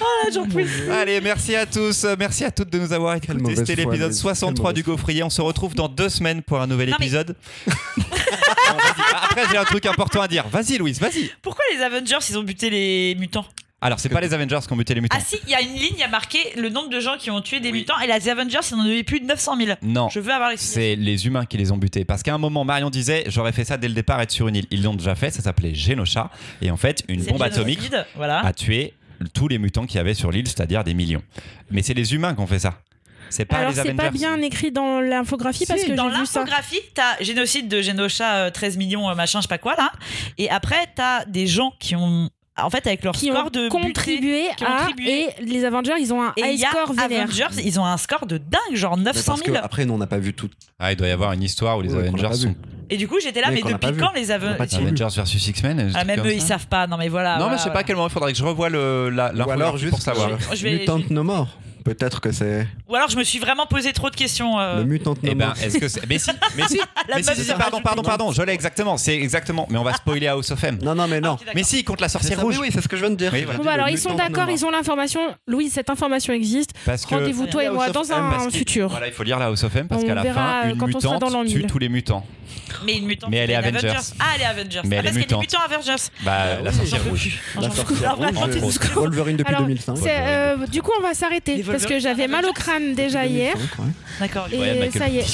Ah, 0.00 0.04
j'en 0.32 0.44
peux 0.44 0.64
plus. 0.64 0.90
Allez, 0.90 1.20
merci 1.20 1.54
à 1.54 1.66
tous. 1.66 2.06
Merci 2.18 2.44
à 2.44 2.50
toutes 2.50 2.70
de 2.70 2.78
nous 2.78 2.92
avoir 2.92 3.14
écoutés. 3.16 3.56
C'était 3.56 3.74
l'épisode 3.76 4.08
Louise. 4.08 4.18
63 4.20 4.70
Quelle 4.72 4.82
du 4.82 4.88
Gaufrier. 4.88 5.22
On 5.22 5.30
se 5.30 5.42
retrouve 5.42 5.74
dans 5.74 5.88
deux 5.88 6.08
semaines 6.08 6.42
pour 6.42 6.60
un 6.60 6.66
nouvel 6.66 6.90
Non, 6.90 6.96
épisode. 6.96 7.36
Après, 9.40 9.52
j'ai 9.52 9.58
un 9.58 9.64
truc 9.64 9.86
important 9.86 10.20
à 10.22 10.28
dire. 10.28 10.46
Vas-y, 10.48 10.78
Louise, 10.78 11.00
vas-y. 11.00 11.30
Pourquoi 11.42 11.64
les 11.74 11.82
Avengers, 11.82 12.18
ils 12.28 12.38
ont 12.38 12.42
buté 12.42 12.70
les 12.70 13.14
mutants 13.18 13.46
Alors, 13.80 13.98
c'est 14.00 14.08
pas 14.08 14.20
les 14.20 14.34
Avengers 14.34 14.58
qui 14.66 14.72
ont 14.72 14.76
buté 14.76 14.94
les 14.94 15.00
mutants. 15.00 15.16
Ah 15.18 15.24
si, 15.24 15.36
il 15.44 15.50
y 15.50 15.54
a 15.54 15.60
une 15.60 15.74
ligne, 15.74 15.92
il 15.94 15.98
y 16.00 16.02
a 16.02 16.08
marqué 16.08 16.38
le 16.56 16.68
nombre 16.68 16.90
de 16.90 17.00
gens 17.00 17.16
qui 17.18 17.30
ont 17.30 17.40
tué 17.40 17.60
des 17.60 17.72
mutants 17.72 17.98
et 18.00 18.06
les 18.06 18.28
Avengers, 18.28 18.58
ils 18.70 18.74
en 18.74 18.80
avaient 18.80 19.02
plus 19.02 19.20
de 19.20 19.26
900 19.26 19.56
000. 19.56 19.78
Non. 19.82 20.08
Je 20.08 20.20
veux 20.20 20.32
avoir 20.32 20.50
les 20.50 20.56
C'est 20.56 20.96
les 20.96 21.26
humains 21.26 21.46
qui 21.46 21.56
les 21.56 21.72
ont 21.72 21.78
butés. 21.78 22.04
Parce 22.04 22.22
qu'à 22.22 22.34
un 22.34 22.38
moment, 22.38 22.64
Marion 22.64 22.90
disait 22.90 23.24
J'aurais 23.28 23.52
fait 23.52 23.64
ça 23.64 23.76
dès 23.76 23.88
le 23.88 23.94
départ, 23.94 24.20
être 24.20 24.30
sur 24.30 24.48
une 24.48 24.56
île. 24.56 24.66
Ils 24.70 24.82
l'ont 24.82 24.94
déjà 24.94 25.14
fait, 25.14 25.30
ça 25.30 25.42
s'appelait 25.42 25.74
Genosha. 25.74 26.30
Et 26.62 26.70
en 26.70 26.76
fait, 26.76 27.04
une 27.08 27.22
bombe 27.24 27.42
atomique 27.42 27.80
Voilà. 28.16 28.44
a 28.44 28.52
tué 28.52 28.94
tous 29.34 29.48
les 29.48 29.58
mutants 29.58 29.86
qu'il 29.86 29.96
y 29.96 30.00
avait 30.00 30.14
sur 30.14 30.30
l'île, 30.30 30.48
c'est-à-dire 30.48 30.82
des 30.84 30.94
millions. 30.94 31.22
Mais 31.70 31.82
c'est 31.82 31.94
les 31.94 32.14
humains 32.14 32.34
qui 32.34 32.40
ont 32.40 32.46
fait 32.46 32.58
ça. 32.58 32.80
C'est 33.30 33.44
pas 33.44 33.56
Alors, 33.58 33.72
c'est 33.72 33.94
pas 33.94 34.10
bien 34.10 34.36
écrit 34.42 34.70
dans 34.72 35.00
l'infographie 35.00 35.64
parce 35.66 35.82
que 35.84 35.92
dans 35.92 36.08
l'infographie, 36.08 36.80
t'as 36.94 37.22
génocide 37.22 37.68
de 37.68 37.80
Genosha, 37.80 38.34
euh, 38.46 38.50
13 38.50 38.76
millions, 38.76 39.08
euh, 39.08 39.14
machin, 39.14 39.38
je 39.38 39.42
sais 39.42 39.48
pas 39.48 39.58
quoi 39.58 39.74
là. 39.76 39.90
Et 40.36 40.50
après, 40.50 40.86
t'as 40.94 41.24
des 41.24 41.46
gens 41.46 41.72
qui 41.78 41.94
ont, 41.96 42.28
en 42.60 42.70
fait, 42.70 42.86
avec 42.86 43.04
leur 43.04 43.14
Qui 43.14 43.28
score 43.28 43.46
ont 43.46 43.50
de 43.50 43.68
buté- 43.68 43.82
contribué 43.82 44.42
qui 44.56 44.64
ont 44.64 44.66
à. 44.66 44.78
contribué. 44.86 45.10
Et 45.10 45.28
les 45.44 45.64
Avengers, 45.64 45.94
ils 46.00 46.12
ont 46.12 46.22
un 46.22 46.32
Et 46.36 46.42
high 46.52 46.60
y 46.60 46.64
a 46.64 46.70
score 46.70 46.92
vénère. 46.92 47.22
Avengers, 47.22 47.62
ils 47.64 47.78
ont 47.80 47.84
un 47.86 47.96
score 47.96 48.26
de 48.26 48.38
dingue, 48.38 48.74
genre 48.74 48.96
Mais 48.96 49.04
900 49.04 49.32
Parce 49.34 49.44
000. 49.44 49.56
que 49.56 49.64
après, 49.64 49.84
nous, 49.86 49.94
on 49.94 49.98
n'a 49.98 50.06
pas 50.08 50.18
vu 50.18 50.34
tout. 50.34 50.50
Ah, 50.78 50.92
il 50.92 50.96
doit 50.96 51.06
y 51.08 51.12
avoir 51.12 51.32
une 51.32 51.42
histoire 51.42 51.78
où 51.78 51.82
les 51.82 51.94
Ouais, 51.94 52.08
Avengers 52.08 52.34
sont. 52.34 52.54
Et 52.92 52.96
du 52.96 53.06
coup, 53.06 53.18
j'étais 53.22 53.40
là, 53.40 53.50
Mais 53.50 53.56
depuis 53.58 53.68
quand 53.68 53.74
les 53.74 53.78
pas 53.78 53.86
Avengers 53.88 54.76
de 54.76 54.76
Avengers 54.76 55.14
versus 55.14 55.46
X-Men 55.46 55.92
Ah, 55.94 56.04
même 56.04 56.20
eux, 56.26 56.32
ils 56.34 56.40
ça. 56.40 56.48
savent 56.48 56.66
pas. 56.66 56.88
Non, 56.88 56.96
mais 56.96 57.08
voilà. 57.08 57.34
Non, 57.34 57.38
voilà, 57.42 57.52
mais 57.52 57.58
je 57.58 57.62
sais 57.62 57.68
pas 57.68 57.74
voilà. 57.74 57.84
quel 57.86 57.94
moment 57.96 58.08
il 58.08 58.12
faudrait 58.12 58.32
que 58.32 58.38
je 58.38 58.44
revoie 58.44 58.68
le, 58.68 59.10
la, 59.10 59.32
Ou 59.32 59.50
alors 59.50 59.76
juste 59.76 59.90
pour 59.90 60.02
savoir. 60.02 60.30
euh, 60.30 60.36
Je 60.54 60.62
vais- 60.64 60.72
Mutant 60.80 60.98
je- 60.98 61.12
No 61.14 61.22
More. 61.22 61.46
Peut-être 61.84 62.20
que 62.20 62.30
c'est 62.32 62.66
Ou 62.88 62.94
alors, 62.94 63.08
je 63.08 63.16
me 63.16 63.24
suis 63.24 63.38
vraiment 63.38 63.66
posé 63.66 63.92
trop 63.92 64.10
de 64.10 64.16
questions. 64.16 64.58
euh, 64.60 64.78
le 64.78 64.84
Mutant 64.84 65.12
No 65.14 65.18
Eh 65.22 65.34
ben, 65.34 65.52
est-ce 65.62 65.78
que 65.78 65.88
c'est. 65.88 66.06
Mais 66.08 66.18
si, 66.18 66.30
mais 66.56 66.64
si, 66.68 66.78
La 67.08 67.16
mais 67.16 67.22
si, 67.22 67.52
pardon, 67.56 67.80
pardon, 67.80 68.02
pardon, 68.02 68.32
je 68.32 68.42
l'ai 68.42 68.52
exactement, 68.52 68.96
c'est 68.96 69.16
exactement, 69.16 69.66
mais 69.70 69.78
on 69.78 69.82
va 69.84 69.94
spoiler 69.94 70.26
House 70.28 70.50
of 70.50 70.62
M. 70.64 70.78
Non, 70.82 70.94
non, 70.94 71.08
mais 71.08 71.20
non. 71.20 71.34
d'accord. 71.34 71.52
Mais 71.54 71.62
si, 71.62 71.82
contre 71.84 72.02
la 72.02 72.08
sorcière 72.08 72.38
ça, 72.38 72.42
rouge. 72.44 72.58
Oui, 72.58 72.66
oui, 72.68 72.70
c'est 72.72 72.82
ce 72.82 72.88
que 72.88 72.96
je 72.96 73.02
viens 73.02 73.10
de 73.10 73.16
dire. 73.16 73.30
Oui, 73.32 73.44
voilà. 73.44 73.58
Bon, 73.58 73.64
bah, 73.64 73.72
alors, 73.72 73.88
ils 73.88 73.98
sont 73.98 74.14
d'accord, 74.14 74.48
ils 74.50 74.64
ont 74.64 74.70
l'information. 74.70 75.20
Louise, 75.46 75.72
cette 75.72 75.90
information 75.90 76.32
existe. 76.32 76.70
Parce 76.84 77.06
que. 77.06 77.14
Rendez-vous, 77.14 77.46
toi 77.46 77.64
et 77.64 77.70
moi, 77.70 77.90
dans 77.90 78.12
un 78.12 78.50
futur. 78.50 78.88
Voilà, 78.88 79.06
il 79.06 79.12
faut 79.12 79.22
lire 79.22 79.38
la 79.38 79.46
House 79.46 79.64
of 79.64 79.74
M 79.76 79.88
parce 79.88 80.04
qu'à 80.04 80.14
la 80.14 80.24
fin, 80.24 80.62
euh, 80.66 80.70
une 80.72 80.78
l'an 80.78 80.86
mutante 80.86 81.46
tue 81.48 81.58
1000. 81.58 81.66
tous 81.66 81.78
les 81.78 81.88
mutants. 81.88 82.24
Mais 82.84 82.96
une 82.98 83.06
mutante. 83.06 83.30
Mais 83.30 83.38
elle 83.38 83.50
est 83.50 83.54
Avengers. 83.54 83.92
Ah, 84.18 84.24
elle 84.34 84.42
est 84.42 84.44
Avengers. 84.44 84.80
Mais 84.84 84.96
Ah, 84.96 85.00
elle 85.00 85.06
est 85.06 85.10
parce 85.10 85.12
qu'il 85.12 85.20
y 85.20 85.24
a 85.24 85.26
des 85.26 85.36
mutante. 85.36 85.40
mutants 85.40 85.60
Avengers. 85.64 86.02
Bah, 86.24 86.60
la 86.62 86.72
sorcière 86.72 87.04
rouge. 87.04 87.38
La 87.60 87.70
sorcière 87.70 88.16
Ah, 88.20 88.60
rouge. 88.60 88.78
Wolverine 88.94 89.36
depuis 89.36 89.54
Alors, 89.54 89.66
2005. 89.66 89.96
C'est, 90.02 90.16
euh, 90.18 90.66
du 90.66 90.82
coup, 90.82 90.90
on 90.98 91.02
va 91.02 91.14
s'arrêter 91.14 91.62
parce 91.70 91.86
que 91.86 91.98
j'avais 91.98 92.28
mal 92.28 92.44
au 92.46 92.52
crâne 92.52 92.94
déjà 92.94 93.26
hier. 93.26 93.54
2005, 93.54 93.78
ouais. 93.78 93.90
D'accord. 94.20 94.46
Et 94.52 94.58
Ouais, 94.58 94.74
Michael 94.80 94.92
ça 95.02 95.08
y 95.08 95.18
est, 95.18 95.24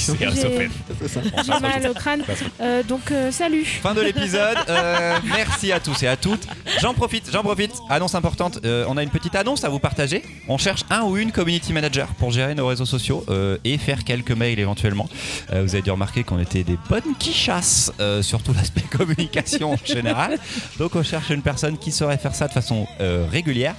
j'ai 1.45 1.59
mal 1.59 1.87
au 1.89 1.93
crâne. 1.93 2.23
Euh, 2.61 2.83
donc, 2.83 3.11
euh, 3.11 3.31
salut. 3.31 3.65
Fin 3.65 3.93
de 3.93 4.01
l'épisode. 4.01 4.57
Euh, 4.69 5.17
merci 5.25 5.71
à 5.71 5.79
tous 5.79 6.01
et 6.03 6.07
à 6.07 6.15
toutes. 6.17 6.47
J'en 6.81 6.93
profite, 6.93 7.29
j'en 7.31 7.43
profite. 7.43 7.71
Annonce 7.89 8.15
importante. 8.15 8.59
euh, 8.65 8.85
on 8.87 8.97
a 8.97 9.03
une 9.03 9.09
petite 9.09 9.35
annonce 9.35 9.63
à 9.63 9.69
vous 9.69 9.79
partager. 9.79 10.23
On 10.47 10.57
cherche 10.57 10.83
un 10.89 11.01
ou 11.03 11.17
une 11.17 11.31
community 11.31 11.73
manager 11.73 12.07
pour 12.19 12.31
gérer 12.31 12.55
nos 12.55 12.67
réseaux 12.67 12.85
sociaux 12.85 13.25
euh, 13.29 13.57
et 13.63 13.77
faire 13.77 14.03
quelques 14.03 14.31
mails 14.31 14.59
éventuellement. 14.59 15.07
Euh, 15.53 15.63
vous 15.63 15.73
avez 15.75 15.81
dû 15.81 15.91
remarquer 15.91 16.23
qu'on 16.23 16.39
était 16.39 16.63
des 16.63 16.77
bonnes 16.89 17.15
quichasses 17.19 17.91
euh, 17.99 18.21
sur 18.21 18.41
tout 18.43 18.53
l'aspect 18.53 18.81
communication 18.97 19.73
en 19.73 19.77
général. 19.85 20.37
Donc 20.79 20.95
on 20.95 21.03
cherche 21.03 21.29
une 21.29 21.41
personne 21.41 21.77
qui 21.77 21.91
saurait 21.91 22.17
faire 22.17 22.35
ça 22.35 22.47
de 22.47 22.53
façon 22.53 22.87
euh, 23.01 23.25
régulière. 23.29 23.75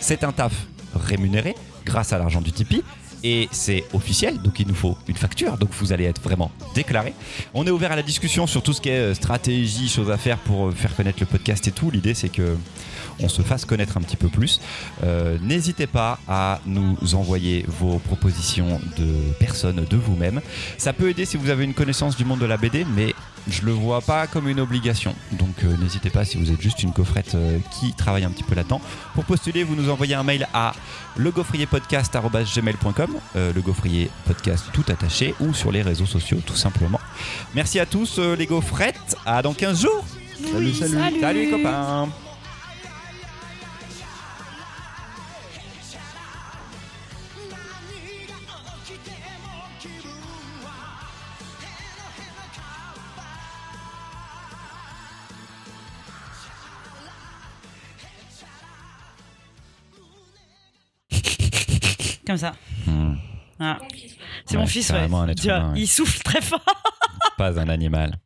C'est 0.00 0.24
un 0.24 0.32
taf 0.32 0.52
rémunéré 0.94 1.54
grâce 1.84 2.12
à 2.12 2.18
l'argent 2.18 2.40
du 2.40 2.52
Tipeee. 2.52 2.82
Et 3.24 3.48
c'est 3.52 3.84
officiel, 3.92 4.42
donc 4.42 4.58
il 4.58 4.66
nous 4.66 4.74
faut 4.74 4.98
une 5.06 5.16
facture, 5.16 5.56
donc 5.56 5.70
vous 5.78 5.92
allez 5.92 6.04
être 6.04 6.20
vraiment 6.20 6.50
déclaré. 6.74 7.14
On 7.54 7.64
est 7.64 7.70
ouvert 7.70 7.92
à 7.92 7.96
la 7.96 8.02
discussion 8.02 8.48
sur 8.48 8.62
tout 8.62 8.72
ce 8.72 8.80
qui 8.80 8.88
est 8.88 8.98
euh, 8.98 9.14
stratégie, 9.14 9.88
choses 9.88 10.10
à 10.10 10.16
faire 10.16 10.38
pour 10.38 10.66
euh, 10.66 10.70
faire 10.72 10.94
connaître 10.96 11.18
le 11.20 11.26
podcast 11.26 11.68
et 11.68 11.70
tout. 11.70 11.90
L'idée 11.92 12.14
c'est 12.14 12.30
que 12.30 12.56
on 13.20 13.28
se 13.28 13.42
fasse 13.42 13.64
connaître 13.64 13.96
un 13.96 14.00
petit 14.00 14.16
peu 14.16 14.28
plus. 14.28 14.60
Euh, 15.04 15.38
N'hésitez 15.40 15.86
pas 15.86 16.18
à 16.26 16.60
nous 16.66 16.96
envoyer 17.14 17.64
vos 17.68 17.98
propositions 17.98 18.80
de 18.98 19.32
personnes, 19.38 19.84
de 19.88 19.96
vous-même. 19.96 20.40
Ça 20.76 20.92
peut 20.92 21.08
aider 21.08 21.24
si 21.24 21.36
vous 21.36 21.50
avez 21.50 21.64
une 21.64 21.74
connaissance 21.74 22.16
du 22.16 22.24
monde 22.24 22.40
de 22.40 22.46
la 22.46 22.56
BD, 22.56 22.84
mais 22.96 23.14
je 23.48 23.62
le 23.62 23.72
vois 23.72 24.00
pas 24.00 24.26
comme 24.26 24.48
une 24.48 24.60
obligation. 24.60 25.14
Donc 25.32 25.64
euh, 25.64 25.76
n'hésitez 25.78 26.10
pas 26.10 26.24
si 26.24 26.36
vous 26.36 26.52
êtes 26.52 26.60
juste 26.60 26.82
une 26.82 26.92
coffrette 26.92 27.34
euh, 27.34 27.58
qui 27.78 27.92
travaille 27.92 28.24
un 28.24 28.30
petit 28.30 28.44
peu 28.44 28.54
là-dedans. 28.54 28.80
Pour 29.14 29.24
postuler, 29.24 29.64
vous 29.64 29.74
nous 29.74 29.90
envoyez 29.90 30.14
un 30.14 30.22
mail 30.22 30.46
à 30.54 30.72
legaufrierpodcast.gmail.com 31.16 33.16
euh, 33.36 33.52
le 33.52 33.60
gaufrier 33.60 34.10
podcast 34.26 34.66
tout 34.72 34.84
attaché 34.88 35.34
ou 35.40 35.54
sur 35.54 35.72
les 35.72 35.82
réseaux 35.82 36.06
sociaux 36.06 36.38
tout 36.44 36.56
simplement. 36.56 37.00
Merci 37.54 37.78
à 37.80 37.86
tous 37.86 38.18
euh, 38.18 38.36
les 38.36 38.46
gaufrettes, 38.46 39.16
à 39.26 39.42
dans 39.42 39.54
15 39.54 39.82
jours 39.82 40.04
Salut, 40.52 40.72
salut. 40.72 40.98
Salut. 40.98 41.20
Salut 41.20 41.44
les 41.44 41.50
copains 41.50 42.08
Comme 62.26 62.36
ça. 62.36 62.52
Hmm, 62.86 63.14
Ah. 63.60 63.78
C'est 64.46 64.54
Ouais, 64.56 64.60
mon 64.62 64.66
fils, 64.66 64.86
c'est 64.86 64.92
ouais. 64.92 64.98
vraiment 65.00 65.22
un 65.22 65.28
être 65.28 65.40
Tu 65.40 65.48
vois, 65.48 65.58
humain, 65.58 65.72
ouais. 65.72 65.80
Il 65.80 65.86
souffle 65.88 66.20
très 66.22 66.40
fort. 66.40 66.64
Pas 67.38 67.58
un 67.60 67.68
animal. 67.68 68.16